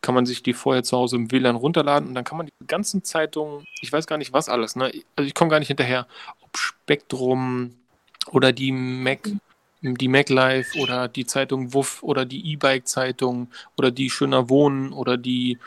[0.00, 2.66] kann man sich die vorher zu Hause im WLAN runterladen und dann kann man die
[2.66, 4.92] ganzen Zeitungen, ich weiß gar nicht was alles, ne?
[5.16, 6.06] also ich komme gar nicht hinterher,
[6.40, 7.74] ob Spektrum
[8.30, 9.28] oder die Mac,
[9.82, 15.58] die MacLife oder die Zeitung Wuff oder die E-Bike-Zeitung oder die Schöner Wohnen oder die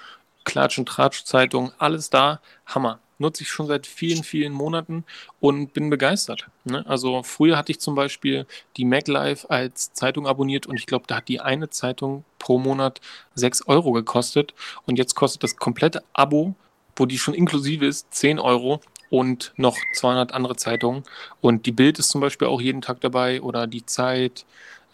[0.45, 2.99] Klatsch- und Tratsch-Zeitung, alles da, Hammer.
[3.24, 5.05] Nutze ich schon seit vielen, vielen Monaten
[5.39, 6.49] und bin begeistert.
[6.65, 6.86] Ne?
[6.86, 8.45] Also früher hatte ich zum Beispiel
[8.76, 12.99] die MacLife als Zeitung abonniert und ich glaube, da hat die eine Zeitung pro Monat
[13.36, 14.53] 6 Euro gekostet
[14.86, 16.53] und jetzt kostet das komplette Abo,
[16.97, 21.03] wo die schon inklusive ist, 10 Euro und noch 200 andere Zeitungen.
[21.39, 24.45] Und die Bild ist zum Beispiel auch jeden Tag dabei oder die Zeit,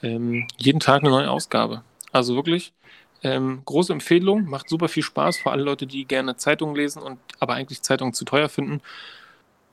[0.03, 1.83] ähm, jeden Tag eine neue Ausgabe.
[2.11, 2.73] Also wirklich
[3.23, 7.19] ähm, große Empfehlung, macht super viel Spaß für alle Leute, die gerne Zeitungen lesen und
[7.39, 8.81] aber eigentlich Zeitungen zu teuer finden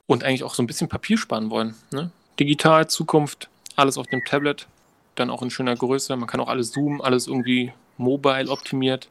[0.05, 1.75] und eigentlich auch so ein bisschen Papier sparen wollen.
[1.91, 2.11] Ne?
[2.39, 4.67] Digital, Zukunft, alles auf dem Tablet,
[5.15, 6.15] dann auch in schöner Größe.
[6.15, 9.09] Man kann auch alles zoomen, alles irgendwie mobile optimiert.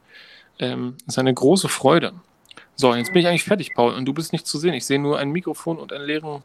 [0.59, 2.13] Ähm, ist eine große Freude.
[2.75, 4.73] So, jetzt bin ich eigentlich fertig, Paul, und du bist nicht zu sehen.
[4.73, 6.43] Ich sehe nur ein Mikrofon und einen leeren,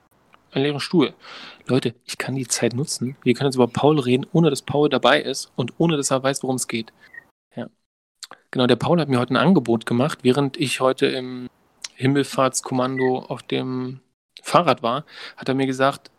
[0.52, 1.14] einen leeren Stuhl.
[1.66, 3.16] Leute, ich kann die Zeit nutzen.
[3.22, 6.22] Wir können jetzt über Paul reden, ohne dass Paul dabei ist und ohne dass er
[6.22, 6.92] weiß, worum es geht.
[8.52, 11.48] Genau, der Paul hat mir heute ein Angebot gemacht, während ich heute im
[11.94, 14.00] Himmelfahrtskommando auf dem
[14.42, 15.06] Fahrrad war,
[15.38, 16.10] hat er mir gesagt,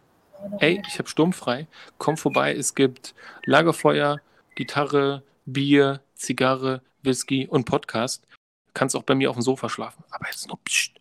[0.59, 1.67] ey, ich habe sturmfrei,
[1.99, 3.13] komm vorbei, es gibt
[3.45, 4.19] Lagerfeuer,
[4.55, 8.25] Gitarre, Bier, Zigarre, Whisky und Podcast.
[8.73, 10.03] Kannst auch bei mir auf dem Sofa schlafen.
[10.09, 10.93] Aber jetzt nur pst.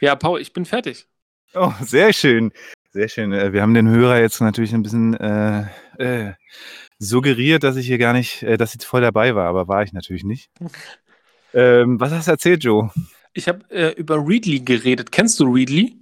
[0.00, 1.08] Ja, Paul, ich bin fertig.
[1.54, 2.52] Oh, sehr schön.
[2.92, 3.32] Sehr schön.
[3.32, 5.64] Äh, Wir haben den Hörer jetzt natürlich ein bisschen äh,
[5.98, 6.34] äh,
[6.98, 9.92] suggeriert, dass ich hier gar nicht, äh, dass ich voll dabei war, aber war ich
[9.92, 10.50] natürlich nicht.
[11.54, 12.90] ähm, was hast du erzählt, Joe?
[13.32, 15.12] Ich habe äh, über Readly geredet.
[15.12, 15.96] Kennst du Readly?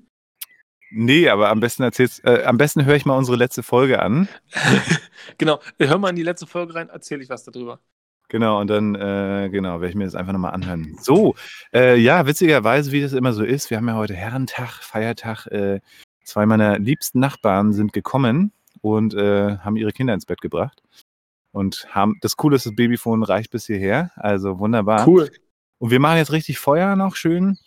[0.91, 4.29] Nee, aber am besten erzählst, äh, am besten höre ich mal unsere letzte Folge an.
[5.39, 7.81] genau, hör mal in die letzte Folge rein, erzähle ich was darüber.
[8.29, 10.97] Genau, und dann, äh, genau, werde ich mir das einfach nochmal anhören.
[11.01, 11.37] So,
[11.73, 15.47] äh, ja, witzigerweise, wie das immer so ist, wir haben ja heute Herrentag, Feiertag.
[15.47, 15.81] Äh,
[16.25, 20.83] zwei meiner liebsten Nachbarn sind gekommen und äh, haben ihre Kinder ins Bett gebracht.
[21.53, 25.07] Und haben, das Coole ist, das Babyphone reicht bis hierher, also wunderbar.
[25.07, 25.31] Cool.
[25.79, 27.59] Und wir machen jetzt richtig Feuer noch schön.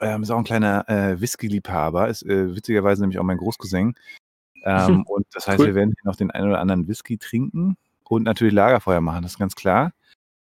[0.00, 3.94] Ähm, ist auch ein kleiner äh, Whisky-Liebhaber, ist äh, witzigerweise nämlich auch mein Großcousin.
[4.64, 5.68] Ähm, und das heißt, Cool.
[5.68, 9.32] wir werden hier noch den einen oder anderen Whisky trinken und natürlich Lagerfeuer machen, das
[9.32, 9.92] ist ganz klar.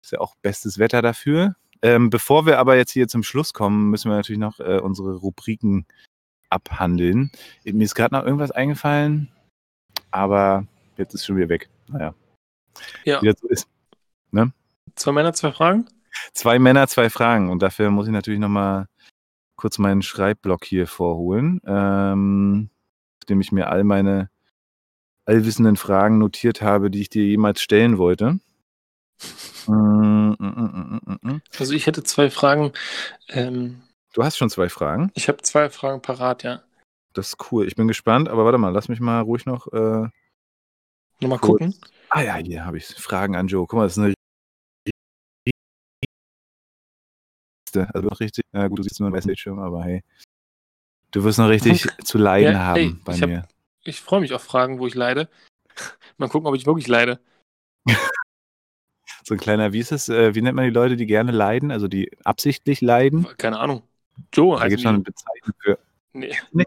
[0.02, 1.56] Ist ja auch bestes Wetter dafür.
[1.82, 5.16] Ähm, bevor wir aber jetzt hier zum Schluss kommen, müssen wir natürlich noch äh, unsere
[5.16, 5.86] Rubriken
[6.50, 7.30] abhandeln.
[7.64, 9.30] Mir ist gerade noch irgendwas eingefallen,
[10.10, 11.68] aber jetzt ist schon wieder weg.
[11.88, 12.14] Naja,
[13.04, 13.68] Ja, wie das so ist.
[14.94, 15.88] zwei Männer, zwei Fragen.
[16.32, 17.50] Zwei Männer, zwei Fragen.
[17.50, 18.88] Und dafür muss ich natürlich noch mal
[19.56, 22.70] kurz meinen Schreibblock hier vorholen, ähm,
[23.20, 24.30] nachdem ich mir all meine
[25.24, 28.38] allwissenden Fragen notiert habe, die ich dir jemals stellen wollte.
[29.66, 31.42] Mm, mm, mm.
[31.58, 32.72] Also ich hätte zwei Fragen.
[33.28, 33.82] Ähm,
[34.14, 35.10] Du hast schon zwei Fragen.
[35.14, 36.62] ich habe zwei Fragen parat, ja.
[37.18, 37.66] Das ist cool.
[37.66, 39.66] Ich bin gespannt, aber warte mal, lass mich mal ruhig noch.
[39.72, 40.08] Äh,
[41.20, 41.74] Nochmal gucken.
[42.10, 43.66] ah ja, hier habe ich Fragen an Joe.
[43.66, 44.14] Guck mal, das ist eine.
[47.92, 48.44] Also noch richtig.
[48.52, 50.04] Na gut, du siehst nur einen Bildschirm, aber hey.
[51.10, 53.48] Du wirst noch richtig zu leiden Ja, haben ey, bei ich hab- mir.
[53.82, 55.28] Ich freue mich auf Fragen, wo ich leide.
[56.18, 57.18] Mal gucken, ob ich wirklich leide.
[59.24, 61.70] So ein kleiner, wie ist es, äh, wie nennt man die Leute, die gerne leiden,
[61.70, 63.26] also die absichtlich leiden?
[63.36, 63.82] Keine Ahnung.
[64.32, 65.78] Joe Da heißt gibt es schon eine Bezeichnung für.
[66.14, 66.34] nee.
[66.52, 66.64] Nee,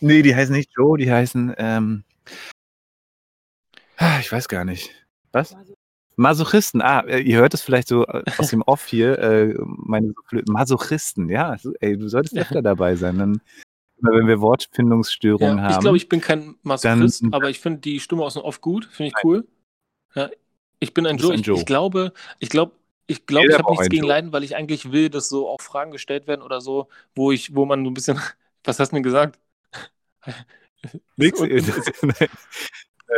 [0.00, 2.04] die heißen nicht Joe, die heißen, ähm,
[3.96, 4.90] ah, ich weiß gar nicht.
[5.32, 5.54] Was?
[6.16, 6.80] Masochisten.
[6.80, 10.14] Ah, äh, ihr hört es vielleicht so äh, aus dem Off hier, äh, meine
[10.46, 11.56] Masochisten, ja.
[11.80, 13.40] Ey, du solltest öfter dabei sein, dann
[13.98, 15.72] wenn wir Wortfindungsstörungen Ja, haben.
[15.72, 18.60] ich glaube, ich bin kein Masochist, dann- aber ich finde die Stimme aus dem Off
[18.60, 19.46] gut, finde ich cool.
[20.14, 20.30] Ja,
[20.80, 21.32] ich bin ein Joe.
[21.32, 21.58] ein Ich, Joe.
[21.58, 22.72] ich glaube, ich glaube,
[23.06, 24.08] ich glaube, ich habe nichts gegen Joe.
[24.08, 27.54] Leiden, weil ich eigentlich will, dass so auch Fragen gestellt werden oder so, wo ich,
[27.54, 28.16] wo man so ein bisschen,
[28.64, 29.38] was hast du denn gesagt?
[31.16, 31.40] Nix.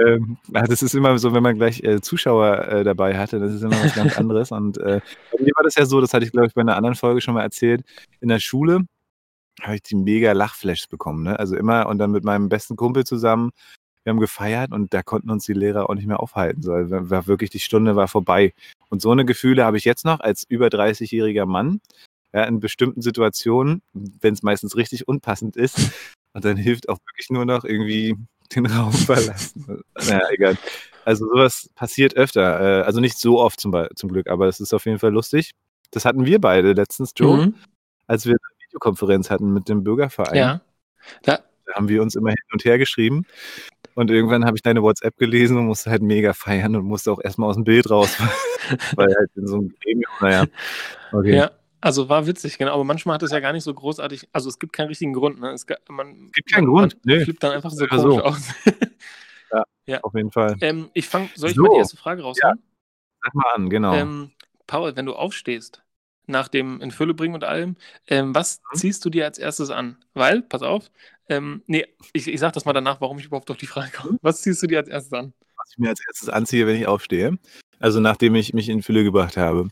[0.04, 3.62] Ähm, das ist immer so, wenn man gleich äh, Zuschauer äh, dabei hatte, das ist
[3.62, 4.52] immer was ganz anderes.
[4.52, 5.00] Und äh,
[5.32, 7.20] bei mir war das ja so, das hatte ich, glaube ich, bei einer anderen Folge
[7.20, 7.84] schon mal erzählt.
[8.20, 8.86] In der Schule
[9.62, 11.24] habe ich die mega Lachflashs bekommen.
[11.24, 11.38] Ne?
[11.38, 13.50] Also immer und dann mit meinem besten Kumpel zusammen.
[14.04, 16.62] Wir haben gefeiert und da konnten uns die Lehrer auch nicht mehr aufhalten.
[16.62, 18.52] So, war war wirklich, die Stunde war vorbei.
[18.90, 21.80] Und so eine Gefühle habe ich jetzt noch als über 30-jähriger Mann.
[22.32, 25.92] Ja, in bestimmten Situationen, wenn es meistens richtig unpassend ist.
[26.39, 28.14] Und dann hilft auch wirklich nur noch irgendwie
[28.55, 29.82] den Raum verlassen.
[30.07, 30.57] naja, egal.
[31.05, 32.61] Also sowas passiert öfter.
[32.61, 35.51] Äh, also nicht so oft zum, zum Glück, aber es ist auf jeden Fall lustig.
[35.91, 37.55] Das hatten wir beide letztens, Joe, Mhm.
[38.07, 40.36] als wir eine Videokonferenz hatten mit dem Bürgerverein.
[40.36, 40.61] Ja.
[41.24, 43.26] Da, Da haben wir uns immer hin und her geschrieben.
[43.97, 47.20] Und irgendwann habe ich deine WhatsApp gelesen und musste halt mega feiern und musste auch
[47.20, 48.16] erstmal aus dem Bild raus.
[48.95, 50.47] weil halt in so einem Gremium, naja.
[51.11, 51.34] Okay.
[51.34, 51.51] ja.
[51.80, 52.74] Also war witzig, genau.
[52.74, 54.28] Aber manchmal hat es ja gar nicht so großartig.
[54.32, 55.40] Also es gibt keinen richtigen Grund.
[55.40, 55.50] Ne?
[55.52, 57.24] Es, man, Es gibt keinen man, Grund, Man nee.
[57.24, 58.22] flippt dann einfach so komisch so.
[58.22, 58.54] aus.
[60.02, 60.56] Auf jeden Fall.
[60.60, 61.62] ähm, ich fang, soll ich So.
[61.62, 62.58] mal die erste Frage raushauen?
[63.22, 63.94] Sag mal an, genau.
[63.94, 64.32] Ähm,
[64.66, 65.82] Paul, wenn du aufstehst,
[66.26, 67.76] nach dem in Fülle bringen und allem,
[68.06, 68.76] ähm, was Mhm.
[68.78, 69.96] ziehst du dir als erstes an?
[70.12, 70.90] Weil, pass auf,
[71.28, 73.92] ähm, nee, ich, ich sag das mal danach, warum ich überhaupt auf die Frage Mhm.
[74.02, 74.18] komme.
[74.20, 75.32] Was ziehst du dir als erstes an?
[75.56, 77.38] was ich mir als erstes anziehe, wenn ich aufstehe.
[77.80, 79.68] Also nachdem ich mich in Fülle gebracht habe.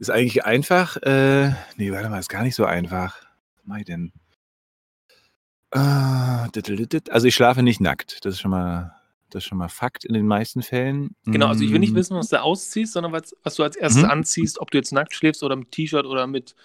[0.00, 0.96] Ist eigentlich einfach.
[1.02, 3.16] Äh, nee, warte mal, ist gar nicht so einfach.
[3.56, 4.12] Was mach ich denn?
[5.72, 6.48] Ah.
[7.10, 8.24] Also ich schlafe nicht nackt.
[8.24, 8.94] Das ist schon mal,
[9.28, 11.14] das ist schon mal Fakt in den meisten Fällen.
[11.26, 13.76] Genau, also ich will nicht Mm, wissen, was du ausziehst, sondern was, was du als
[13.76, 14.10] erstes Mhm.
[14.10, 16.56] anziehst, ob du jetzt nackt schläfst oder mit T-Shirt oder mit,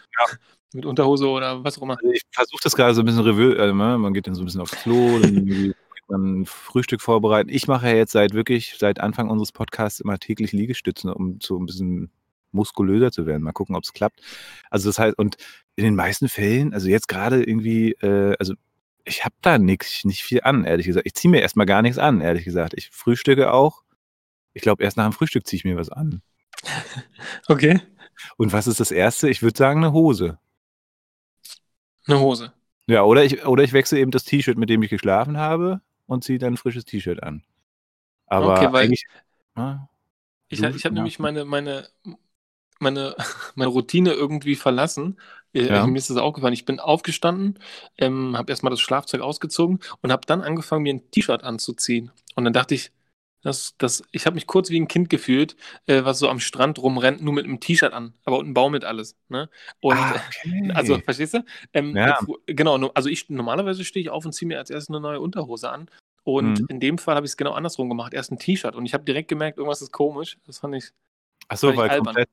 [0.73, 1.97] mit Unterhose oder was auch immer.
[1.97, 4.43] Also ich versuche das gerade so ein bisschen Revue, also ne, man geht dann so
[4.43, 5.73] ein bisschen aufs Klo, dann
[6.07, 7.49] man ein Frühstück vorbereiten.
[7.49, 11.59] Ich mache ja jetzt seit wirklich, seit Anfang unseres Podcasts immer täglich Liegestützen, um so
[11.59, 12.11] ein bisschen
[12.55, 13.43] muskulöser zu werden.
[13.43, 14.21] Mal gucken, ob es klappt.
[14.69, 15.37] Also das heißt, und
[15.75, 18.53] in den meisten Fällen, also jetzt gerade irgendwie, äh, also
[19.03, 21.05] ich habe da nix, nicht viel an, ehrlich gesagt.
[21.05, 22.73] Ich ziehe mir erstmal gar nichts an, ehrlich gesagt.
[22.75, 23.83] Ich frühstücke auch.
[24.53, 26.21] Ich glaube, erst nach dem Frühstück ziehe ich mir was an.
[27.47, 27.81] Okay.
[28.37, 29.29] Und was ist das Erste?
[29.29, 30.39] Ich würde sagen, eine Hose.
[32.07, 32.53] Eine Hose.
[32.87, 36.23] Ja, oder ich, oder ich wechsle eben das T-Shirt, mit dem ich geschlafen habe, und
[36.23, 37.43] ziehe dann ein frisches T-Shirt an.
[38.27, 38.93] Aber Okay, weil-.
[39.57, 39.89] Ja,
[40.49, 41.87] Ich, ha- ich habe nämlich meine, meine,
[42.79, 43.15] meine,
[43.55, 45.19] meine Routine irgendwie verlassen.
[45.53, 45.87] Äh, Ja.
[45.87, 46.53] Mir ist das aufgefallen.
[46.53, 47.59] Ich bin aufgestanden,
[47.97, 52.11] ähm, habe erstmal das Schlafzeug ausgezogen und habe dann angefangen, mir ein T-Shirt anzuziehen.
[52.35, 52.91] Und dann dachte ich,
[53.41, 55.55] das, das, ich habe mich kurz wie ein Kind gefühlt,
[55.85, 58.83] äh, was so am Strand rumrennt, nur mit einem T-Shirt an, aber unten Baum mit
[58.83, 59.15] alles.
[59.29, 59.49] Ne?
[59.81, 60.71] Und ah, äh, okay.
[60.73, 61.45] also, verstehst du?
[61.73, 62.17] Ähm, Ja.
[62.47, 65.69] Genau, also ich normalerweise stehe ich auf und ziehe mir als erstes eine neue Unterhose
[65.69, 65.89] an.
[66.23, 66.65] Und Mhm.
[66.69, 68.15] in dem Fall habe ich es genau andersrum gemacht.
[68.15, 68.75] Erst ein T-Shirt.
[68.75, 70.39] Und ich habe direkt gemerkt, irgendwas ist komisch.
[70.47, 70.89] Das fand ich.
[71.47, 72.05] Achso, völlig weil albern.
[72.15, 72.29] komplett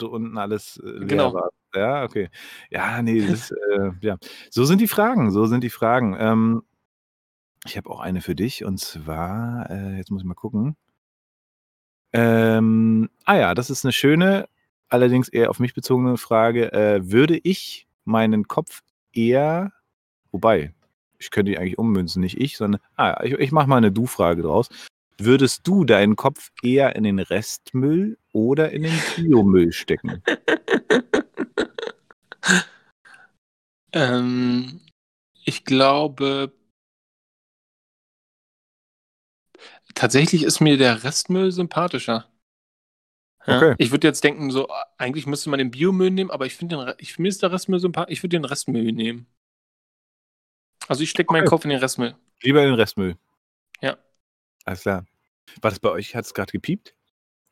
[0.00, 1.34] äh, unten alles äh, leer Genau.
[1.34, 1.50] war.
[1.74, 2.30] Ja, okay.
[2.70, 4.16] Ja, nee, das, äh, ja.
[4.50, 6.16] So sind die Fragen, so sind die Fragen.
[6.18, 6.62] Ähm,
[7.66, 10.76] ich habe auch eine für dich und zwar, äh, jetzt muss ich mal gucken.
[12.12, 14.48] Ähm, ah ja, das ist eine schöne,
[14.88, 16.72] allerdings eher auf mich bezogene Frage.
[16.72, 19.72] Äh, würde ich meinen Kopf eher,
[20.30, 20.72] wobei,
[21.18, 24.42] ich könnte die eigentlich ummünzen, nicht ich, sondern, ah, ich, ich mache mal eine Du-Frage
[24.42, 24.68] draus.
[25.18, 30.22] Würdest du deinen Kopf eher in den Restmüll oder in den Biomüll stecken?
[33.92, 34.80] Ähm,
[35.44, 36.52] ich glaube,
[39.94, 42.28] tatsächlich ist mir der Restmüll sympathischer.
[43.46, 43.74] Ja, Okay.
[43.78, 46.84] Ich würde jetzt denken, so, eigentlich müsste man den Biomüll nehmen, aber ich finde den,
[46.84, 48.12] Re- ich, mir ist der Restmüll sympathisch.
[48.14, 49.26] Ich würde den Restmüll nehmen.
[50.88, 51.50] Also ich stecke meinen Okay.
[51.50, 52.16] Kopf in den Restmüll.
[52.42, 53.16] Lieber in den Restmüll.
[53.80, 53.96] Ja.
[54.66, 55.06] Alles klar.
[55.62, 56.14] War das bei euch?
[56.14, 56.94] Hat es gerade gepiept?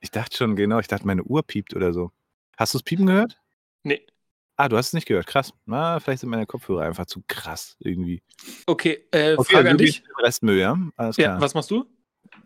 [0.01, 2.13] Ich dachte schon, genau, ich dachte, meine Uhr piept oder so.
[2.57, 3.41] Hast du es piepen gehört?
[3.85, 4.07] Nee.
[4.57, 5.27] Ah, du hast es nicht gehört.
[5.27, 5.53] Krass.
[5.65, 8.23] Na, vielleicht sind meine Kopfhörer einfach zu krass irgendwie.
[8.67, 10.03] Okay, äh, Okay, Frage also an du dich.
[10.19, 10.79] Restmüll, ja?
[10.97, 11.41] Alles Ja, klar.
[11.41, 11.87] was machst du?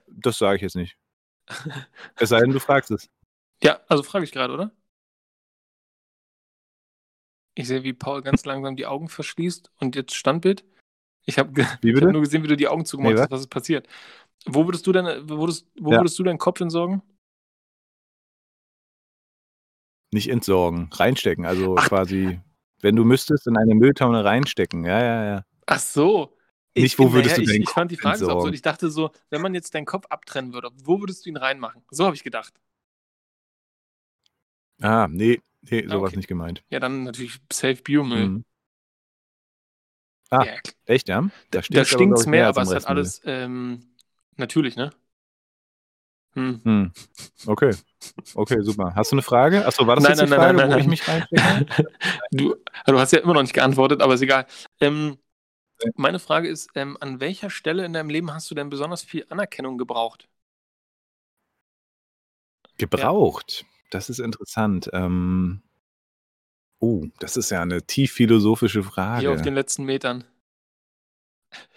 [0.07, 0.97] Das sage ich jetzt nicht.
[2.16, 3.11] Es sei denn, du fragst es.
[3.62, 4.71] Ja, also frage ich gerade, oder?
[7.55, 10.64] Ich sehe, wie Paul ganz langsam die Augen verschließt und jetzt Standbild.
[11.29, 13.49] Ich habe ich hab nur gesehen, wie du die Augen zugemacht Nee, hast, was ist
[13.49, 13.87] passiert.
[14.47, 15.99] Wo würdest du denn, würdest, wo Ja.
[16.01, 17.03] würdest du deinen Kopf entsorgen?
[20.11, 21.45] Nicht entsorgen, reinstecken.
[21.45, 21.87] Also Ach.
[21.87, 22.41] quasi,
[22.81, 24.87] wenn du müsstest, in eine Mülltonne reinstecken.
[24.87, 25.45] Ja, ja, ja.
[25.66, 26.35] Ach so.
[26.74, 28.55] Nicht, wo würdest du ich, deinen ich fand die Kopf Frage so absurd.
[28.55, 31.83] Ich dachte so, wenn man jetzt deinen Kopf abtrennen würde, wo würdest du ihn reinmachen?
[31.91, 32.55] So habe ich gedacht.
[34.81, 36.16] Ah, nee, nee, sowas okay.
[36.16, 36.62] nicht gemeint.
[36.70, 38.29] Ja, dann natürlich Safe Biomüll.
[38.29, 38.45] Mhm.
[40.31, 40.55] Ah, Ja,
[40.87, 41.29] echt, ja?
[41.51, 43.95] da, da stinkt's ich, mehr, als aber es hat alles ähm,
[44.37, 44.91] natürlich, ne?
[46.35, 46.62] Hm.
[46.64, 46.93] Hm.
[47.47, 47.72] Okay.
[48.35, 48.95] Okay, super.
[48.95, 49.66] Hast du eine Frage?
[49.66, 50.89] Achso, war das Nein, jetzt nein, die nein, Frage, nein, wo nein, ich nein.
[50.89, 51.66] mich reinstecke?
[52.31, 52.57] Du,
[52.87, 54.47] du hast ja immer noch nicht geantwortet, aber ist egal.
[54.81, 55.18] Ähm,
[55.85, 55.91] Ja.
[55.97, 59.26] meine Frage ist, ähm, an welcher Stelle in deinem Leben hast du denn besonders viel
[59.31, 60.29] Anerkennung gebraucht?
[62.79, 63.64] Gebraucht.
[63.91, 64.89] Das ist interessant.
[64.93, 65.62] Ähm,
[66.81, 69.43] oh, das ist ja eine tief philosophische Hier auf Frage.
[69.43, 70.24] den letzten Metern.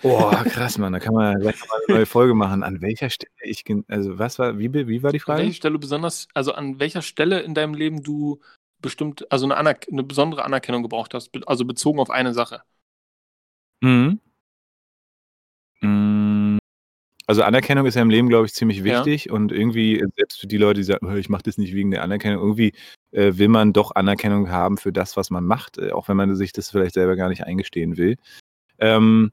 [0.02, 0.94] Boah, krass, Mann.
[0.94, 2.64] Da kann man gleich mal eine neue Folge machen.
[2.64, 5.42] An welcher Stelle ich, also was war, wie, wie war die An Frage?
[5.44, 8.40] welcher Stelle besonders, also an welcher Stelle in deinem Leben du
[8.82, 12.64] bestimmt, also eine, Anerk eine besondere Anerkennung gebraucht hast, also bezogen auf eine Sache.
[13.82, 14.20] Mhm.
[15.82, 16.58] Mm,
[17.28, 19.06] Also Anerkennung ist ja im Leben, glaube ich, ziemlich Ja.
[19.06, 21.74] wichtig und irgendwie, äh, selbst für die Leute, die sagen, "Hör, ich mache das nicht
[21.74, 22.74] wegen der Anerkennung, irgendwie
[23.12, 26.36] äh, will man doch Anerkennung haben für das, was man macht, äh, auch wenn man
[26.36, 28.18] sich das vielleicht selber gar nicht eingestehen will.
[28.80, 29.32] Ähm,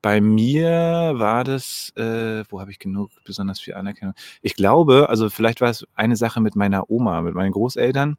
[0.00, 4.14] bei mir war das, äh, wo habe ich genug besonders viel Anerkennung?
[4.42, 8.16] Ich glaube, also vielleicht war es eine Sache mit meiner Oma, mit meinen Großeltern,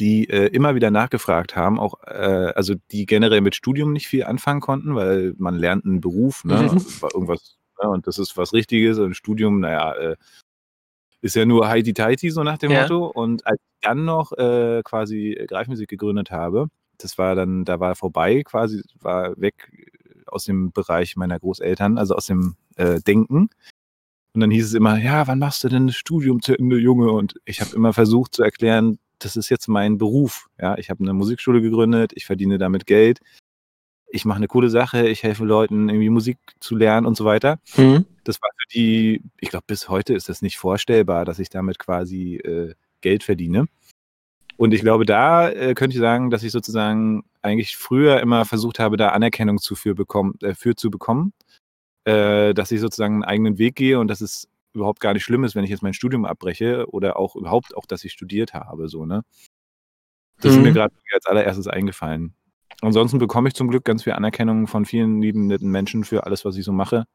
[0.00, 4.24] die äh, immer wieder nachgefragt haben, auch äh, also die generell mit Studium nicht viel
[4.24, 6.82] anfangen konnten, weil man lernt einen Beruf, ne, Mhm.
[7.14, 10.16] irgendwas, ne, und das ist was Richtiges und Studium, naja, äh,
[11.20, 12.82] ist ja nur Heidi Taiti, so nach dem Ja.
[12.82, 13.06] Motto.
[13.06, 17.94] Und als ich dann noch äh, quasi Greifmusik gegründet habe, das war dann, da war
[17.94, 19.72] vorbei, quasi, war weg
[20.26, 23.50] aus dem Bereich meiner Großeltern, also aus dem äh, Denken.
[24.34, 27.10] Und dann hieß es immer, ja, wann machst du denn das Studium zu Ende, Junge?
[27.12, 30.48] Und ich habe immer versucht zu erklären, das ist jetzt mein Beruf.
[30.60, 33.20] Ja, ich habe eine Musikschule gegründet, ich verdiene damit Geld,
[34.10, 37.58] ich mache eine coole Sache, ich helfe Leuten, irgendwie Musik zu lernen und so weiter.
[37.76, 38.06] Mhm.
[38.24, 41.78] Das war für die, ich glaube, bis heute ist das nicht vorstellbar, dass ich damit
[41.78, 43.66] quasi äh, Geld verdiene.
[44.56, 48.78] Und ich glaube, da äh, könnte ich sagen, dass ich sozusagen eigentlich früher immer versucht
[48.80, 51.32] habe, da Anerkennung zu für, bekommen, äh, für zu bekommen,
[52.04, 55.44] äh, dass ich sozusagen einen eigenen Weg gehe und dass es überhaupt gar nicht schlimm
[55.44, 58.88] ist, wenn ich jetzt mein Studium abbreche oder auch überhaupt auch, dass ich studiert habe,
[58.88, 59.22] so, ne?
[60.40, 60.74] Das ist mir Mhm.
[60.74, 62.34] gerade als allererstes eingefallen.
[62.80, 66.44] Ansonsten bekomme ich zum Glück ganz viel Anerkennung von vielen lieben, netten Menschen für alles,
[66.44, 67.06] was ich so mache.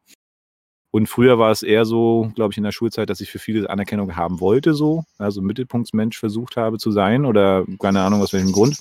[0.91, 3.67] Und früher war es eher so, glaube ich, in der Schulzeit, dass ich für viele
[3.69, 8.51] Anerkennung haben wollte, so, also Mittelpunktsmensch versucht habe zu sein oder keine Ahnung aus welchem
[8.51, 8.77] Grund.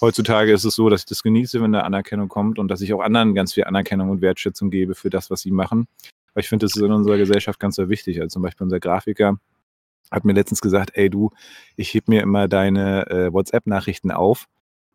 [0.00, 2.92] Heutzutage ist es so, dass ich das genieße, wenn da Anerkennung kommt und dass ich
[2.94, 5.88] auch anderen ganz viel Anerkennung und Wertschätzung gebe für das, was sie machen.
[6.34, 8.20] Weil ich finde, das ist in unserer Gesellschaft ganz sehr wichtig.
[8.20, 9.38] Also zum Beispiel unser Grafiker
[10.12, 11.32] hat mir letztens gesagt, ey du,
[11.74, 14.46] ich heb mir immer deine äh, WhatsApp-Nachrichten auf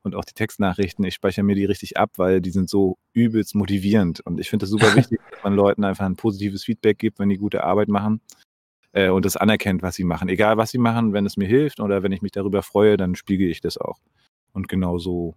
[0.04, 3.56] und auch die Textnachrichten, ich speichere mir die richtig ab, weil die sind so übelst
[3.56, 4.20] motivierend.
[4.22, 7.30] Und ich finde das super wichtig, dass man Leuten einfach ein positives Feedback gibt, wenn
[7.30, 8.22] die gute Arbeit machen
[8.92, 10.30] äh, und das anerkennt, was sie machen.
[10.30, 13.16] Egal, was sie machen, wenn es mir hilft oder wenn ich mich darüber freue, dann
[13.16, 14.00] spiegel ich das auch.
[14.52, 15.36] Und genauso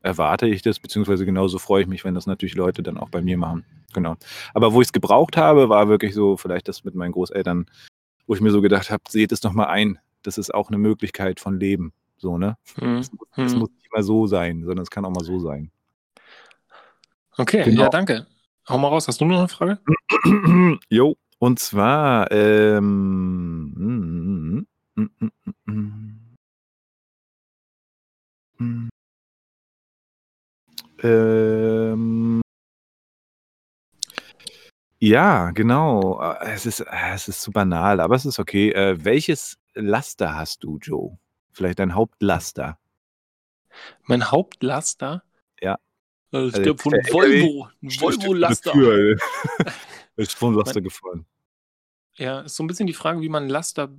[0.00, 3.20] erwarte ich das, beziehungsweise genauso freue ich mich, wenn das natürlich Leute dann auch bei
[3.20, 3.64] mir machen.
[3.94, 4.16] Genau.
[4.54, 7.66] Aber wo ich es gebraucht habe, war wirklich so vielleicht das mit meinen Großeltern,
[8.26, 9.98] wo ich mir so gedacht habe, seht es doch mal ein.
[10.22, 11.92] Das ist auch eine Möglichkeit von Leben.
[12.18, 12.56] So, ne?
[12.80, 12.96] Mhm.
[12.98, 13.58] Es muss, es Mhm.
[13.60, 15.70] muss nicht immer so sein, sondern es kann auch mal so sein.
[17.36, 17.82] Okay, Genau.
[17.84, 18.26] ja, danke.
[18.68, 19.78] Hau mal raus, hast du noch eine Frage?
[20.90, 24.66] jo, und zwar, ähm, mm,
[24.96, 26.36] mm, mm, mm, mm,
[28.58, 28.88] mm.
[31.00, 32.40] Ähm,
[34.98, 36.20] ja, genau.
[36.20, 38.70] Äh, Es ist, äh, es ist zu banal, aber es ist okay.
[38.72, 41.16] Äh, welches Laster hast du, Joe?
[41.58, 42.78] Vielleicht dein Hauptlaster?
[44.04, 45.24] Mein Hauptlaster?
[45.60, 45.76] Ja.
[46.30, 47.68] Das ist Also der von Volvo.
[47.82, 48.72] Ein Volvo-Laster.
[50.16, 51.26] Ist vom Laster gefahren.
[52.16, 53.90] Ja, ist so ein bisschen die Frage, wie man Laster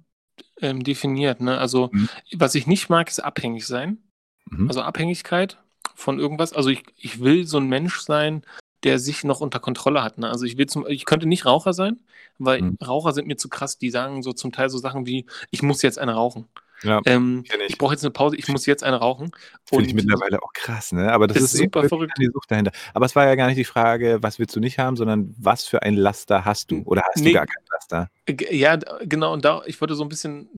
[0.61, 1.41] ähm, definiert.
[1.41, 1.57] Ne?
[1.57, 2.07] Also, Mhm.
[2.37, 3.97] was ich nicht mag, ist abhängig sein.
[4.45, 4.69] Mhm.
[4.69, 5.57] Also Abhängigkeit
[5.95, 6.53] von irgendwas.
[6.53, 8.45] Also ich, ich will so ein Mensch sein,
[8.83, 10.17] der sich noch unter Kontrolle hat.
[10.17, 10.29] Ne?
[10.29, 11.99] Also ich will zum, ich könnte nicht Raucher sein,
[12.37, 12.77] weil Mhm.
[12.81, 13.77] Raucher sind mir zu krass.
[13.79, 16.47] Die sagen so zum Teil so Sachen wie, ich muss jetzt eine rauchen.
[16.83, 17.53] Ja, Ähm, ich.
[17.71, 19.31] ich brauche jetzt eine Pause, ich muss jetzt eine rauchen.
[19.65, 21.11] Finde ich mittlerweile auch krass, ne?
[21.11, 22.13] Aber das Ist ist, super verrückt.
[22.19, 22.71] Die Sucht dahinter.
[22.93, 25.65] Aber es war ja gar nicht die Frage, was willst du nicht haben, sondern was
[25.65, 26.81] für ein Laster hast du?
[26.85, 27.29] Oder hast Nee.
[27.29, 28.09] du gar kein Laster?
[28.51, 29.33] Ja, genau.
[29.33, 30.49] Und da, ich wollte so ein bisschen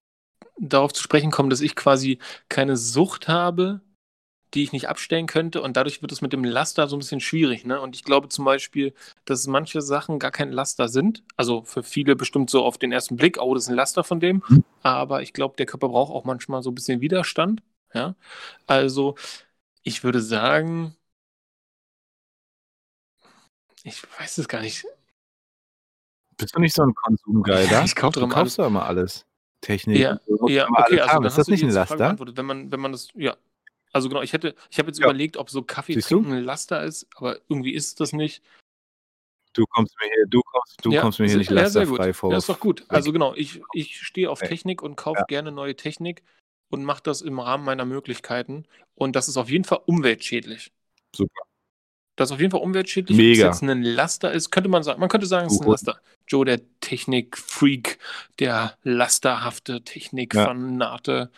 [0.60, 2.20] darauf zu sprechen kommen, dass ich quasi
[2.50, 3.82] keine Sucht habe,
[4.54, 5.62] die ich nicht abstellen könnte.
[5.62, 7.66] Und dadurch wird es mit dem Laster so ein bisschen schwierig.
[7.66, 7.80] Ne?
[7.80, 8.94] Und ich glaube zum Beispiel,
[9.26, 11.24] dass manche Sachen gar kein Laster sind.
[11.38, 14.20] Also für viele bestimmt so auf den ersten Blick, oh, das ist ein Laster von
[14.20, 14.44] dem.
[14.48, 14.64] Mhm.
[14.84, 17.62] Aber ich glaube, der Körper braucht auch manchmal so ein bisschen Widerstand.
[17.94, 18.16] Ja.
[18.68, 19.16] Also,
[19.84, 20.96] ich würde sagen,
[23.84, 24.86] ich weiß es gar nicht.
[26.38, 27.84] Bist du nicht so ein Konsumgeiler?
[27.86, 29.26] Ich kauf du kaufst doch immer alles.
[29.62, 30.00] Technik.
[30.00, 32.18] Ja, so, Ja, okay, alles also dann Ist das hast du nicht ein Laster?
[32.20, 33.36] Wenn man, wenn man das, ja,
[33.92, 35.06] Also genau, ich hätte, ich habe jetzt Ja.
[35.06, 38.42] überlegt, ob so Kaffee Siehst trinken ein Laster ist, aber irgendwie ist das nicht.
[39.54, 41.98] Du kommst mir hier, du kommst, du Ja, kommst mir hier nicht ja, sehr gut.
[41.98, 42.32] lasterfrei vor.
[42.32, 42.86] Ja, ist doch gut.
[42.88, 44.40] Also genau, ich, ich stehe auf.
[44.40, 45.26] Technik und kaufe Ja.
[45.26, 46.24] gerne neue Technik
[46.70, 48.66] und mache das im Rahmen meiner Möglichkeiten.
[48.96, 50.72] Und das ist auf jeden Fall umweltschädlich.
[51.14, 51.42] Super.
[52.16, 53.18] Das ist auf jeden Fall umweltschädlich.
[53.18, 53.48] Mega.
[53.48, 55.02] Ob es jetzt ein Laster ist, könnte man sagen.
[55.02, 55.70] Man könnte sagen, es ist ein.
[55.70, 56.02] Laster.
[56.28, 58.00] Joe, der Technik-Freak,
[58.40, 61.30] der lasterhafte, Technikfanate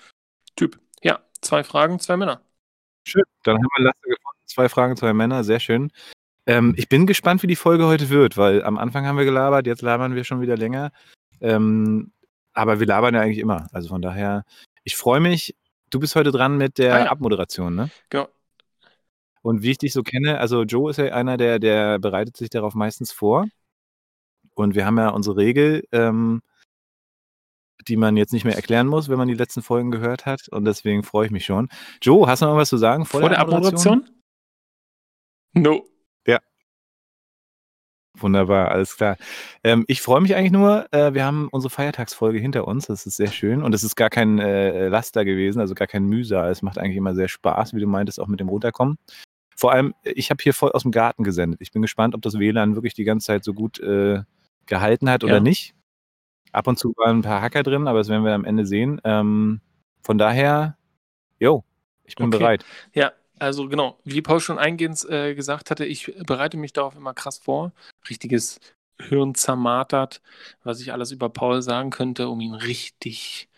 [0.55, 0.75] Typ.
[0.75, 0.82] Ja,
[1.43, 2.41] zwei Fragen, zwei Männer.
[3.05, 3.23] Schön.
[3.43, 4.39] Dann haben wir Laster gefunden.
[4.45, 5.43] Zwei Fragen, zwei Männer.
[5.43, 5.91] Sehr schön.
[6.45, 9.65] Ähm, ich bin gespannt, wie die Folge heute wird, weil am Anfang haben wir gelabert,
[9.65, 10.91] jetzt labern wir schon wieder länger.
[11.41, 12.11] Ähm,
[12.53, 13.67] aber wir labern ja eigentlich immer.
[13.71, 14.43] Also von daher,
[14.83, 15.55] ich freue mich.
[15.89, 17.11] Du bist heute dran mit der Ah ja.
[17.11, 17.89] Abmoderation, ne?
[18.09, 18.27] Genau.
[19.41, 22.49] Und wie ich dich so kenne, also Joe ist ja einer, der, der bereitet sich
[22.49, 23.45] darauf meistens vor.
[24.55, 26.41] Und wir haben ja unsere Regel, ähm,
[27.87, 30.49] die man jetzt nicht mehr erklären muss, wenn man die letzten Folgen gehört hat.
[30.49, 31.69] Und deswegen freue ich mich schon.
[32.01, 34.09] Joe, hast du noch was zu sagen vor, Vor der Abmoderation?
[35.53, 35.85] No.
[38.19, 39.17] Wunderbar, alles klar.
[39.63, 43.17] Ähm, ich freue mich eigentlich nur, äh, wir haben unsere Feiertagsfolge hinter uns, das ist
[43.17, 46.51] sehr schön und es ist gar kein äh, Laster gewesen, also gar kein Mühsal.
[46.51, 48.99] Es macht eigentlich immer sehr Spaß, wie du meintest, auch mit dem Runterkommen.
[49.55, 51.59] Vor allem, ich habe hier voll aus dem Garten gesendet.
[51.61, 54.21] Ich bin gespannt, ob das WLAN wirklich die ganze Zeit so gut äh,
[54.67, 55.39] gehalten hat oder Ja.
[55.39, 55.73] nicht.
[56.53, 59.01] Ab und zu waren ein paar Hacker drin, aber das werden wir am Ende sehen.
[59.03, 59.61] Ähm,
[60.03, 60.77] von daher,
[61.39, 61.63] yo,
[62.05, 62.37] ich bin Okay.
[62.39, 62.65] bereit.
[62.93, 67.13] Ja, also genau, wie Paul schon eingehend äh, gesagt hatte, ich bereite mich darauf immer
[67.13, 67.73] krass vor.
[68.09, 68.59] Richtiges
[68.99, 70.21] Hirn zermartert,
[70.63, 73.49] was ich alles über Paul sagen könnte, um ihn richtig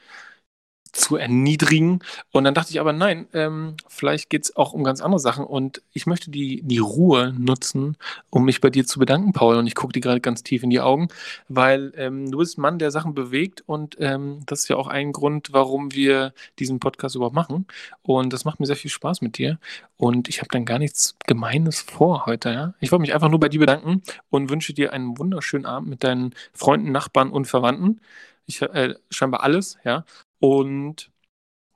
[0.95, 1.99] zu erniedrigen.
[2.31, 5.45] Und dann dachte ich aber, nein, ähm, vielleicht geht es auch um ganz andere Sachen.
[5.45, 7.97] Und ich möchte die, die Ruhe nutzen,
[8.29, 9.57] um mich bei dir zu bedanken, Paul.
[9.57, 11.09] Und ich gucke dir gerade ganz tief in die Augen,
[11.49, 13.61] weil ähm, du bist ein Mann, der Sachen bewegt.
[13.65, 17.67] Und ähm, das ist ja auch ein Grund, warum wir diesen Podcast überhaupt machen.
[18.01, 19.59] Und das macht mir sehr viel Spaß mit dir.
[19.97, 22.49] Und ich habe dann gar nichts Gemeines vor heute.
[22.51, 22.73] Ja?
[22.79, 26.03] Ich wollte mich einfach nur bei dir bedanken und wünsche dir einen wunderschönen Abend mit
[26.05, 27.99] deinen Freunden, Nachbarn und Verwandten.
[28.45, 30.05] Ich, äh, scheinbar alles, ja.
[30.45, 31.09] Und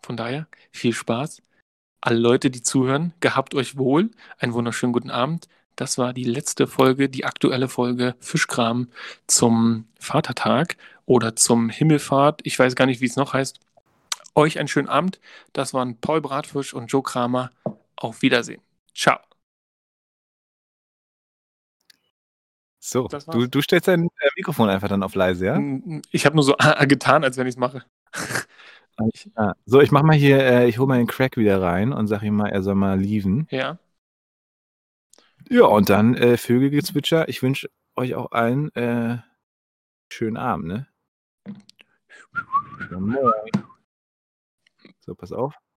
[0.03, 1.41] von daher viel Spaß.
[2.01, 4.11] Alle Leute, die zuhören, gehabt euch wohl.
[4.37, 5.47] Einen wunderschönen guten Abend.
[5.75, 8.89] Das war die letzte Folge, die aktuelle Folge Fischkram
[9.25, 12.41] zum Vatertag oder zum Himmelfahrt.
[12.43, 13.59] Ich weiß gar nicht, wie es noch heißt.
[14.35, 15.19] Euch einen schönen Abend.
[15.51, 17.49] Das waren Paul Bratfisch und Joe Kramer.
[17.95, 18.61] Auf Wiedersehen.
[18.93, 19.17] Ciao.
[22.77, 25.59] So, du, du stellst dein äh, Mikrofon einfach dann auf leise, ja?
[26.11, 26.55] Ich habe nur so
[26.87, 27.83] getan, als wenn ich es mache.
[29.35, 32.07] Ah, so, ich mach mal hier, äh, ich hole mal den Crack wieder rein und
[32.07, 33.47] sag ihm mal, er soll mal leaven.
[33.49, 33.79] Ja.
[35.49, 37.27] Ja, und dann äh, Vögelgezwitscher.
[37.29, 39.17] Ich wünsche euch auch allen äh,
[40.11, 40.87] schönen Abend, ne?
[42.91, 43.33] Ja.
[44.99, 45.59] So, pass auf.